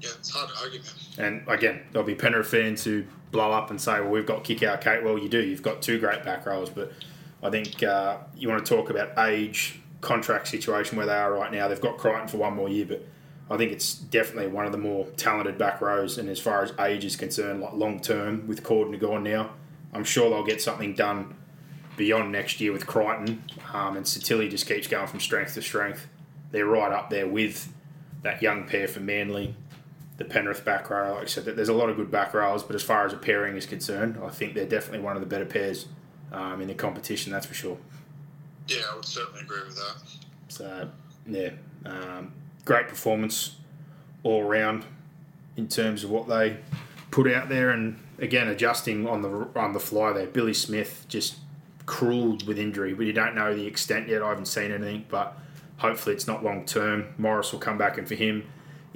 [0.00, 0.90] Yeah, it's hard to argue, man.
[1.18, 3.04] And again, there'll be Penrith fans who
[3.36, 5.42] blow up and say, "Well, we've got kick out Kate." Well, you do.
[5.42, 6.90] You've got two great back rows, but
[7.42, 11.52] I think uh, you want to talk about age, contract situation where they are right
[11.52, 11.68] now.
[11.68, 13.06] They've got Crichton for one more year, but
[13.50, 16.16] I think it's definitely one of the more talented back rows.
[16.16, 19.50] And as far as age is concerned, like long term with Cordner gone now,
[19.92, 21.34] I'm sure they'll get something done
[21.96, 23.44] beyond next year with Crichton.
[23.74, 26.08] Um, and Sitili just keeps going from strength to strength.
[26.52, 27.72] They're right up there with
[28.22, 29.54] that young pair for Manly,
[30.16, 31.14] the Penrith back row.
[31.14, 33.16] Like I said, there's a lot of good back rows, but as far as a
[33.16, 35.86] pairing is concerned, I think they're definitely one of the better pairs
[36.32, 37.78] um, in the competition, that's for sure.
[38.68, 40.02] Yeah, I would certainly agree with that.
[40.48, 40.90] So,
[41.26, 41.50] yeah,
[41.84, 42.32] um,
[42.64, 43.56] great performance
[44.22, 44.84] all round
[45.56, 46.58] in terms of what they
[47.10, 50.26] put out there, and again adjusting on the on the fly there.
[50.26, 51.36] Billy Smith just
[51.84, 54.22] cruelled with injury, but you don't know the extent yet.
[54.22, 55.38] I haven't seen anything, but
[55.78, 57.14] hopefully it's not long term.
[57.18, 58.44] Morris will come back, and for him,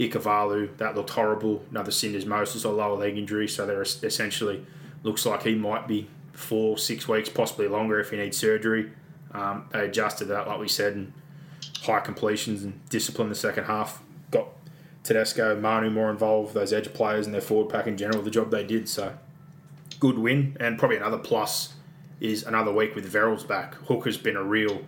[0.01, 1.63] Ikuvalu that looked horrible.
[1.71, 4.65] Another syndesmosis or lower leg injury, so there essentially
[5.03, 8.91] looks like he might be four, six weeks, possibly longer if he needs surgery.
[9.33, 11.13] Um, they adjusted that, like we said, and
[11.83, 14.03] high completions and discipline the second half.
[14.31, 14.49] Got
[15.05, 18.51] Tedesco, Manu more involved, those edge players and their forward pack in general, the job
[18.51, 18.89] they did.
[18.89, 19.15] So
[19.99, 21.75] good win, and probably another plus
[22.21, 23.75] is another week with Verrills back.
[23.87, 24.83] Hooker's been a real,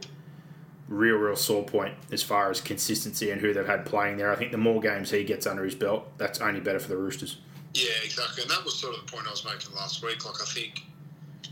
[0.93, 4.31] real, real sore point as far as consistency and who they've had playing there.
[4.31, 6.97] I think the more games he gets under his belt, that's only better for the
[6.97, 7.39] Roosters.
[7.74, 8.43] Yeah, exactly.
[8.43, 10.24] And that was sort of the point I was making last week.
[10.24, 10.82] Like, I think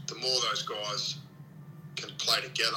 [0.07, 1.17] the more those guys
[1.97, 2.77] can play together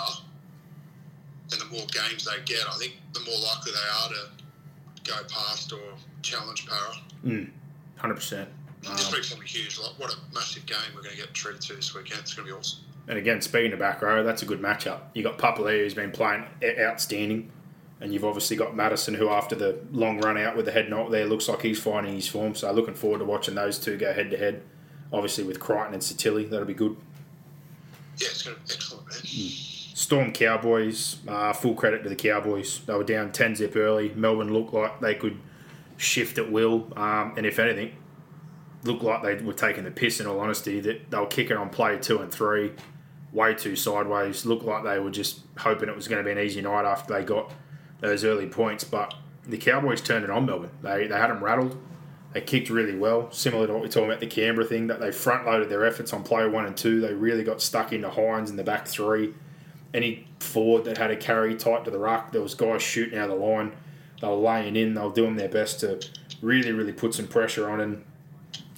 [1.51, 5.17] and the more games they get, I think the more likely they are to go
[5.29, 5.79] past or
[6.21, 6.95] challenge Para.
[7.25, 7.49] Mm,
[7.99, 8.47] 100%.
[8.81, 9.77] this week's going to be huge.
[9.77, 12.21] Like, what a massive game we're going to get treated to this weekend.
[12.21, 12.79] It's going to be awesome.
[13.07, 14.99] And again, speaking of back row, that's a good matchup.
[15.13, 16.45] you got Papali'i, who's been playing
[16.79, 17.51] outstanding.
[17.99, 21.09] And you've obviously got Matterson, who after the long run out with the head knock
[21.09, 22.55] there, looks like he's finding his form.
[22.55, 24.63] So looking forward to watching those two go head to head.
[25.11, 26.97] Obviously with Crichton and Sitili, that'll be good.
[28.17, 29.17] Yeah, it's going to be excellent, man.
[29.19, 29.73] Mm.
[29.95, 32.79] Storm Cowboys, uh, full credit to the Cowboys.
[32.85, 34.11] They were down 10 zip early.
[34.15, 35.39] Melbourne looked like they could
[35.97, 36.91] shift at will.
[36.97, 37.95] Um, and if anything,
[38.83, 41.69] looked like they were taking the piss, in all honesty, that they were kicking on
[41.69, 42.73] play two and three,
[43.33, 44.45] way too sideways.
[44.45, 47.13] Looked like they were just hoping it was going to be an easy night after
[47.13, 47.51] they got
[47.99, 49.13] those early points, but
[49.45, 50.71] the Cowboys turned it on Melbourne.
[50.81, 51.81] They, they had them rattled.
[52.33, 55.11] They kicked really well, similar to what we're talking about the Canberra thing, that they
[55.11, 56.99] front loaded their efforts on play one and two.
[56.99, 59.33] They really got stuck into Hynes in the back three.
[59.93, 63.29] Any forward that had a carry tight to the ruck, there was guys shooting out
[63.29, 63.73] of the line.
[64.19, 64.95] They were laying in.
[64.95, 66.01] They were doing their best to
[66.41, 67.79] really, really put some pressure on.
[67.79, 68.03] And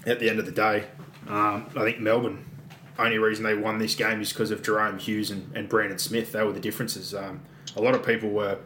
[0.05, 0.85] at the end of the day,
[1.27, 2.45] um, I think Melbourne,
[2.97, 6.31] only reason they won this game is because of Jahrome Hughes and, and Brandon Smith.
[6.31, 7.13] They were the differences.
[7.13, 7.41] Um,
[7.75, 8.59] a lot of people were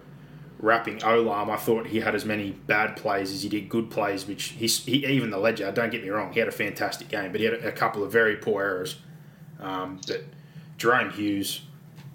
[0.59, 1.49] wrapping Olam.
[1.49, 4.67] I thought he had as many bad plays as he did good plays, which he,
[4.67, 5.71] he even the ledger.
[5.71, 8.03] Don't get me wrong, he had a fantastic game, but he had a, a couple
[8.03, 8.97] of very poor errors.
[9.59, 10.25] Um, but
[10.77, 11.61] Jahrome Hughes,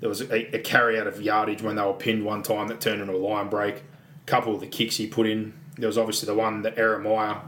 [0.00, 2.80] there was a, a, carry out of yardage when they were pinned one time that
[2.80, 3.76] turned into a line break.
[3.76, 5.52] A couple of the kicks he put in.
[5.76, 7.42] There was obviously the one that Ieremia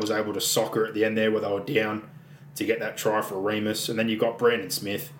[0.00, 2.08] was able to soccer at the end there where they were down
[2.54, 3.88] to get that try for Reimis.
[3.88, 5.12] And then you've got Brandon Smith.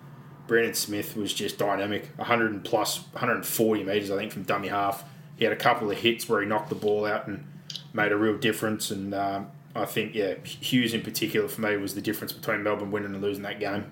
[0.47, 5.05] Brandon Smith was just dynamic, 100 plus, 140 metres, I think, from dummy half
[5.43, 7.45] he had a couple of hits where he knocked the ball out and
[7.93, 8.93] made a real difference.
[8.93, 12.93] And um, I think, yeah, Hughes in particular for me was the difference between Melbourne
[12.93, 13.91] winning and losing that game.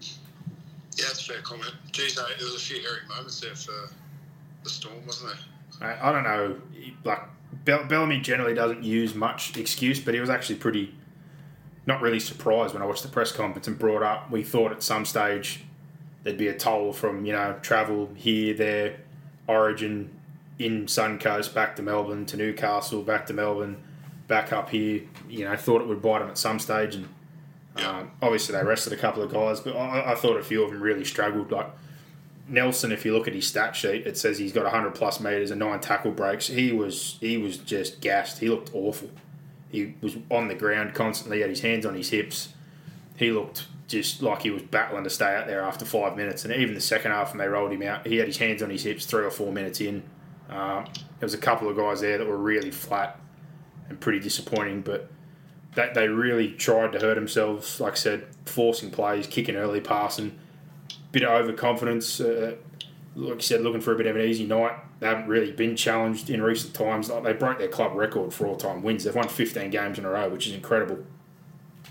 [0.00, 1.72] Yeah, that's a fair comment.
[1.90, 3.90] Geez, there was a few hairy moments there for
[4.62, 5.32] the Storm, wasn't
[5.80, 5.88] there?
[5.88, 6.60] I, I don't know.
[7.04, 7.20] Like
[7.64, 10.94] Bellamy generally doesn't use much excuse, but he was actually pretty
[11.86, 14.30] not really surprised when I watched the press conference and brought up.
[14.30, 15.64] We thought at some stage
[16.22, 18.96] there'd be a toll from you know travel here, there,
[19.46, 20.10] Origin,
[20.58, 23.82] in Suncoast back to Melbourne to Newcastle back to Melbourne
[24.28, 25.02] back up here.
[25.28, 27.08] You know, thought it would bite them at some stage, and
[27.76, 30.70] um, obviously they rested a couple of guys, but I, I, thought a few of
[30.70, 31.50] them really struggled.
[31.50, 31.70] Like
[32.48, 35.50] Nelson, if you look at his stat sheet, it says he's got 100 plus meters
[35.50, 36.46] and nine tackle breaks.
[36.46, 38.38] He was he was just gassed.
[38.38, 39.10] He looked awful.
[39.72, 42.50] He was on the ground constantly, had his hands on his hips.
[43.16, 46.44] He looked just like he was battling to stay out there after five minutes.
[46.44, 48.70] And even the second half, when they rolled him out, he had his hands on
[48.70, 50.02] his hips three or four minutes in.
[50.48, 50.84] Um,
[51.18, 53.18] there was a couple of guys there that were really flat
[53.88, 55.10] and pretty disappointing, but
[55.74, 57.80] that they really tried to hurt themselves.
[57.80, 60.38] Like I said, forcing plays, kicking early, passing,
[61.12, 62.20] bit of overconfidence.
[62.20, 62.56] Uh,
[63.14, 64.72] like you said, looking for a bit of an easy night.
[65.00, 67.10] They haven't really been challenged in recent times.
[67.10, 69.04] Like they broke their club record for all-time wins.
[69.04, 71.04] They've won 15 games in a row, which is incredible.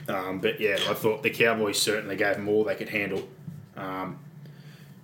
[0.08, 3.28] Um, but yeah, I thought the Cowboys certainly gave them all they could handle.
[3.76, 4.20] Um,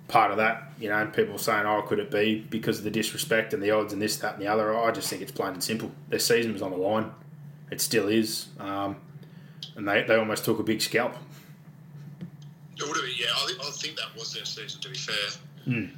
[0.07, 0.71] part of that.
[0.79, 3.93] You know, people saying, "Oh, could it be because of the disrespect and the odds
[3.93, 5.91] and this, that, and the other?" I just think it's plain and simple.
[6.09, 7.11] Their season was on the line.
[7.71, 8.97] It still is, um,
[9.75, 11.15] and they, they almost took a big scalp.
[12.77, 13.27] It would have been, yeah.
[13.29, 15.15] I, I think that was their season, to be fair.
[15.67, 15.91] Mm.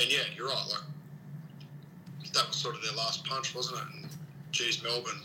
[0.00, 0.64] And yeah, you're right.
[0.70, 4.02] Like that was sort of their last punch, wasn't it?
[4.02, 4.10] And
[4.52, 5.20] geez, Melbourne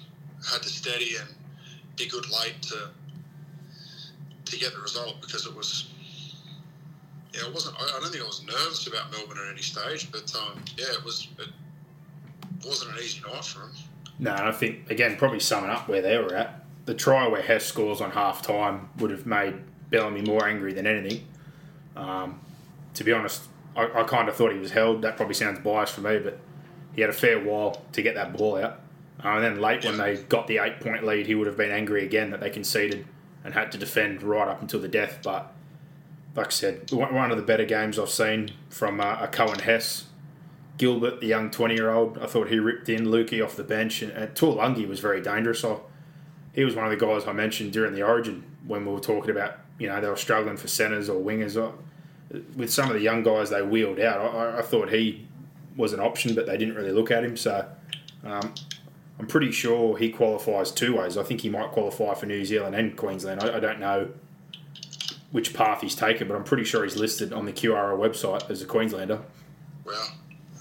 [0.51, 1.29] had to steady and
[1.95, 2.89] be good late to
[4.45, 5.89] to get the result because it was
[7.33, 7.75] yeah, it wasn't.
[7.79, 11.03] I, don't think I was nervous about Melbourne at any stage, but um, yeah, it
[11.03, 11.27] was.
[11.39, 11.49] It
[12.65, 13.71] wasn't an easy night for them.
[14.19, 17.65] No, I think again, probably summing up where they were at, the try where Hess
[17.65, 19.55] scores on half time would have made
[19.89, 21.25] Bellamy more angry than anything.
[21.95, 22.39] Um,
[22.93, 25.01] to be honest, I, I kind of thought he was held.
[25.01, 26.39] That probably sounds biased for me, but
[26.93, 28.79] he had a fair while to get that ball out.
[29.23, 31.71] Uh, and then late, when they got the eight point lead, he would have been
[31.71, 33.05] angry again that they conceded
[33.43, 35.19] and had to defend right up until the death.
[35.23, 35.53] But
[36.35, 40.07] like I said, one of the better games I've seen from uh, a Coen Hess.
[40.77, 44.01] Gilbert, the young 20 year old, I thought he ripped in Luki off the bench,
[44.01, 45.63] and, and was very dangerous.
[46.53, 49.29] He was one of the guys I mentioned during the origin when we were talking
[49.29, 51.55] about, you know, they were struggling for centres or wingers.
[52.55, 55.27] With some of the young guys they wheeled out, I, I thought he
[55.75, 57.37] was an option, but they didn't really look at him.
[57.37, 57.67] So
[58.23, 58.53] um,
[59.19, 61.17] I'm pretty sure he qualifies two ways.
[61.17, 63.43] I think he might qualify for New Zealand and Queensland.
[63.43, 64.09] I, I don't know
[65.31, 68.61] which path he's taken, but I'm pretty sure he's listed on the QRL website as
[68.61, 69.21] a Queenslander.
[69.85, 70.07] Wow.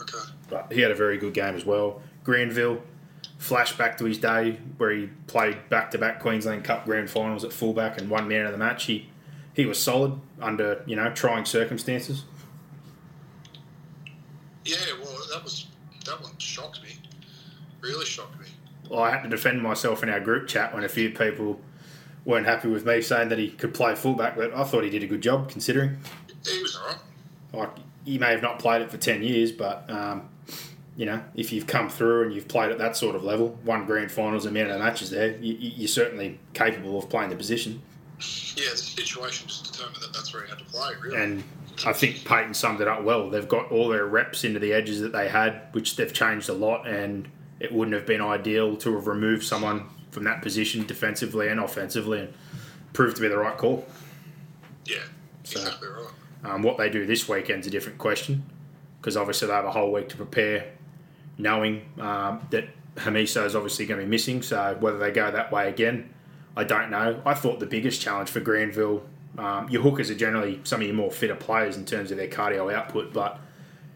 [0.00, 0.30] Okay.
[0.48, 2.02] But he had a very good game as well.
[2.24, 2.82] Granville,
[3.38, 7.52] flashback to his day where he played back to back Queensland Cup grand finals at
[7.52, 8.84] fullback and one man of the match.
[8.84, 9.08] He
[9.54, 12.24] he was solid under, you know, trying circumstances.
[14.64, 15.66] Yeah, well that was
[16.06, 16.90] that one shocked me.
[17.80, 18.46] Really shocked me.
[18.88, 21.60] Well, I had to defend myself in our group chat when a few people
[22.24, 25.02] weren't happy with me saying that he could play fullback, but I thought he did
[25.02, 25.98] a good job considering.
[26.46, 26.98] He was alright.
[27.52, 27.70] Like
[28.04, 30.28] he may have not played it for ten years, but um,
[30.96, 33.86] you know, if you've come through and you've played at that sort of level, one
[33.86, 37.36] grand finals and man of the matches there, you, are certainly capable of playing the
[37.36, 37.82] position.
[38.56, 41.16] Yeah, the situation just determined that that's where he had to play, really.
[41.16, 41.44] And
[41.86, 43.30] I think Payten summed it up well.
[43.30, 46.52] They've got all their reps into the edges that they had, which they've changed a
[46.52, 47.28] lot, and
[47.60, 52.20] it wouldn't have been ideal to have removed someone from that position defensively and offensively
[52.20, 52.34] and
[52.92, 53.86] proved to be the right call.
[54.84, 54.98] Yeah,
[55.44, 56.10] so, exactly right.
[56.44, 58.44] Um, what they do this weekend's a different question
[59.00, 60.72] because obviously they have a whole week to prepare
[61.38, 64.42] knowing um, that Hamiso is obviously going to be missing.
[64.42, 66.11] So whether they go that way again,
[66.56, 67.20] I don't know.
[67.24, 69.02] I thought the biggest challenge for Granville,
[69.38, 72.28] um, your hookers are generally some of your more fitter players in terms of their
[72.28, 73.38] cardio output, but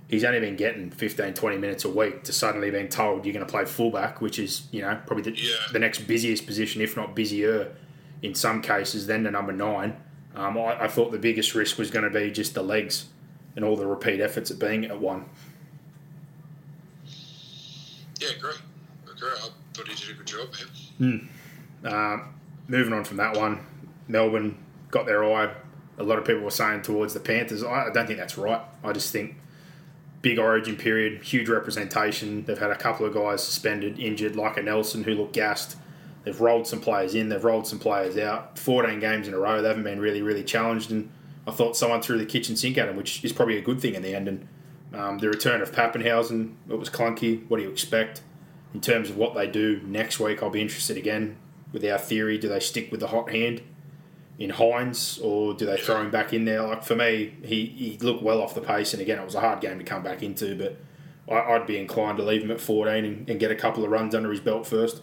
[0.09, 3.45] he's only been getting 15, 20 minutes a week to suddenly being told you're going
[3.45, 5.53] to play fullback, which is, you know, probably the, Yeah.
[5.73, 7.75] the next busiest position, if not busier
[8.23, 9.97] in some cases, than the number nine.
[10.35, 13.07] Um, I, I thought the biggest risk was going to be just the legs
[13.55, 15.27] and all the repeat efforts at being at one.
[18.21, 18.57] Yeah, great.
[19.19, 19.33] Great.
[19.35, 20.49] I thought he did a good job,
[21.01, 21.29] man.
[21.85, 22.35] Um,
[22.69, 23.65] moving on from that one,
[24.09, 24.59] Melbourne
[24.91, 25.53] got their eye.
[25.99, 27.65] A lot of people were saying towards the Panthers.
[27.65, 28.61] I don't think that's right.
[28.85, 29.37] I just think
[30.23, 32.45] big origin period, huge representation.
[32.45, 35.77] They've had a couple of guys suspended, injured, like a Nelson who looked gassed.
[36.25, 38.59] They've rolled some players in, they've rolled some players out.
[38.59, 40.91] 14 games in a row, they haven't been really, really challenged.
[40.91, 41.11] And
[41.47, 43.95] I thought someone threw the kitchen sink at them, which is probably a good thing
[43.95, 44.27] in the end.
[44.27, 44.49] And
[44.93, 47.49] um, the return of Papenhuyzen, it was clunky.
[47.49, 48.23] What do you expect?
[48.75, 51.37] In terms of what they do next week, I'll be interested again
[51.73, 52.39] with our theory.
[52.39, 53.63] Do they stick with the hot hand
[54.39, 56.63] in Hynes or do they throw him back in there?
[56.63, 59.41] Like for me, he, he looked well off the pace, and again, it was a
[59.41, 60.77] hard game to come back into, but
[61.29, 63.91] I, I'd be inclined to leave him at 14 and, and get a couple of
[63.91, 65.03] runs under his belt first.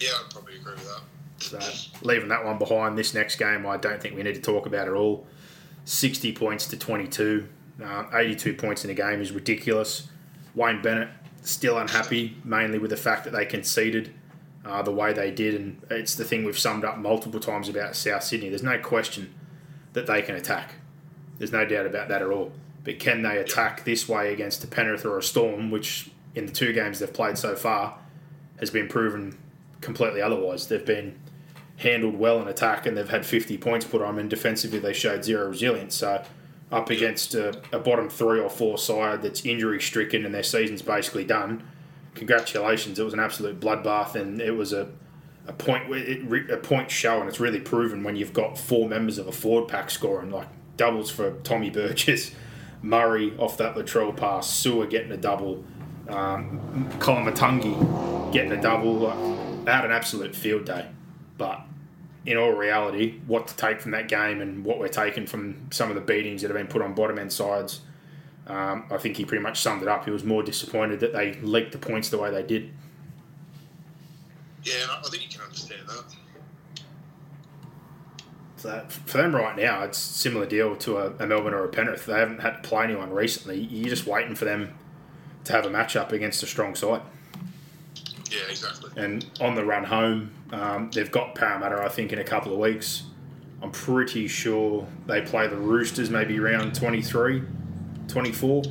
[0.00, 1.02] Yeah, I'd probably agree with that.
[1.38, 1.58] So
[2.02, 4.88] leaving that one behind, this next game, I don't think we need to talk about
[4.88, 5.26] at all.
[5.84, 7.48] 60 points to 22,
[7.82, 10.08] uh, 82 points in a game is ridiculous.
[10.54, 11.08] Wayne Bennett
[11.42, 14.12] still unhappy, mainly with the fact that they conceded
[14.66, 17.96] uh, the way they did, and it's the thing we've summed up multiple times about
[17.96, 18.48] South Sydney.
[18.48, 19.34] There's no question
[19.92, 20.74] that they can attack.
[21.38, 22.52] There's no doubt about that at all.
[22.84, 26.52] But can they attack this way against a Penrith or a Storm, which in the
[26.52, 27.98] two games they've played so far
[28.60, 29.36] has been proven
[29.80, 30.68] completely otherwise.
[30.68, 31.18] They've been
[31.78, 34.92] handled well in attack and they've had 50 points put on them, and defensively they
[34.92, 35.94] showed zero resilience.
[35.94, 36.22] So,
[36.72, 40.82] up against a, a bottom three or four side that's injury stricken and their season's
[40.82, 41.62] basically done,
[42.16, 42.98] congratulations.
[42.98, 44.88] It was an absolute bloodbath and it was a,
[45.46, 49.28] a point a point show, and it's really proven when you've got four members of
[49.28, 52.32] a forward pack scoring like doubles for Tommy Burgess,
[52.82, 55.64] Murray off that Latrell pass, Su'A getting a double,
[56.08, 58.94] um, Koloamatangi getting a double.
[58.94, 60.86] Like, they had an absolute field day,
[61.38, 61.62] but
[62.24, 65.90] in all reality, what to take from that game and what we're taking from some
[65.90, 67.80] of the beatings that have been put on bottom end sides,
[68.46, 70.04] um, I think he pretty much summed it up.
[70.04, 72.70] He was more disappointed that they leaked the points the way they did.
[74.62, 76.04] Yeah, I think you can understand that.
[78.56, 81.68] So for them right now, it's a similar deal to a, a Melbourne or a
[81.68, 82.06] Penrith.
[82.06, 83.60] They haven't had to play anyone recently.
[83.60, 84.74] You're just waiting for them
[85.44, 87.02] to have a matchup against a strong side.
[88.30, 88.90] Yeah, exactly.
[88.96, 92.58] And on the run home, um, they've got Parramatta, I think, in a couple of
[92.58, 93.04] weeks.
[93.62, 97.42] I'm pretty sure they play the Roosters maybe around 23,
[98.08, 98.62] 24,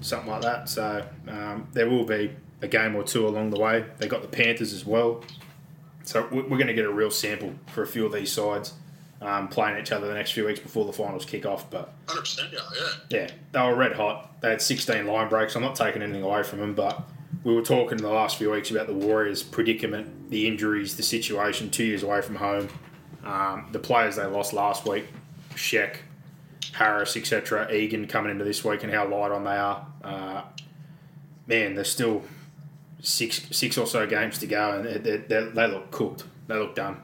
[0.00, 0.68] something like that.
[0.68, 2.30] So um, there will be
[2.62, 3.84] a game or two along the way.
[3.98, 5.22] They got the Panthers as well.
[6.04, 8.74] So we- we're going to get a real sample for a few of these sides
[9.22, 11.70] um, playing each other the next few weeks before the finals kick off.
[11.70, 12.58] But 100%, yeah,
[13.10, 13.18] yeah.
[13.20, 14.40] yeah, they were red hot.
[14.40, 15.54] They had 16 line breaks.
[15.56, 17.02] I'm not taking anything away from them, but
[17.44, 21.02] we were talking in the last few weeks about the Warriors' predicament, the injuries, the
[21.02, 22.68] situation, two years away from home.
[23.24, 25.04] Um, the players they lost last week,
[25.54, 25.96] Sheck,
[26.72, 29.86] Harris, etc., Egan coming into this week and how light on they are.
[30.02, 30.42] Uh,
[31.46, 32.22] man, there's still
[33.00, 36.24] six six or so games to go, and they, they, they look cooked.
[36.46, 36.98] They look done.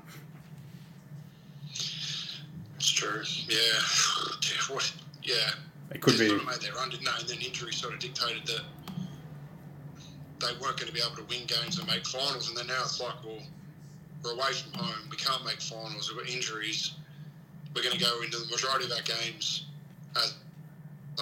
[2.77, 3.23] It's true.
[3.49, 3.57] Yeah.
[4.69, 4.93] What?
[5.23, 5.51] Yeah.
[5.93, 6.29] It could they be.
[6.31, 7.11] sort of made their didn't they?
[7.21, 8.63] And then injury sort of dictated that
[10.41, 12.49] they weren't going to be able to win games and make finals.
[12.49, 13.39] And then now it's like, well,
[14.25, 15.09] we're away from home.
[15.11, 16.13] We can't make finals.
[16.13, 16.95] We've got injuries.
[17.77, 19.66] We're going to go into the majority of our games
[20.16, 20.35] as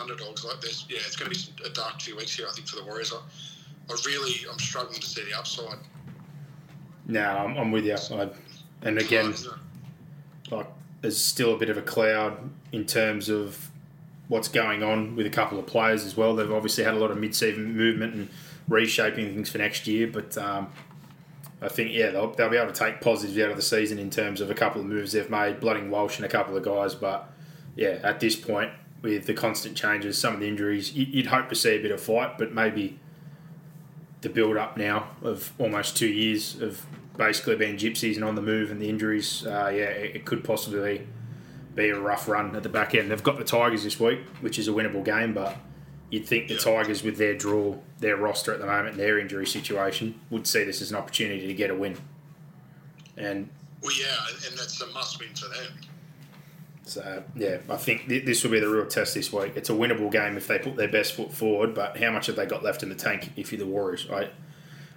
[0.00, 0.44] underdogs.
[0.44, 2.46] Like this, yeah, it's going to be a dark few weeks here.
[2.48, 3.12] I think for the Warriors.
[3.12, 3.18] I,
[3.92, 5.78] I really, I'm struggling to see the upside.
[7.08, 7.96] No, I'm, I'm with you.
[7.96, 8.28] I,
[8.82, 9.34] and again,
[10.52, 10.68] like
[11.00, 12.38] there's still a bit of a cloud
[12.70, 13.70] in terms of
[14.28, 16.36] what's going on with a couple of players as well.
[16.36, 18.28] They've obviously had a lot of mid-season movement and
[18.68, 20.68] reshaping things for next year, but um,
[21.62, 24.10] I think yeah they'll, they'll be able to take positives out of the season in
[24.10, 26.94] terms of a couple of moves they've made, blooding Walsh and a couple of guys.
[26.94, 27.30] But
[27.76, 28.70] yeah, at this point
[29.02, 31.90] with the constant changes, some of the injuries, you- you'd hope to see a bit
[31.90, 32.98] of fight, but maybe
[34.22, 36.86] the build up now of almost two years of
[37.16, 40.42] basically being gypsies and on the move and the injuries, uh, yeah, it, it could
[40.42, 41.06] possibly
[41.74, 43.10] be a rough run at the back end.
[43.10, 45.56] They've got the Tigers this week, which is a winnable game, but
[46.14, 46.56] you'd think the.
[46.56, 50.80] Tigers, with their draw, their roster at the moment, their injury situation, would see this
[50.80, 51.98] as an opportunity to get a win.
[53.16, 53.50] And
[53.82, 55.72] Well, yeah, and that's a must win for them.
[56.84, 59.52] So yeah, I think th- this will be the real test this week.
[59.56, 62.36] It's a winnable game if they put their best foot forward, but how much have
[62.36, 64.06] they got left in the tank if you're the Warriors?
[64.10, 64.30] I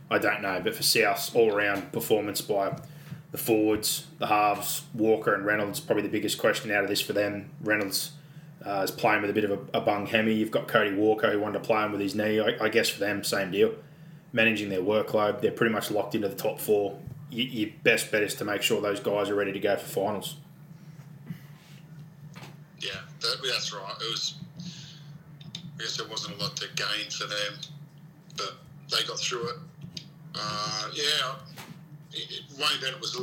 [0.09, 2.77] I don't know, but for South, all around performance by
[3.31, 7.13] the forwards, the halves, Walker and Reynolds, probably the biggest question out of this for
[7.13, 7.49] them.
[7.61, 8.11] Reynolds
[8.65, 10.33] uh, is playing with a bit of a, a bung hemi.
[10.33, 12.39] You've got Cody Walker who wanted to play him with his knee.
[12.39, 13.73] I, I, guess for them, same deal.
[14.33, 16.97] Managing their workload, they're pretty much locked into the top four.
[17.29, 19.85] You, your best bet is to make sure those guys are ready to go for
[19.85, 20.37] finals.
[22.79, 23.95] Yeah, that, that's right.
[24.01, 24.35] It was.
[24.59, 27.59] I guess there wasn't a lot to gain for them,
[28.35, 28.55] but
[28.89, 29.55] they got through it.
[30.33, 31.35] Uh, yeah,
[32.13, 33.15] it, Wayne Bennett was.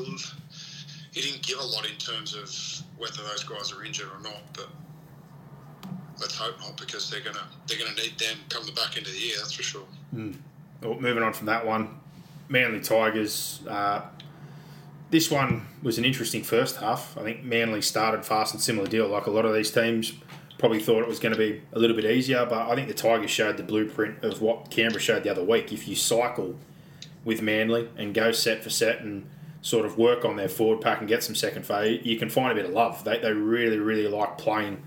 [1.12, 2.48] He didn't give a lot in terms of
[2.98, 4.69] whether those guys are injured or not, but
[6.20, 9.12] let's hope not because they're gonna they're gonna need them come the back end of
[9.12, 9.35] the year.
[9.39, 9.86] That's for sure.
[10.15, 10.36] Mm.
[10.82, 12.01] Well, moving on from that one,
[12.49, 13.61] Manly Tigers.
[13.69, 14.03] Uh,
[15.11, 17.16] this one was an interesting first half.
[17.16, 19.07] I think Manly started fast and similar deal.
[19.09, 20.12] Like a lot of these teams,
[20.59, 22.95] probably thought it was going to be a little bit easier, but I think the
[22.95, 25.73] Tigers showed the blueprint of what Canberra showed the other week.
[25.73, 26.57] If you cycle
[27.24, 29.28] with Manly and go set for set and
[29.62, 32.53] sort of work on their forward pack and get some second phase, you can find
[32.53, 33.05] a bit of love.
[33.05, 34.82] They, they really, really like playing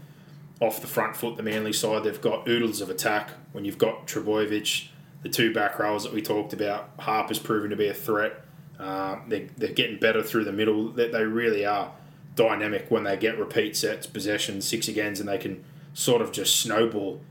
[0.60, 2.04] off the front foot, the Manly side.
[2.04, 3.32] They've got oodles of attack.
[3.52, 4.88] When you've got Trbojevic,
[5.22, 8.44] the two back rows that we talked about, Harper's proven to be a threat.
[8.80, 10.90] Uh, they, they're getting better through the middle.
[10.90, 11.92] They, they really are
[12.36, 15.64] dynamic when they get repeat sets, possessions, six agains, and they can
[15.94, 17.22] sort of just snowball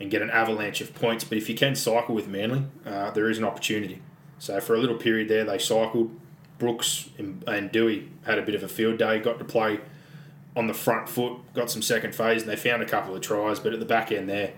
[0.00, 1.24] and get an avalanche of points.
[1.24, 4.02] But if you can cycle with Manly, uh, there is an opportunity.
[4.38, 6.18] So for a little period there, they cycled.
[6.58, 9.80] Brooks and, and Doueihi had a bit of a field day, got to play
[10.56, 13.58] on the front foot, got some second phase, and they found a couple of tries.
[13.58, 14.52] But at the back end there,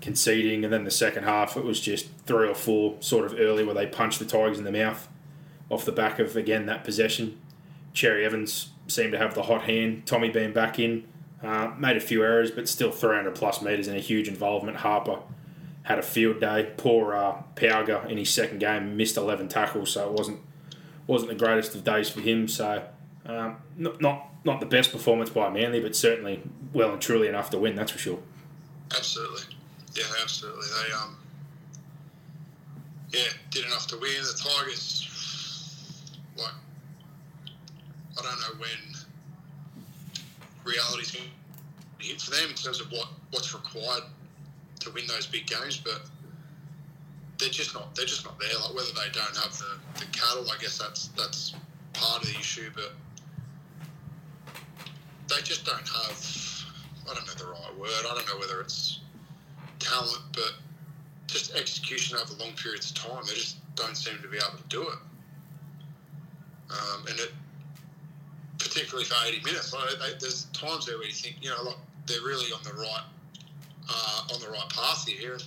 [0.00, 3.64] conceding, and then the second half, it was just three or four sort of early
[3.64, 5.08] where they punched the Tigers in the mouth
[5.70, 7.40] off the back of, again, that possession.
[7.92, 10.06] Cherry Evans seemed to have the hot hand.
[10.06, 11.06] Tommy being back in,
[11.42, 14.78] uh, made a few errors, but still 300 plus metres and a huge involvement.
[14.78, 15.18] Harper
[15.84, 16.72] had a field day.
[16.76, 20.40] Poor uh, Pauga in his second game missed 11 tackles, so it wasn't
[21.08, 22.46] wasn't the greatest of days for him.
[22.46, 22.84] So
[23.26, 26.42] um, not, not not the best performance by Manly, but certainly
[26.72, 27.76] well and truly enough to win.
[27.76, 28.18] That's for sure.
[28.96, 29.42] Absolutely,
[29.94, 30.66] yeah, absolutely.
[30.66, 31.16] They um,
[33.12, 34.10] yeah, did enough to win.
[34.20, 36.54] The Tigers, like,
[38.18, 38.68] I don't know when
[40.64, 41.28] reality's going
[41.98, 44.04] to hit for them in terms of what what's required
[44.80, 46.02] to win those big games, but
[47.38, 48.50] they're just not they're just not there.
[48.60, 51.54] Like whether they don't have the, the cattle, I guess that's that's
[51.92, 52.92] part of the issue, but
[55.34, 56.42] they just don't have
[57.10, 57.90] I don't know the right word.
[58.08, 59.00] I don't know whether it's
[59.78, 60.54] talent, but
[61.26, 63.24] just execution over long periods of time.
[63.26, 64.98] They just don't seem to be able to do it.
[66.70, 67.32] Um, and it,
[68.58, 71.76] particularly for 80 minutes, like they, there's times there where you think, you know, like
[72.06, 73.04] they're really on the right
[73.88, 75.38] uh, on the right path here.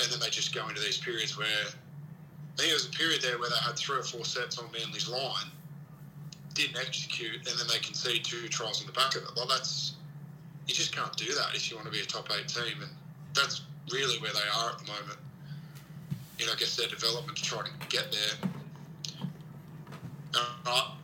[0.00, 3.22] And then they just go into these periods where I think there was a period
[3.22, 5.50] there where they had three or four sets on Manly's line,
[6.58, 9.30] didn't execute, and then they concede two tries on the back of it.
[9.36, 9.94] Well, that's
[10.66, 12.90] you just can't do that if you want to be a top eight team, and
[13.34, 13.62] that's
[13.92, 15.18] really where they are at the moment.
[16.38, 18.50] You know, I guess their development to try to get there.
[20.34, 20.94] Uh,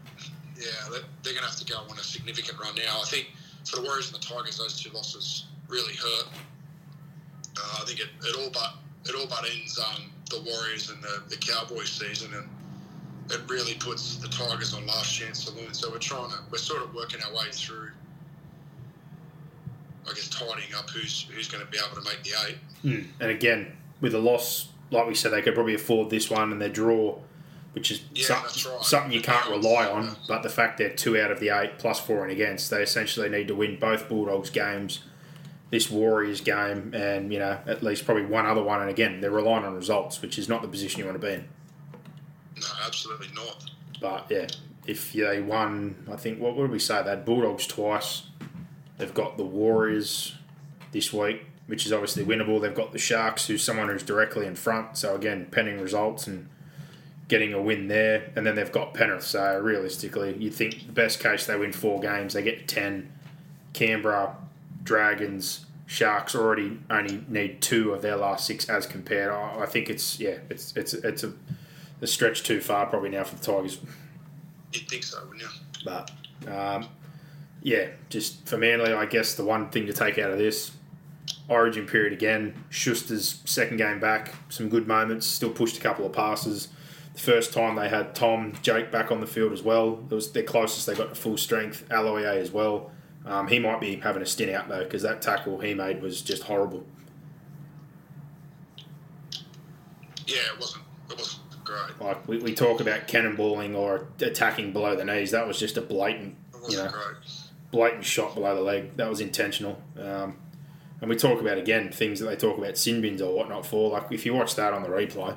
[0.56, 3.00] yeah, they're going to have to go on a significant run now.
[3.00, 3.28] I think
[3.64, 6.28] for the Warriors and the Tigers, those two losses really hurt.
[7.56, 8.74] Uh, I think it, it all but
[9.06, 12.48] it all but ends um, the Warriors and the, the Cowboys season, and
[13.30, 15.72] it really puts the Tigers on last chance saloon.
[15.72, 17.90] So we're trying to we're sort of working our way through.
[20.06, 22.58] I guess tidying up who's who's going to be able to make the eight.
[22.84, 23.06] Mm.
[23.20, 26.60] And again, with a loss, like we said, they could probably afford this one and
[26.60, 27.18] their draw
[27.74, 28.84] which is yeah, some, right.
[28.84, 30.16] something you can't rely on.
[30.28, 33.28] But the fact they're two out of the eight plus four and against, they essentially
[33.28, 35.00] need to win both Bulldogs games,
[35.70, 38.80] this Warriors game, and you know at least probably one other one.
[38.80, 41.34] And again, they're relying on results, which is not the position you want to be
[41.34, 41.48] in.
[42.56, 43.70] No, absolutely not.
[44.00, 44.46] But yeah,
[44.86, 47.02] if they won, I think what would we say?
[47.02, 48.24] They had Bulldogs twice.
[48.98, 50.36] They've got the Warriors
[50.92, 52.60] this week, which is obviously winnable.
[52.60, 54.96] They've got the Sharks, who's someone who's directly in front.
[54.96, 56.48] So again, pending results and
[57.26, 59.24] getting a win there, and then they've got Penrith.
[59.24, 63.10] So realistically, you'd think the best case they win four games, they get ten.
[63.72, 64.36] Canberra,
[64.84, 69.30] Dragons, Sharks already only need two of their last six as compared.
[69.30, 71.32] I think it's yeah, it's it's it's a,
[72.00, 73.80] a stretch too far probably now for the Tigers.
[74.72, 75.48] You'd think so, wouldn't you?
[75.84, 76.10] But
[76.48, 76.88] um,
[77.62, 80.72] yeah, just for Manly, I guess the one thing to take out of this
[81.48, 82.64] Origin period again.
[82.70, 85.26] Schuster's second game back, some good moments.
[85.26, 86.68] Still pushed a couple of passes
[87.12, 90.02] The first time they had Tom Jake back on the field as well.
[90.10, 91.86] It was their closest they got to full strength.
[91.90, 92.90] Aloiai as well.
[93.26, 96.22] Um, he might be having a stint out though because that tackle he made was
[96.22, 96.84] just horrible.
[100.26, 100.83] Yeah, it wasn't.
[101.64, 102.00] Great.
[102.00, 105.30] Like we, we talk about cannonballing or attacking below the knees.
[105.30, 106.36] That was just a blatant,
[106.68, 107.16] you know, great.
[107.70, 108.96] blatant shot below the leg.
[108.96, 109.80] That was intentional.
[109.98, 110.36] Um,
[111.00, 113.90] and we talk about again things that they talk about sin bins or whatnot for.
[113.90, 115.36] Like if you watch that on the replay,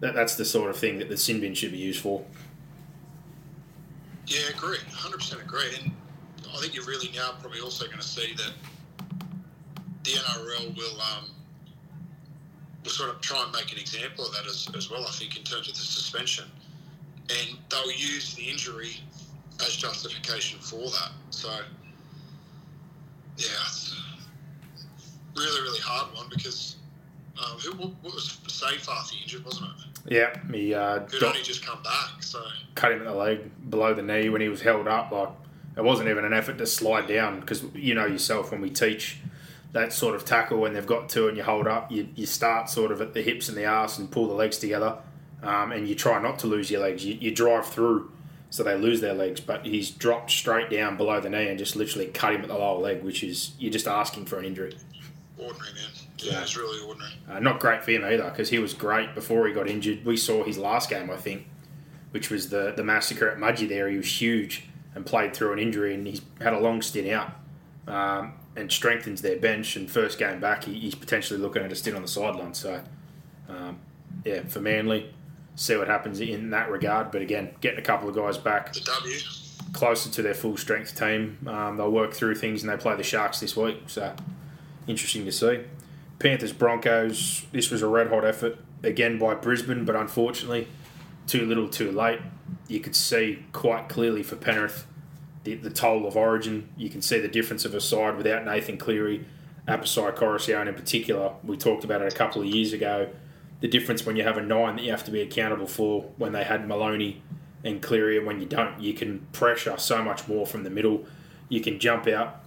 [0.00, 2.24] that, that's the sort of thing that the sin bin should be used for.
[4.26, 4.78] Yeah, agree.
[4.78, 5.76] 100% agree.
[5.82, 5.92] And
[6.54, 8.52] I think you're really now probably also going to see that
[10.04, 11.26] the NRL will um,
[12.82, 15.36] will sort of try and make an example of that as, as well, I think,
[15.36, 16.46] in terms of the suspension.
[17.30, 18.96] And they'll use the injury
[19.60, 21.12] as justification for that.
[21.30, 21.48] So,
[23.36, 23.94] yeah, it's
[25.36, 26.76] a really, really hard one because
[27.38, 30.12] um, who what was Seyfarth injured, wasn't it?
[30.12, 32.22] Yeah, he uh, Who'd only just come back.
[32.22, 32.42] So,
[32.74, 35.12] cut him in the leg below the knee when he was held up.
[35.12, 35.28] Like
[35.76, 39.18] it wasn't even an effort to slide down because you know yourself when we teach
[39.72, 42.68] that sort of tackle when they've got two and you hold up, you, you start
[42.68, 44.96] sort of at the hips and the arse and pull the legs together,
[45.42, 47.04] um, and you try not to lose your legs.
[47.04, 48.10] You, you drive through
[48.52, 51.76] so they lose their legs, but he's dropped straight down below the knee and just
[51.76, 54.76] literally cut him at the lower leg, which is you're just asking for an injury.
[55.38, 55.84] ordinary, man.
[56.18, 56.42] Yeah, Yeah.
[56.42, 57.12] it's really ordinary.
[57.30, 60.04] Uh, not great for him either because he was great before he got injured.
[60.04, 61.46] We saw his last game, I think,
[62.10, 63.68] which was the the massacre at Mudgee.
[63.68, 64.64] There, he was huge
[64.96, 67.30] and played through an injury, and he's had a long stint out
[67.86, 69.76] um, and strengthens their bench.
[69.76, 72.54] And first game back, he, he's potentially looking at a stint on the sideline.
[72.54, 72.82] So,
[73.48, 73.78] um,
[74.24, 75.12] yeah, for Manly,
[75.54, 77.10] see what happens in that regard.
[77.10, 78.74] But again, getting a couple of guys back
[79.72, 81.38] closer to their full strength team.
[81.46, 83.82] Um, they'll work through things and they play the Sharks this week.
[83.86, 84.14] So
[84.86, 85.60] interesting to see.
[86.18, 87.46] Panthers Broncos.
[87.52, 90.68] This was a red hot effort again by Brisbane, but unfortunately,
[91.26, 92.20] too little, too late.
[92.68, 94.86] You could see quite clearly for Penrith
[95.44, 96.68] the, the toll of Origin.
[96.76, 99.24] You can see the difference of a side without Nathan Cleary,
[99.66, 101.32] Apisai Koroisau in particular.
[101.44, 103.10] We talked about it a couple of years ago.
[103.60, 106.32] The difference when you have a nine that you have to be accountable for when
[106.32, 107.22] they had Maloney
[107.62, 111.04] and Cleary, and when you don't, you can pressure so much more from the middle.
[111.48, 112.40] You can jump out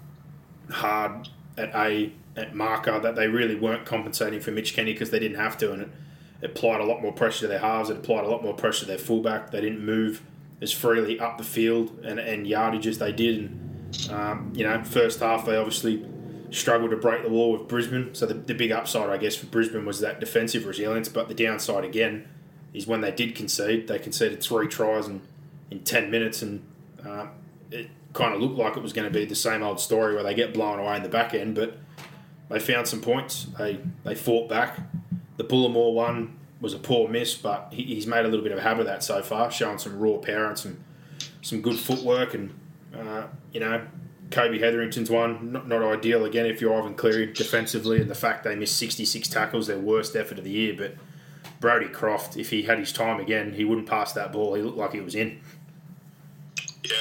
[0.71, 5.19] hard at A at marker that they really weren't compensating for Mitch Kenny because they
[5.19, 5.89] didn't have to, and it
[6.41, 7.91] applied a lot more pressure to their halves.
[7.91, 9.51] It applied a lot more pressure to their fullback.
[9.51, 10.23] They didn't move
[10.63, 13.37] as freely up the field and, and yardage as they did.
[13.37, 16.03] And um, you know, first half they obviously
[16.49, 18.15] struggled to break the wall with Brisbane.
[18.15, 21.09] So the, the big upside, I guess, for Brisbane was that defensive resilience.
[21.09, 22.27] But the downside again
[22.73, 25.21] is when they did concede, they conceded three tries in,
[25.69, 26.65] in ten minutes, and
[27.05, 27.27] uh,
[27.69, 30.23] it kind of looked like it was going to be the same old story where
[30.23, 31.55] they get blown away in the back end.
[31.55, 31.77] But
[32.49, 33.47] they found some points.
[33.57, 34.79] They they fought back.
[35.37, 38.57] The Bullimore one was a poor miss, but he, he's made a little bit of
[38.57, 40.83] a habit of that so far, showing some raw power and some
[41.41, 42.33] some good footwork.
[42.33, 42.57] And
[42.97, 43.85] uh, you know,
[44.31, 48.45] Kobe Hetherington's one not, not ideal again if you're Ivan Cleary defensively, and the fact
[48.45, 50.73] they missed 66 tackles, their worst effort of the year.
[50.75, 50.95] But
[51.59, 54.53] Brodie Croft, if he had his time again, he wouldn't pass that ball.
[54.53, 55.41] He looked like he was in.
[56.85, 56.91] Yeah.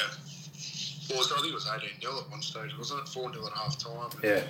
[1.09, 3.09] Well, I think it was 18 0 at one stage, wasn't it?
[3.09, 4.11] 4 0 at half time.
[4.25, 4.43] Yeah.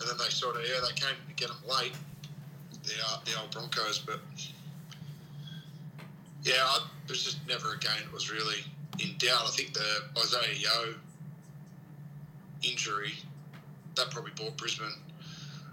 [0.00, 1.92] And then they sort of, yeah, they came to get them late,
[2.84, 4.20] the, uh, the old Broncos, but
[6.42, 8.64] yeah, I, it was just never a game that was really
[8.98, 9.42] in doubt.
[9.44, 10.94] I think the Isaah Yeo
[12.62, 13.12] injury,
[13.96, 14.92] that probably brought Brisbane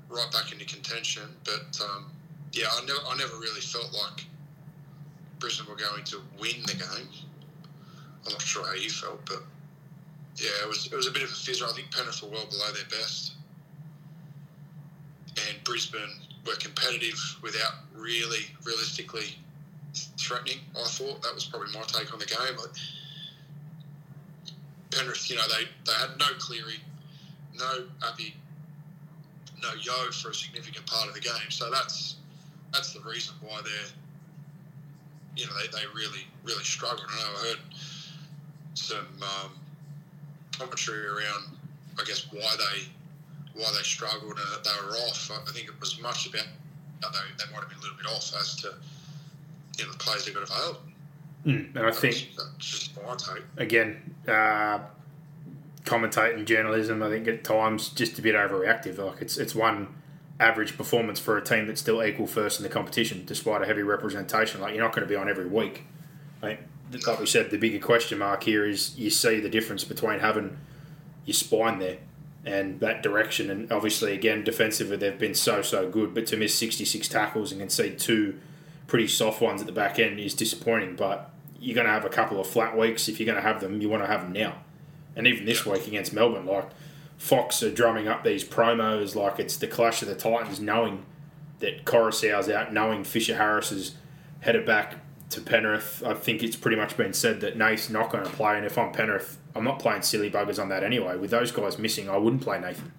[0.09, 1.23] right back into contention.
[1.43, 2.11] But um,
[2.53, 4.25] yeah, I never, I never really felt like
[5.39, 7.09] Brisbane were going to win the game.
[8.25, 9.43] I'm not sure how you felt, but
[10.35, 11.63] yeah, it was it was a bit of a fizzer.
[11.63, 13.33] I think Penrith were well below their best,
[15.47, 19.35] and Brisbane were competitive without really realistically
[20.17, 20.59] threatening.
[20.75, 22.57] I thought that was probably my take on the game.
[22.57, 22.71] Like
[24.91, 26.79] Penrith, you know, they they had no Cleary,
[27.57, 28.33] no Api,
[29.61, 31.49] no Yeo for a significant part of the game.
[31.49, 32.15] So that's
[32.73, 33.91] that's the reason why they're
[35.35, 37.07] you know they, they really really struggled.
[37.09, 37.59] I I heard
[38.73, 39.51] some um,
[40.57, 41.57] commentary around
[41.99, 42.83] I guess why they
[43.57, 45.31] why they struggled and that they were off.
[45.31, 46.47] I think it was much about
[47.01, 48.73] how they, they might have been a little bit off as to
[49.77, 50.81] you know the players they got available.
[51.45, 54.79] Mm, and I think That's, my again, uh,
[55.85, 58.97] commentating journalism, I think at times just a bit overreactive.
[58.97, 59.95] Like it's it's one
[60.39, 63.83] average performance for a team that's still equal first in the competition, despite a heavy
[63.83, 64.61] representation.
[64.61, 65.83] Like you're not going to be on every week.
[66.41, 66.61] Like,
[67.05, 70.57] like we said, the bigger question mark here is you see the difference between having
[71.25, 71.97] your spine there
[72.47, 76.55] and that direction, and obviously again defensively they've been so so good, but to miss
[76.55, 78.39] 66 tackles and concede two
[78.87, 80.95] pretty soft ones at the back end is disappointing.
[80.95, 81.29] But
[81.59, 83.09] you're going to have a couple of flat weeks.
[83.09, 84.55] If you're going to have them, you want to have them now.
[85.15, 86.69] And even this week against Melbourne, like
[87.17, 91.05] Fox are drumming up these promos like it's the clash of the Titans, knowing
[91.59, 93.95] that Koroisau's out, knowing Fisher Harris is
[94.39, 94.95] headed back
[95.29, 96.03] to Penrith.
[96.05, 98.77] I think it's pretty much been said that Nath's not going to play, and if
[98.77, 101.17] I'm Penrith, I'm not playing silly buggers on that anyway.
[101.17, 102.91] With those guys missing, I wouldn't play Nathan.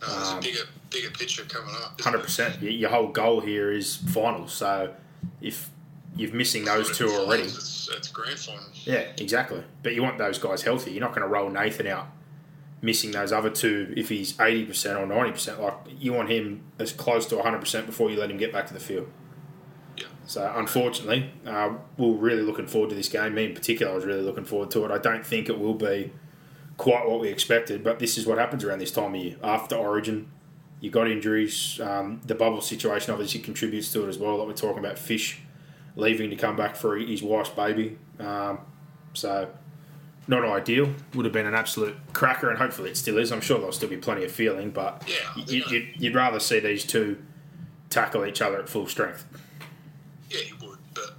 [0.00, 2.00] No, there's a um, bigger, bigger picture coming up.
[2.00, 2.60] Hundred percent.
[2.62, 4.52] Your whole goal here is finals.
[4.52, 4.94] So
[5.40, 5.68] if
[6.16, 8.64] you're missing those two already, It's, it's grand final.
[8.84, 9.62] yeah, exactly.
[9.82, 10.92] But you want those guys healthy.
[10.92, 12.08] You're not going to roll Nathan out
[12.82, 15.60] missing those other two if he's eighty percent or ninety percent.
[15.60, 18.66] Like you want him as close to hundred percent before you let him get back
[18.68, 19.08] to the field.
[20.30, 23.34] So unfortunately, uh, we're really looking forward to this game.
[23.34, 24.92] Me in particular, I was really looking forward to it.
[24.92, 26.12] I don't think it will be
[26.76, 29.34] quite what we expected, but this is what happens around this time of year.
[29.42, 30.30] After Origin,
[30.78, 31.80] you got injuries.
[31.82, 34.36] Um, the bubble situation obviously contributes to it as well.
[34.36, 35.40] Like we're talking about Fish
[35.96, 37.98] leaving to come back for his wife's baby.
[38.20, 38.60] Um,
[39.14, 39.48] so
[40.28, 40.94] not ideal.
[41.14, 43.32] Would have been an absolute cracker, and hopefully it still is.
[43.32, 46.60] I'm sure there'll still be plenty of feeling, but Yeah, you, you'd, you'd rather see
[46.60, 47.20] these two
[47.88, 49.26] tackle each other at full strength.
[50.30, 51.16] Yeah, you would, but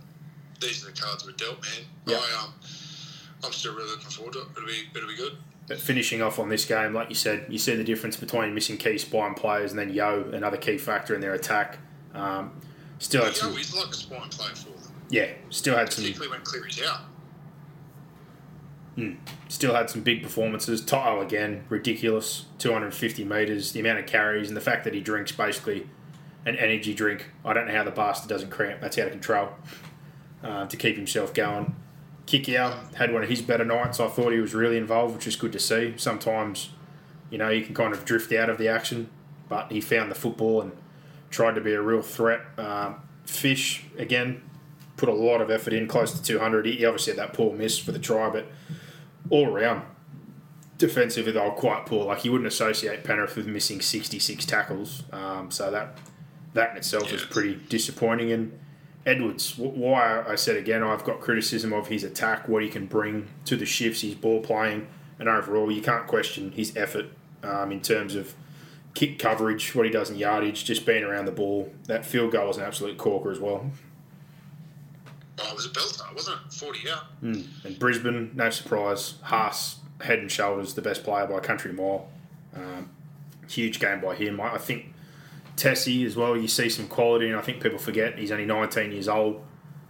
[0.62, 1.88] these are the cards we're dealt, man.
[2.06, 2.18] Yeah.
[2.18, 2.54] I um,
[3.44, 4.48] I'm still really looking forward to it.
[4.56, 5.38] It'll be, it'll be good.
[5.68, 8.78] But finishing off on this game, like you said, you see the difference between missing
[8.78, 11.80] key spine players and then Yeo, another key factor in their attack.
[12.14, 12.60] Um,
[13.00, 16.32] still had some, he's like a spine player for them, yeah, still had some, particularly
[16.32, 17.02] when Cleary's out.
[19.48, 20.84] still had some big performances.
[20.84, 25.32] To'o again, ridiculous, 250 meters, the amount of carries, and the fact that he drinks
[25.32, 25.88] basically
[26.46, 27.30] an energy drink.
[27.46, 28.82] I don't know how the bastard doesn't cramp.
[28.82, 29.50] That's out of control.
[30.44, 31.76] Uh, to keep himself going.
[32.26, 34.00] Kikau had one of his better nights.
[34.00, 35.94] I thought he was really involved, which is good to see.
[35.98, 36.70] Sometimes,
[37.30, 39.10] you know, you can kind of drift out of the action,
[39.50, 40.72] but he found the football and
[41.30, 42.42] tried to be a real threat.
[42.58, 44.42] Um, Fish, again,
[44.98, 46.66] put a lot of effort in, close to 200.
[46.66, 48.48] He obviously had that poor miss for the try, but
[49.30, 49.84] all around,
[50.78, 52.06] defensively, they were quite poor.
[52.06, 55.04] Like, you wouldn't associate Penrith with missing 66 tackles.
[55.12, 55.98] Um, so that
[56.54, 57.20] that in itself Yeah.
[57.30, 58.32] pretty disappointing.
[58.32, 58.60] And
[59.06, 63.28] Edwards, why I said again, I've got criticism of his attack, what he can bring
[63.46, 64.88] to the shifts, his ball playing,
[65.18, 67.08] and overall, you can't question his effort
[67.44, 68.36] um, in terms of
[68.94, 71.72] kick coverage, what he does in yardage, just being around the ball.
[71.86, 73.72] That field goal was an absolute corker as well.
[75.40, 76.54] Oh, it was a belter, wasn't it?
[76.54, 77.04] 40 out.
[77.64, 82.08] And Brisbane, no surprise, Haas, head and shoulders, the best player by country mile.
[82.56, 82.90] Um,
[83.48, 84.40] huge game by him.
[84.40, 84.94] I, I think
[85.62, 88.92] Tesi as well, you see some quality, and I think people forget he's only 19
[88.92, 89.44] years old.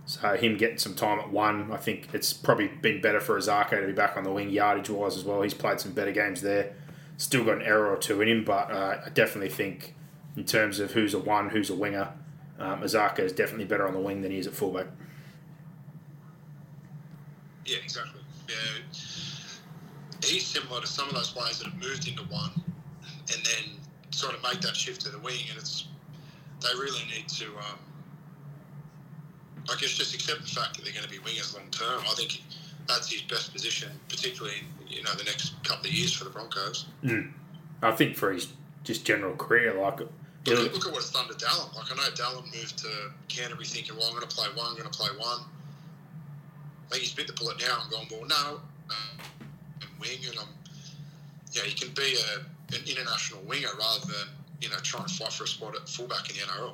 [0.05, 3.79] So him getting some time at one, I think it's probably been better for Isaako
[3.79, 5.41] to be back on the wing yardage wise as well.
[5.41, 6.73] He's played some better games there.
[7.15, 9.95] Still got an error or two in him, but uh, I definitely think
[10.35, 12.11] in terms of who's a one, who's a winger,
[12.59, 14.87] um, Isaako is definitely better on the wing than he is at fullback.
[17.65, 18.19] Yeah, exactly.
[18.49, 18.81] Yeah,
[20.25, 22.51] he's similar to some of those players that have moved into one,
[23.33, 23.77] and then
[24.11, 25.87] sort of make that shift to the wing, and it's
[26.61, 27.79] they really need to, um,
[29.69, 32.01] I guess, just accept the fact that they're going to be wingers long term.
[32.07, 32.41] I think
[32.87, 36.29] that's his best position, particularly in you know the next couple of years for the
[36.29, 36.85] Broncos.
[37.81, 38.49] I think for his
[38.83, 40.01] just general career, like
[40.47, 41.75] Look, look at what it's done to Dallin.
[41.75, 44.75] Like I know Dallin moved to Canterbury thinking, well, I'm going to play one, I'm
[44.75, 45.41] going to play one.
[46.87, 47.77] I think he's bit the bullet now.
[47.83, 48.59] I'm going, well, no,
[48.89, 49.23] uh,
[49.81, 50.47] I'm wing, and I'm,
[51.51, 52.41] yeah, he can be a,
[52.73, 54.27] an international winger rather than
[54.61, 56.73] you know trying to fight for a spot at fullback in the NRL.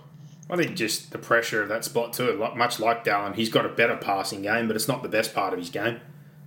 [0.49, 2.31] I think just the pressure of that spot too.
[2.33, 5.33] Like, much like Dallin, he's got a better passing game, but it's not the best
[5.33, 5.99] part of his game.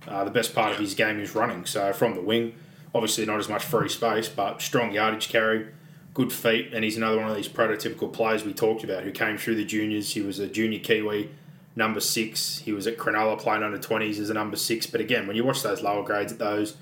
[0.07, 1.65] Uh, the best part of his game is running.
[1.65, 2.55] So from the wing,
[2.95, 5.67] obviously not as much free space, but strong yardage carry,
[6.15, 9.37] good feet, and he's another one of these prototypical players we talked about who came
[9.37, 10.13] through the juniors.
[10.13, 11.29] He was a junior Kiwi,
[11.75, 12.59] number six.
[12.59, 14.87] He was at Cronulla playing under twenties as a number six.
[14.87, 16.75] But again, when you watch those lower grades at those,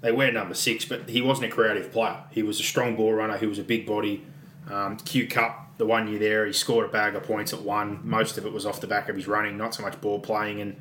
[0.00, 2.24] they wear number six, but he wasn't a creative player.
[2.30, 3.36] He was a strong ball runner.
[3.38, 4.24] He was a big body.
[4.70, 8.00] Um, Q Cup, the one year there, he scored a bag of points at one.
[8.02, 10.60] Most of it was off the back of his running, not so much ball playing.
[10.60, 10.80] And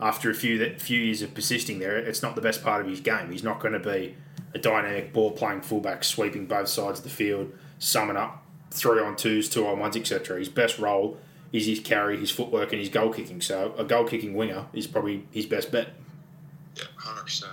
[0.00, 2.88] after a few that few years of persisting there, it's not the best part of
[2.88, 3.30] his game.
[3.30, 4.16] He's not going to be
[4.54, 9.16] a dynamic ball playing fullback, sweeping both sides of the field, summing up three on
[9.16, 10.38] twos, two on ones, etc.
[10.38, 11.18] His best role
[11.52, 13.40] is his carry, his footwork, and his goal kicking.
[13.40, 15.90] So a goal kicking winger is probably his best bet.
[16.74, 17.52] Yeah, hundred percent.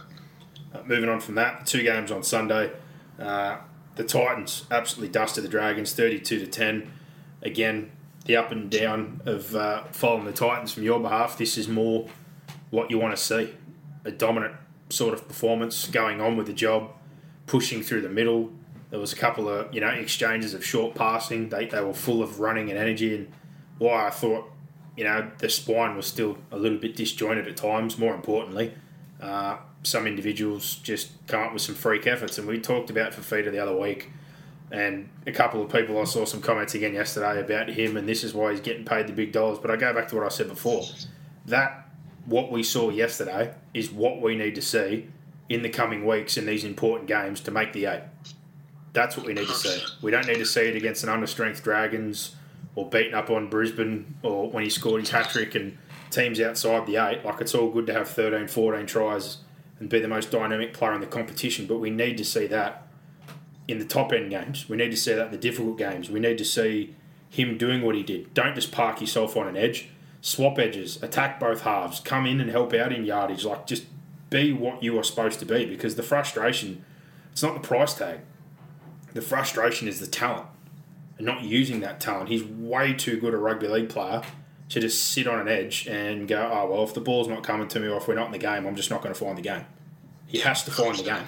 [0.73, 2.71] Uh, moving on from that, two games on Sunday.
[3.19, 3.57] Uh,
[3.95, 6.91] the Titans absolutely dusted the Dragons, thirty-two to ten.
[7.41, 7.91] Again,
[8.25, 11.37] the up and down of uh, following the Titans from your behalf.
[11.37, 12.07] This is more
[12.69, 13.53] what you want to see:
[14.05, 14.53] a dominant
[14.89, 16.91] sort of performance, going on with the job,
[17.45, 18.51] pushing through the middle.
[18.89, 21.49] There was a couple of you know exchanges of short passing.
[21.49, 23.31] They, they were full of running and energy, and
[23.77, 24.51] why I thought,
[24.97, 27.97] you know, the spine was still a little bit disjointed at times.
[27.97, 28.73] More importantly,
[29.21, 33.51] uh, some individuals just come up with some freak efforts, and we talked about Fifita
[33.51, 34.11] the other week.
[34.71, 38.23] And a couple of people, I saw some comments again yesterday about him, and this
[38.23, 39.57] is why he's getting paid the big dollars.
[39.57, 40.83] But I go back to what I said before.
[41.47, 41.87] That,
[42.25, 45.07] what we saw yesterday, is what we need to see
[45.47, 48.03] in the coming weeks in these important games to make the eight.
[48.93, 49.81] That's what we need to see.
[50.01, 52.35] We don't need to see it against an understrength Dragons
[52.75, 55.77] or beating up on Brisbane or when he scored his hat trick and
[56.11, 57.25] teams outside the eight.
[57.25, 59.37] Like, it's all good to have 13, 14 tries
[59.79, 62.87] and be the most dynamic player in the competition, but we need to see that
[63.67, 64.67] in the top end games.
[64.67, 66.09] We need to see that in the difficult games.
[66.09, 66.95] We need to see
[67.29, 68.33] him doing what he did.
[68.33, 69.89] Don't just park yourself on an edge.
[70.21, 73.45] Swap edges, attack both halves, come in and help out in yardage.
[73.45, 73.85] Like, just
[74.29, 76.83] be what you are supposed to be because the frustration,
[77.31, 78.19] it's not the price tag.
[79.13, 80.47] The frustration is the talent
[81.17, 82.29] and not using that talent.
[82.29, 84.23] He's way too good a rugby league player
[84.69, 87.67] to just sit on an edge and go, oh, well, if the ball's not coming
[87.67, 89.37] to me or if we're not in the game, I'm just not going to find
[89.37, 89.65] the game.
[90.27, 91.27] He has to find the game.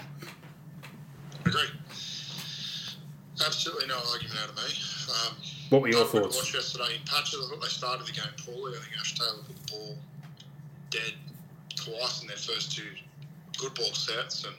[1.43, 1.61] Agree.
[3.43, 4.63] Absolutely no argument out of me.
[5.09, 5.35] Um,
[5.69, 6.37] what were your I thoughts?
[6.37, 7.39] watched yesterday in patches.
[7.43, 8.77] I thought they started the game poorly.
[8.77, 9.97] I think Ash Taylor put the ball
[10.91, 11.13] dead
[11.75, 12.85] twice in their first two
[13.57, 14.55] good ball sets, and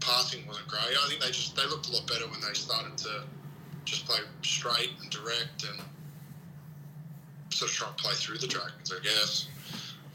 [0.00, 0.80] passing wasn't great.
[0.80, 3.24] I think they just they looked a lot better when they started to
[3.84, 5.80] just play straight and direct and
[7.52, 8.92] sort of try and play through the Dragons.
[8.92, 9.48] I guess.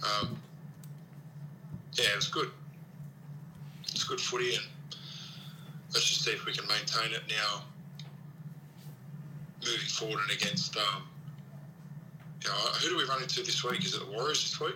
[0.04, 0.40] Um,
[1.94, 2.52] yeah, it was good.
[3.90, 4.66] It's good footy, and
[5.94, 7.64] let's just see if we can maintain it now
[9.64, 11.04] moving forward and against um,
[12.44, 13.84] you know, who do we run into this week?
[13.86, 14.76] Is it the Warriors this week?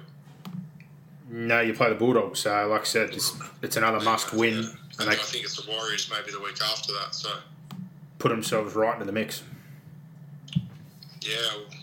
[1.30, 2.40] No, you play the Bulldogs.
[2.40, 4.56] So, like I said, it's, it's another must win.
[4.56, 4.70] Yeah.
[5.00, 7.16] And I they think it's the Warriors maybe the week after that.
[7.16, 7.30] So
[8.20, 9.44] put themselves right into the mix.
[11.22, 11.81] yeah, well,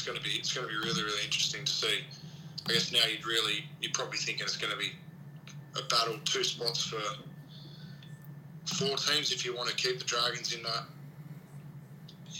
[0.00, 2.00] it's going to be it's going to be really really interesting to see.
[2.66, 4.92] I guess now you'd really you're probably thinking it's going to be
[5.76, 7.02] a battle, two spots for
[8.64, 10.84] four teams if you want to keep the Dragons in that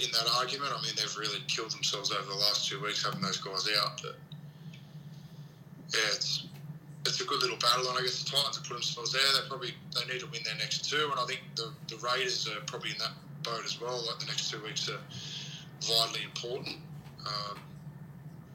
[0.02, 0.72] in that argument.
[0.72, 4.00] I mean, they've really killed themselves over the last two weeks having those guys out,
[4.02, 4.16] but
[5.92, 6.46] yeah, it's
[7.04, 9.20] it's a good little battle, and I guess the Titans have put themselves there.
[9.36, 12.48] They probably they need to win their next two, and I think the the Raiders
[12.48, 13.12] are probably in that
[13.42, 14.00] boat as well.
[14.06, 15.00] Like the next two weeks are
[15.82, 16.76] vitally important
[17.26, 17.58] um,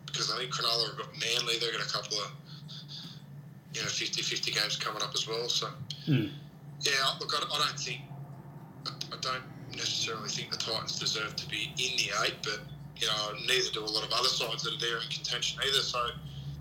[0.06, 1.58] because I think Cronulla have got Manly.
[1.60, 2.32] They've got a couple of
[3.74, 5.48] you know 50-50 games coming up as well.
[5.50, 5.68] So
[6.06, 6.28] Hmm.
[6.82, 8.02] yeah, look, I, I don't think
[8.86, 9.44] I, I don't
[9.76, 12.60] necessarily think the Titans deserve to be in the eight, but
[12.98, 15.80] you know neither do a lot of other sides that are there in contention either.
[15.82, 16.08] So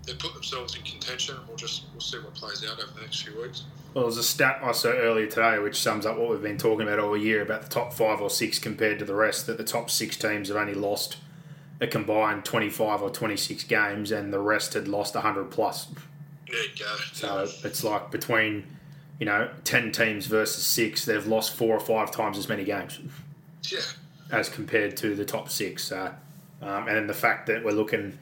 [0.05, 3.01] they put themselves in contention, and we'll just we'll see what plays out over the
[3.01, 3.63] next few weeks.
[3.93, 6.85] Well, there's a stat I saw earlier today which sums up what we've been talking
[6.85, 9.47] about all year about the top five or six compared to the rest.
[9.47, 11.15] That the top six teams have only lost
[11.81, 15.87] a combined 25 or 26 games, and the rest had lost 100 plus.
[16.49, 16.95] There you go.
[17.13, 18.65] So it's like between,
[19.19, 22.99] you know, 10 teams versus six, they've lost four or five times as many games
[23.69, 23.79] yeah,
[24.31, 25.83] as compared to the top six.
[25.85, 26.13] So,
[26.61, 28.17] um, and then the fact that we're looking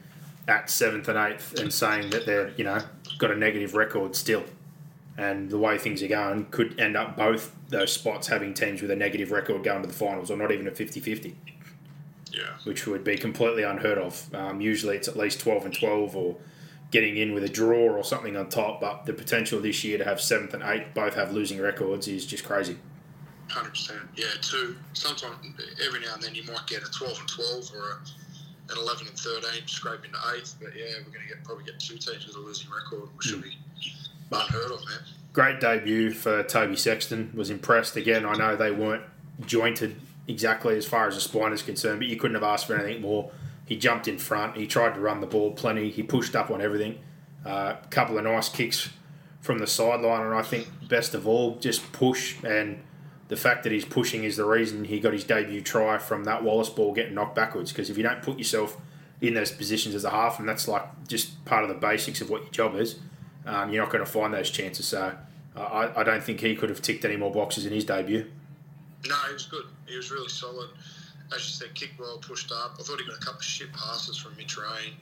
[0.48, 2.80] at seventh and eighth and saying that they're, you know,
[3.18, 4.44] got a negative record still.
[5.16, 8.90] And the way things are going could end up both those spots having teams with
[8.90, 11.36] a negative record going to the finals or not even a 50 50,
[12.36, 14.32] yeah, which would be completely unheard of.
[14.34, 16.36] Um, usually it's at least 12 and 12 or
[16.90, 18.80] getting in with a draw or something on top.
[18.80, 22.24] But the potential this year to have seventh and eighth both have losing records is
[22.26, 22.76] just crazy.
[23.48, 24.00] hundred percent.
[24.16, 24.76] Yeah, two.
[24.92, 25.36] Sometimes
[25.86, 29.06] every now and then you might get a twelve and twelve or a, an eleven
[29.08, 30.56] and thirteen scraping into eighth.
[30.60, 33.32] But yeah, we're going to get probably get two teams with a losing record, which
[33.32, 33.56] will be
[34.32, 34.98] unheard of, man.
[35.32, 37.32] great debut for Toby Sexton.
[37.34, 38.24] Was impressed again.
[38.24, 39.02] I know they weren't
[39.46, 42.76] jointed exactly as far as the spine is concerned, but you couldn't have asked for
[42.76, 43.30] anything more.
[43.66, 44.56] He jumped in front.
[44.56, 45.90] He tried to run the ball plenty.
[45.90, 46.98] He pushed up on everything.
[47.44, 48.90] A uh, couple of nice kicks
[49.40, 52.42] from the sideline, and I think best of all, just push.
[52.42, 52.82] And
[53.28, 56.42] the fact that he's pushing is the reason he got his debut try from that
[56.42, 57.72] Wallace ball getting knocked backwards.
[57.72, 58.78] Because if you don't put yourself
[59.20, 62.30] in those positions as a half, and that's like just part of the basics of
[62.30, 62.98] what your job is,
[63.46, 64.86] um, you're not going to find those chances.
[64.86, 65.14] So
[65.56, 68.30] uh, I, I don't think he could have ticked any more boxes in his debut.
[69.08, 69.64] No, he was good.
[69.86, 70.70] He was really solid.
[71.34, 72.76] As you said, kicked well, pushed up.
[72.78, 74.92] I thought he got a couple of shit passes from Mitch Rein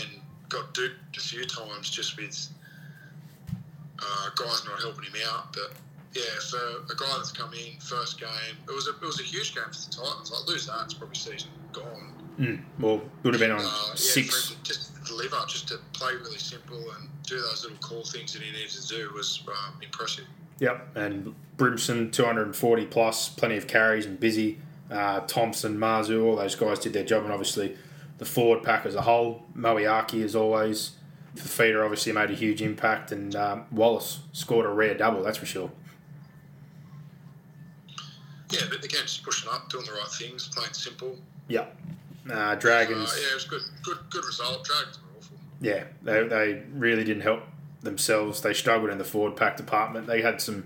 [0.00, 2.48] and got duped a few times just with
[3.98, 5.52] uh, guys not helping him out.
[5.52, 5.72] But
[6.14, 8.28] yeah, for a guy that's come in first game,
[8.68, 10.30] it was a it was a huge game for the Titans.
[10.30, 12.12] Like lose that, it's probably season gone.
[12.38, 12.60] Mm.
[12.78, 14.50] Well, would have been on Uh, yeah, for six.
[14.50, 18.04] him to just to deliver, just to play really simple and do those little cool
[18.04, 20.24] things that he needed to do was um, impressive.
[20.62, 24.60] Yep, and Brimson 240 plus, plenty of carries and busy.
[24.88, 27.76] Uh, Thompson, Mazu, all those guys did their job, and obviously
[28.18, 29.42] the forward pack as a whole.
[29.56, 30.92] Moeaki, as always.
[31.34, 35.46] Fifita obviously made a huge impact, and um, Wallace scored a rare double, that's for
[35.46, 35.72] sure.
[38.50, 41.18] Yeah, but again, just pushing up, doing the right things, playing simple.
[41.48, 41.66] Yeah.
[42.32, 43.10] Uh, Dragons.
[43.10, 44.62] Uh, yeah, it was good, good, good result.
[44.62, 45.36] Dragons were awful.
[45.60, 47.42] Yeah, they, they really didn't help
[47.82, 48.40] themselves.
[48.40, 50.06] They struggled in the forward pack department.
[50.06, 50.64] They had some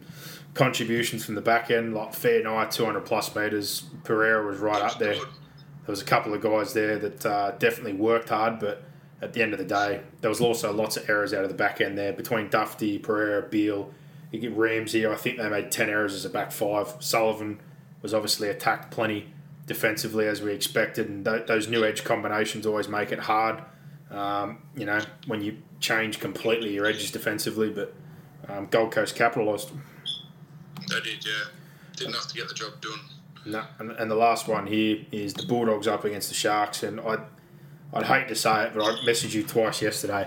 [0.54, 3.84] contributions from the back end, like Fair Night, 200 plus metres.
[4.04, 5.14] Pereira was right up there.
[5.14, 8.82] There was a couple of guys there that uh, definitely worked hard, but
[9.22, 11.56] at the end of the day, there was also lots of errors out of the
[11.56, 13.46] back end there between Dufty, Pereira,
[14.32, 15.06] get Ramsey.
[15.06, 16.94] I think they made 10 errors as a back five.
[17.00, 17.60] Sullivan
[18.02, 19.32] was obviously attacked plenty
[19.66, 23.62] defensively as we expected, and th- those new edge combinations always make it hard.
[24.10, 27.94] Um, you know, when you change completely your edges defensively, but
[28.48, 29.70] um, Gold Coast capitalised.
[30.88, 31.32] They did, yeah.
[31.96, 33.00] Didn't have to get the job done.
[33.44, 37.00] No, and, and the last one here is the Bulldogs up against the Sharks, and
[37.00, 37.18] I,
[37.92, 40.26] I'd hate to say it, but I messaged you twice yesterday.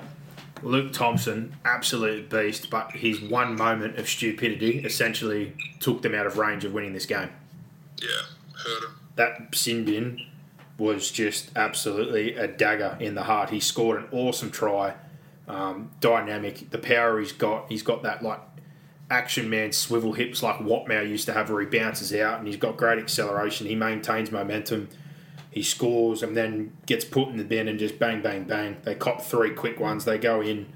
[0.63, 6.37] Luke Thompson, absolute beast, but his one moment of stupidity essentially took them out of
[6.37, 7.29] range of winning this game.
[8.01, 8.07] Yeah,
[8.57, 8.99] heard him.
[9.15, 10.25] That sin bin
[10.77, 13.49] was just absolutely a dagger in the heart.
[13.49, 14.95] He scored an awesome try,
[15.49, 16.69] um, dynamic.
[16.69, 18.39] The power he's got, he's got that like
[19.09, 22.57] action man swivel hips like Watmough used to have, where he bounces out and he's
[22.57, 23.67] got great acceleration.
[23.67, 24.87] He maintains momentum.
[25.51, 28.77] He scores and then gets put in the bin and just bang, bang, bang.
[28.83, 30.05] They cop three quick ones.
[30.05, 30.71] They go in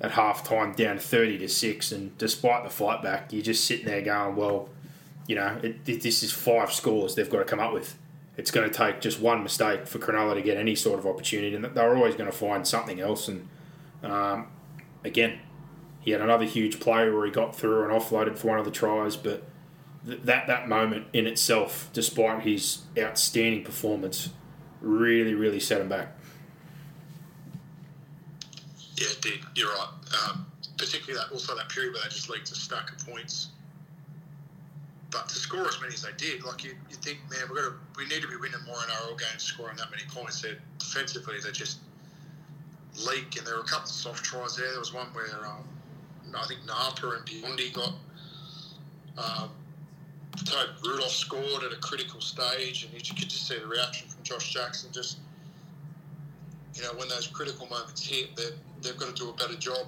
[0.00, 1.92] at half time down 30 to 6.
[1.92, 4.70] And despite the fight back, you're just sitting there going, well,
[5.26, 7.98] you know, it, this is five scores they've got to come up with.
[8.38, 11.54] It's going to take just one mistake for Cronulla to get any sort of opportunity,
[11.54, 13.28] and they're always going to find something else.
[13.28, 13.48] And
[14.02, 14.48] um,
[15.04, 15.40] again,
[16.00, 18.70] he had another huge play where he got through and offloaded for one of the
[18.70, 19.42] tries, but
[20.04, 24.30] that that moment in itself, despite his outstanding performance,
[24.80, 26.16] really really set him back.
[28.96, 29.40] Yeah, it did.
[29.54, 29.88] You're right.
[30.28, 30.46] Um,
[30.78, 33.48] particularly that also that period where they just leaked a stack of points.
[35.10, 37.68] But to score as many as they did, like you, you think, man, we got
[37.68, 40.42] to, we need to be winning more in our all games, scoring that many points.
[40.42, 41.78] They're defensively, they just
[42.98, 44.70] leak, and there were a couple of soft tries there.
[44.70, 45.64] There was one where um,
[46.34, 47.94] I think Napa and Biondi got
[49.18, 49.50] um,
[50.84, 54.52] Rudolph scored at a critical stage, and you could just see the reaction from Josh
[54.52, 54.90] Jackson.
[54.92, 55.18] Just
[56.74, 58.36] you know, when those critical moments hit,
[58.82, 59.86] they've got to do a better job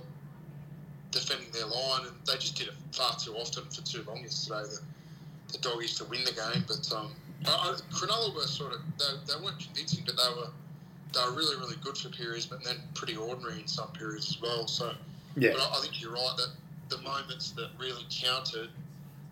[1.10, 4.62] defending their line, and they just did it far too often for too long yesterday.
[4.62, 7.12] The, the doggies to win the game, but um,
[7.46, 10.48] I, I, Cronulla were sort of they, they weren't convincing, but they were
[11.12, 14.42] they were really really good for periods, but then pretty ordinary in some periods as
[14.42, 14.66] well.
[14.66, 14.92] So
[15.36, 16.50] yeah, but I, I think you're right that
[16.88, 18.70] the moments that really counted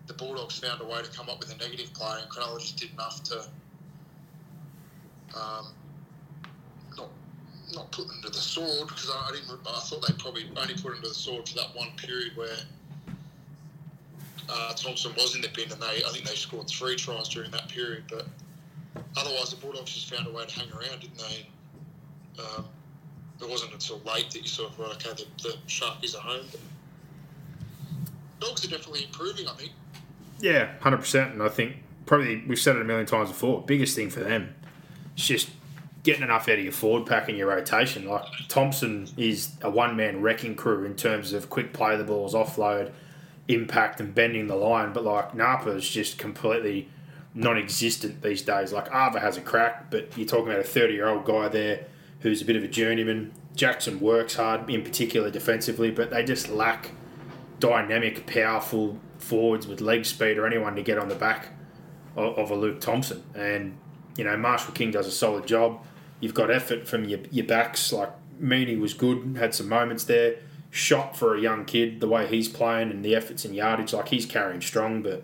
[0.07, 2.77] the Bulldogs found a way to come up with a negative play, and Cronulla just
[2.77, 3.39] did enough to
[5.35, 5.67] um,
[6.97, 7.09] not
[7.75, 9.59] not put them to the sword because I, I, didn't.
[9.67, 12.55] I thought they probably only put them to the sword for that one period where
[14.49, 17.51] uh, Thompson was in the bin, and they I think they scored three tries during
[17.51, 18.05] that period.
[18.09, 18.25] But
[19.17, 21.47] otherwise, the Bulldogs just found a way to hang around, didn't they?
[22.39, 22.65] Um,
[23.41, 26.45] it wasn't until late that you sort of okay, the, the Sharkies are home.
[26.51, 26.59] But
[28.39, 29.71] Dogs are definitely improving, I think.
[30.39, 31.33] Yeah, hundred percent.
[31.33, 33.61] And I think probably we've said it a million times before.
[33.61, 34.55] Biggest thing for them
[35.15, 35.49] is just
[36.03, 38.07] getting enough out of your forward pack and your rotation.
[38.07, 42.33] Like Thompson is a one man wrecking crew in terms of quick play the balls,
[42.33, 42.91] offload,
[43.47, 44.93] impact, and bending the line.
[44.93, 46.89] But like Napa is just completely
[47.33, 48.71] non-existent these days.
[48.71, 51.85] Like Arva has a crack, but you're talking about a 30 year old guy there
[52.19, 53.31] who's a bit of a journeyman.
[53.55, 56.91] Jackson works hard, in particular defensively, but they just lack
[57.59, 61.49] dynamic, powerful forwards with leg speed or anyone to get on the back
[62.15, 63.23] of, of a Luke Thompson.
[63.35, 63.77] And,
[64.15, 65.83] you know, Marshall King does a solid job.
[66.19, 67.91] You've got effort from your, your backs.
[67.91, 68.11] Like,
[68.41, 70.37] Meaney was good, had some moments there.
[70.69, 74.09] Shot for a young kid, the way he's playing and the efforts and yardage, like
[74.09, 75.01] he's carrying strong.
[75.01, 75.23] But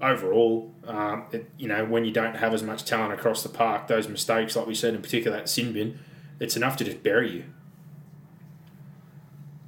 [0.00, 3.86] overall, um, it, you know, when you don't have as much talent across the park,
[3.86, 5.98] those mistakes, like we said, in particular that sin bin,
[6.42, 7.44] it's enough to just bury you.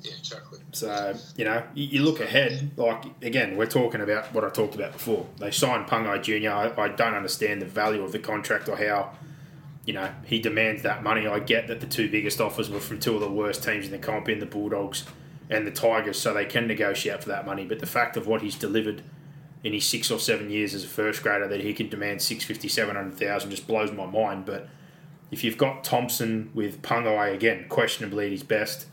[0.02, 0.58] Yeah, exactly.
[0.72, 4.74] So, you know, you, you, look ahead, like, again, we're talking about what I talked
[4.74, 5.26] about before.
[5.38, 6.50] They signed Pangai Jr.
[6.50, 9.12] I, I don't understand the value of the contract or how,
[9.86, 11.28] you know, he demands that money.
[11.28, 13.92] I get that the two biggest offers were from two of the worst teams in
[13.92, 15.04] the comp in the Bulldogs
[15.48, 17.64] and the Tigers, so they can negotiate for that money.
[17.64, 19.02] But the fact of what he's delivered
[19.62, 22.68] in his six or seven years as a first grader that he can demand 650,
[22.68, 24.44] 700,000 just blows my mind.
[24.44, 24.68] But
[25.34, 28.86] if you've got Thompson with Pangai again, questionably at his best,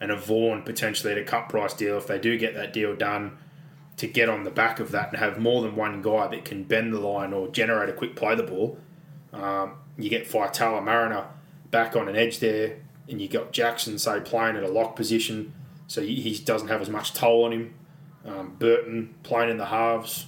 [0.00, 2.96] and a Vaughan potentially at a cut price deal, if they do get that deal
[2.96, 3.38] done,
[3.98, 6.64] to get on the back of that and have more than one guy that can
[6.64, 8.76] bend the line or generate a quick play the ball.
[9.32, 11.28] Um, you get Faitala Mariner
[11.70, 15.54] back on an edge there, and you got Jackson, say, playing at a lock position,
[15.86, 17.74] so he doesn't have as much toll on him.
[18.24, 20.26] Um, Burton playing in the halves.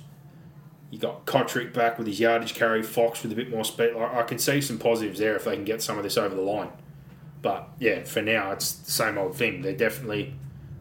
[0.90, 3.94] You got Kotrick back with his yardage carry, Fox with a bit more speed.
[3.94, 6.34] Like, I can see some positives there if they can get some of this over
[6.34, 6.70] the line.
[7.42, 9.62] But yeah, for now, it's the same old thing.
[9.62, 10.34] They're definitely,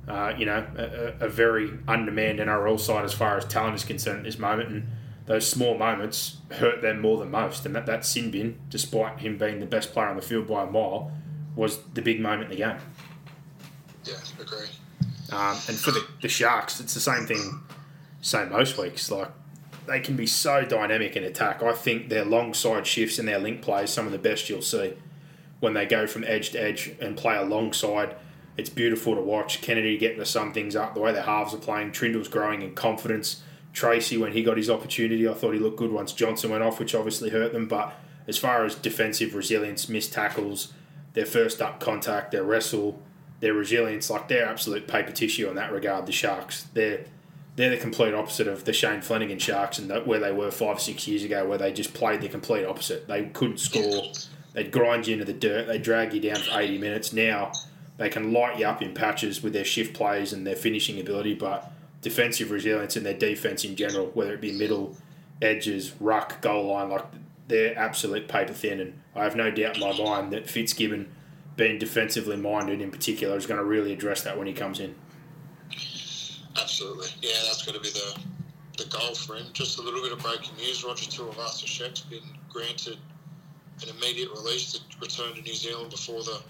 [0.08, 4.20] uh, you know, a, a very undermanned NRL side as far as talent is concerned
[4.20, 4.70] at this moment.
[4.70, 4.88] And
[5.26, 7.66] those small moments hurt them more than most.
[7.66, 10.64] And that, that sin bin, despite him being the best player on the field by
[10.64, 11.12] a mile,
[11.56, 12.78] was the big moment in the game.
[14.04, 14.68] Yeah, agree.
[15.32, 17.62] Um, and for the, the Sharks, it's the same thing,
[18.22, 19.10] same most weeks.
[19.10, 19.32] Like,
[19.88, 21.64] they can be so dynamic in attack.
[21.64, 24.62] I think their long side shifts and their link plays some of the best you'll
[24.62, 24.94] see
[25.60, 28.16] when they go from edge to edge and play alongside.
[28.58, 29.62] It's beautiful to watch.
[29.62, 31.92] Kennedy getting to sum things up, the way the halves are playing.
[31.92, 33.44] Trindall's growing in confidence.
[33.74, 36.80] Tracey, when he got his opportunity, I thought he looked good once Johnson went off,
[36.80, 37.68] which obviously hurt them.
[37.68, 37.94] But
[38.28, 40.74] as far as defensive resilience, missed tackles,
[41.14, 43.02] their first up contact, their wrestle,
[43.42, 46.06] their resilience, like they're absolute paper tissue in that regard.
[46.06, 47.06] The Sharks, they're
[47.56, 51.08] they're the complete opposite of the Shane Flanagan Sharks and where they were five six
[51.08, 53.08] years ago, where they just played the complete opposite.
[53.08, 54.12] They couldn't score.
[54.54, 55.68] They'd grind you into the dirt.
[55.68, 57.14] They drag you down for eighty minutes.
[57.14, 57.52] Now
[57.98, 61.34] they can light you up in patches with their shift plays and their finishing ability,
[61.36, 61.72] but
[62.02, 64.96] defensive resilience and their defense in general, whether it be middle,
[65.42, 67.06] edges, ruck, goal line, like
[67.48, 68.80] they're absolute paper thin.
[68.80, 71.10] And I have no doubt in my mind that Fitzgibbon,
[71.56, 74.96] being defensively minded in particular, is going to really address that when he comes in.
[76.58, 77.08] Absolutely.
[77.22, 78.20] Yeah, that's going to be the
[78.78, 79.46] the goal for him.
[79.54, 80.84] Just a little bit of breaking news.
[80.84, 82.98] Roger Tuivasa-Sheck's been granted
[83.82, 86.42] an immediate release to return to New Zealand before the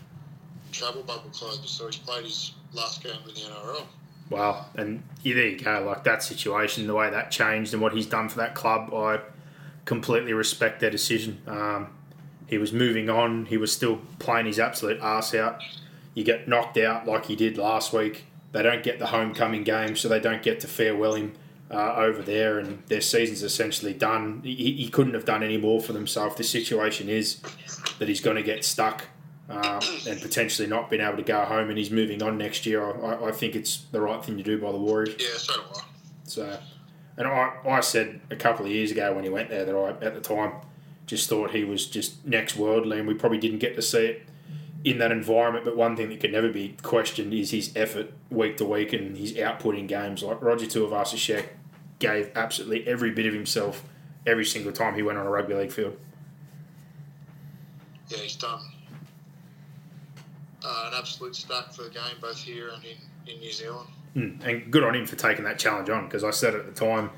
[0.71, 1.69] travel bubble closes.
[1.69, 3.85] So he's played his last game in the NRL.
[4.29, 4.65] Wow.
[4.75, 5.83] And yeah, there you go.
[5.85, 9.19] Like that situation, the way that changed and what he's done for that club, I
[9.85, 11.41] completely respect their decision.
[11.47, 11.89] Um,
[12.47, 13.45] he was moving on.
[13.45, 15.61] He was still playing his absolute ass out.
[16.13, 18.25] You get knocked out like he did last week.
[18.55, 21.33] They don't get the homecoming game, so they don't get to farewell him
[21.69, 24.39] uh, over there, and their season's essentially done.
[24.45, 26.07] He, he couldn't have done any more for them.
[26.07, 27.41] So if the situation is
[27.99, 29.07] that he's going to get stuck
[29.49, 32.81] um, and potentially not being able to go home, and he's moving on next year,
[32.81, 35.17] I, I think it's the right thing to do by the Warriors.
[35.19, 35.81] Yeah, so do I.
[36.23, 36.57] So,
[37.17, 39.89] and I, I said a couple of years ago when he went there that I
[40.05, 40.53] at the time
[41.07, 44.29] just thought he was just next worldly, and we probably didn't get to see it
[44.85, 45.65] in that environment.
[45.65, 49.17] But one thing that could never be questioned is his effort week to week and
[49.17, 50.23] his output in games.
[50.23, 51.47] Like Roger Tuivasa-Sheck
[51.99, 53.83] gave absolutely every bit of himself
[54.25, 55.97] every single time he went on a rugby league field.
[58.07, 58.61] Yeah, he's done
[60.63, 63.89] uh, an absolute stack for the game, both here and in, in New Zealand.
[64.15, 66.71] Mm, and good on him for taking that challenge on because I said at the
[66.71, 67.09] time,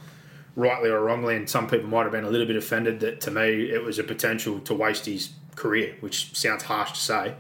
[0.56, 3.32] rightly or wrongly, and some people might have been a little bit offended that to
[3.32, 7.36] me it was a potential to waste his career, which sounds harsh to say,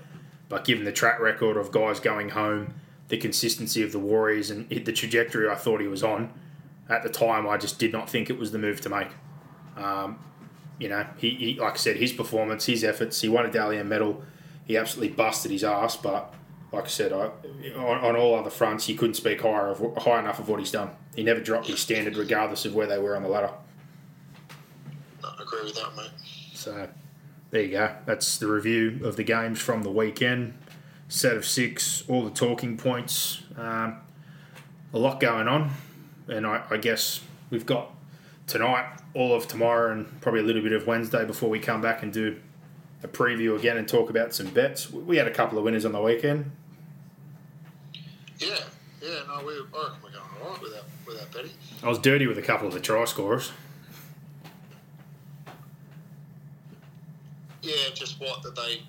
[0.49, 2.76] but given the track record of guys going home,
[3.07, 6.34] the consistency of the Warriors, and the trajectory I thought he was on,
[6.90, 9.10] at the time I just did not think it was the move to make.
[9.76, 10.19] Um,
[10.80, 13.78] you know, he, he, like I said, his performance, his efforts, he won a Dally
[13.78, 14.24] M medal.
[14.65, 16.34] He absolutely busted his ass, but
[16.72, 17.32] like I said, I,
[17.76, 20.72] on, on all other fronts, he couldn't speak higher of, high enough of what he's
[20.72, 20.91] done.
[21.15, 23.52] He never dropped his standard, regardless of where they were on the ladder.
[25.24, 26.11] I agree with that, mate.
[26.53, 26.90] So
[27.52, 27.95] there you go.
[28.06, 30.53] That's the review of the games from the weekend.
[31.07, 33.44] Set of six, all the talking points.
[33.57, 33.98] Um,
[34.94, 35.72] a lot going on,
[36.28, 37.94] and I, I guess we've got
[38.45, 42.03] tonight, all of tomorrow, and probably a little bit of Wednesday before we come back
[42.03, 42.38] and do
[43.03, 44.91] a preview again and talk about some bets.
[44.91, 46.52] We had a couple of winners on the weekend.
[48.40, 48.57] Yeah,
[49.02, 51.49] yeah, no, we, I reckon we're going all right with that, with that.
[51.84, 53.52] I was dirty with a couple of the try scorers.
[57.68, 58.81] Yeah, just what that they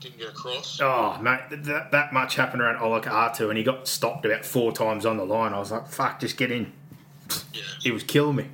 [0.00, 0.80] didn't get across.
[0.80, 5.06] Oh, mate, that, that much happened around Olakau'atu and he got stopped about four times
[5.06, 5.52] on the line.
[5.52, 6.72] I was like, fuck, just get in.
[7.52, 7.62] Yeah.
[7.80, 8.46] He was killing me.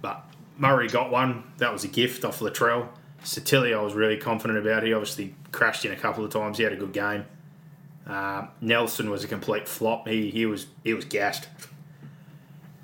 [0.00, 0.24] But
[0.56, 1.44] Murray got one.
[1.58, 2.88] That was a gift off Latrell.
[3.24, 4.84] Satilia, I was really confident about.
[4.84, 6.58] He obviously crashed in a couple of times.
[6.58, 7.26] He had a good game.
[8.06, 10.08] Uh, Nelson was a complete flop.
[10.08, 11.48] He he was he was gassed.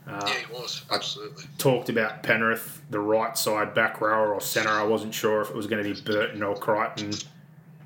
[0.09, 1.45] Uh, yeah, he was absolutely.
[1.59, 4.71] Talked about Penrith, the right side back rower or centre.
[4.71, 7.13] I wasn't sure if it was going to be Burton or Crichton.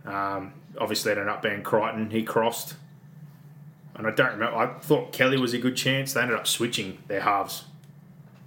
[0.05, 2.11] Um, obviously, it ended up being Crichton.
[2.11, 2.75] He crossed,
[3.97, 4.57] and I don't remember.
[4.57, 6.13] I thought Kelly was a good chance.
[6.13, 7.65] They ended up switching their halves,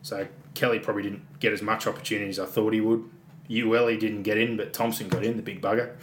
[0.02, 3.03] so Kelly probably didn't get as much opportunity as I thought he would.
[3.49, 5.95] Ueli didn't get in, but Thompson got in, the big bugger.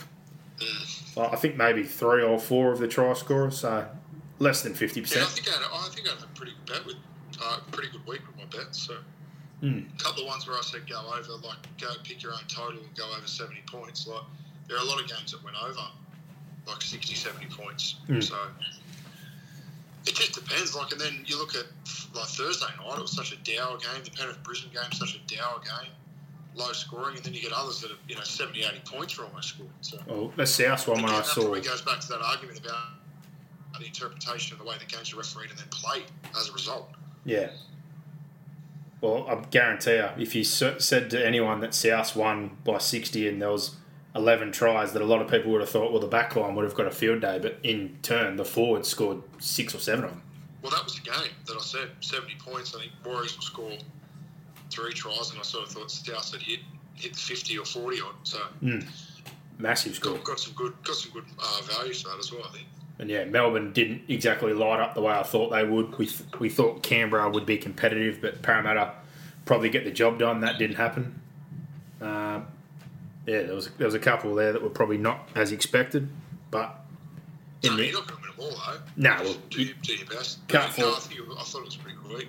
[1.17, 3.59] I think maybe three or four of the try scorers.
[3.59, 3.87] So
[4.39, 5.29] less than fifty Yeah, I percent.
[5.31, 6.97] think I had, a- I think I had a pretty good bet with,
[7.43, 8.79] uh, pretty good week with my bets.
[8.83, 8.97] So
[9.63, 9.87] Mm.
[9.95, 12.81] a couple of ones where I said go over, like go pick your own total
[12.81, 14.09] and go over seventy points.
[14.09, 14.25] Like
[14.67, 15.87] there are a lot of games that went over,
[16.67, 17.97] like 60, 70 points.
[18.09, 18.23] Mm.
[18.23, 18.37] So
[20.07, 20.75] it just depends.
[20.75, 21.67] Like, and then you look at
[22.15, 24.03] like Thursday night, it was such a dour game.
[24.03, 25.91] The Penrith Brisbane game, such a dour game,
[26.55, 29.25] low scoring, and then you get others that are you know 70, 80 points for
[29.25, 29.71] almost scored.
[29.81, 29.99] So.
[30.07, 31.43] Well, the South one when I saw.
[31.43, 32.95] probably goes back to that argument about
[33.79, 36.05] the interpretation of the way the games are refereed and then played
[36.37, 36.91] as a result.
[37.25, 37.51] Yeah.
[39.01, 43.43] Well, I guarantee you, if you said to anyone that South won by 60 and
[43.43, 43.77] there was
[44.15, 46.65] 11 tries, that a lot of people would have thought, well, the back line would
[46.65, 50.11] have got a field day, but in turn, the forwards scored six or seven of
[50.11, 50.23] them.
[50.63, 52.77] Well, that was the game that I said 70 points.
[52.77, 53.73] I think Warriors will score
[54.71, 56.61] three tries, and I sort of thought South had hit
[56.95, 58.15] hit 50 or 40 odd.
[58.23, 58.39] So
[59.59, 60.15] Massive score.
[60.15, 62.45] got, got some good got some good uh, value for that as well.
[62.45, 62.67] I think.
[62.99, 65.97] And yeah, Melbourne didn't exactly light up the way I thought they would.
[65.99, 68.93] We, th- we thought Canberra would be competitive, but Parramatta
[69.45, 70.41] probably get the job done.
[70.41, 71.21] That didn't happen.
[72.01, 72.47] Um,
[73.27, 76.09] yeah, there was there was a couple there that were probably not as expected,
[76.51, 76.85] but
[77.63, 78.81] in No, the, you're not going to win them all though.
[78.97, 80.47] No, well, do, do your best.
[80.49, 82.29] Can't no, I, think I thought it was pretty good week.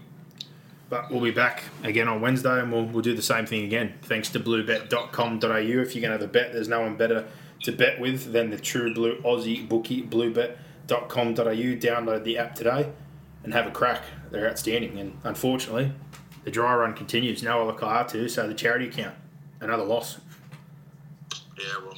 [0.90, 3.96] But we'll be back again on Wednesday and we'll, we'll do the same thing again.
[4.04, 5.56] Thanks to bluebet.com.au.
[5.56, 7.26] If you're going to have a bet, there's no one better
[7.64, 11.34] to bet with than the true blue Aussie bookie, bluebet.com.au.
[11.34, 12.90] Download the app today
[13.44, 14.04] and have a crack.
[14.32, 14.98] They're outstanding.
[15.00, 15.92] And unfortunately,
[16.44, 17.42] the dry run continues.
[17.42, 19.16] No Olakau'atu, so the charity account.
[19.60, 20.20] Another loss.
[21.58, 21.98] Yeah, well,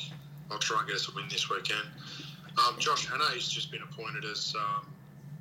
[0.52, 1.88] I'll try and get us a win this weekend.
[2.58, 4.86] Um, Josh Hannay's just been appointed as um,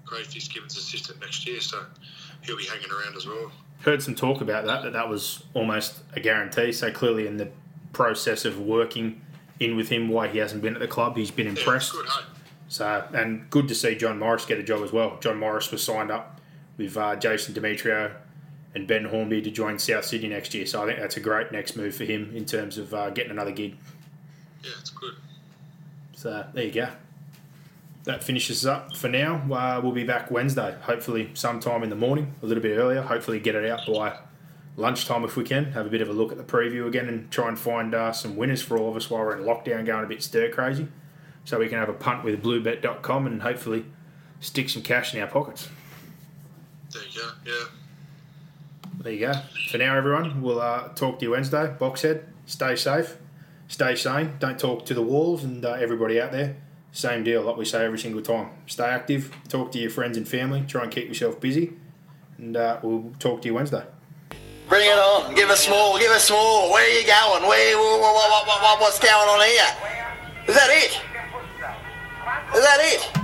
[0.05, 1.85] Craig Fitzgibbon's assistant next year, so
[2.43, 3.53] he'll be hanging around as well.
[3.81, 6.73] Heard some talk about that, that that was almost a guarantee.
[6.73, 7.51] So clearly in the
[7.93, 9.21] process of working
[9.61, 11.93] in with him, why he hasn't been at the club, he's been Yeah, impressed.
[11.93, 12.25] good, hey?
[12.69, 15.17] So, and good to see John Morris get a job as well.
[15.21, 16.41] John Morris was signed up
[16.77, 18.11] with uh, Jason Demetriou
[18.75, 20.67] and Ben Hornby to join South Sydney next year.
[20.67, 23.31] So I think that's a great next move for him in terms of uh, getting
[23.31, 23.77] another gig.
[24.65, 25.15] Yeah, it's good.
[26.17, 26.89] So there you go.
[28.05, 29.37] That finishes up for now.
[29.53, 33.01] Uh, we'll be back Wednesday, hopefully sometime in the morning, a little bit earlier.
[33.03, 34.19] Hopefully get it out by
[34.77, 35.73] lunchtime if we can.
[35.73, 38.13] Have a bit of a look at the preview again and try and find uh,
[38.13, 40.89] some winners for all of us while we're in lockdown, going a bit stir crazy.
[41.45, 43.85] So we can have a punt with bluebet.com and hopefully
[44.41, 45.69] stick some cash in our pockets.
[46.93, 47.31] There you go.
[47.45, 47.65] Yeah.
[49.03, 49.33] There you go.
[49.71, 51.75] For now, everyone, we'll uh, talk to you Wednesday.
[51.79, 53.19] Boxhead, stay safe,
[53.69, 56.57] stay sane, don't talk to the walls, and uh, everybody out there,
[56.93, 58.51] same deal, like we say every single time.
[58.67, 61.75] Stay active, talk to your friends and family, try and keep yourself busy,
[62.39, 63.85] and uh, we'll talk to you Wednesday.
[64.69, 65.35] Bring it on.
[65.35, 65.99] Give us more.
[65.99, 66.73] Give us more.
[66.73, 67.43] Where are you going?
[67.49, 67.77] Where?
[67.77, 69.71] What, what, what, what's going on here?
[70.49, 71.01] Is that it?
[72.55, 73.24] Is that it?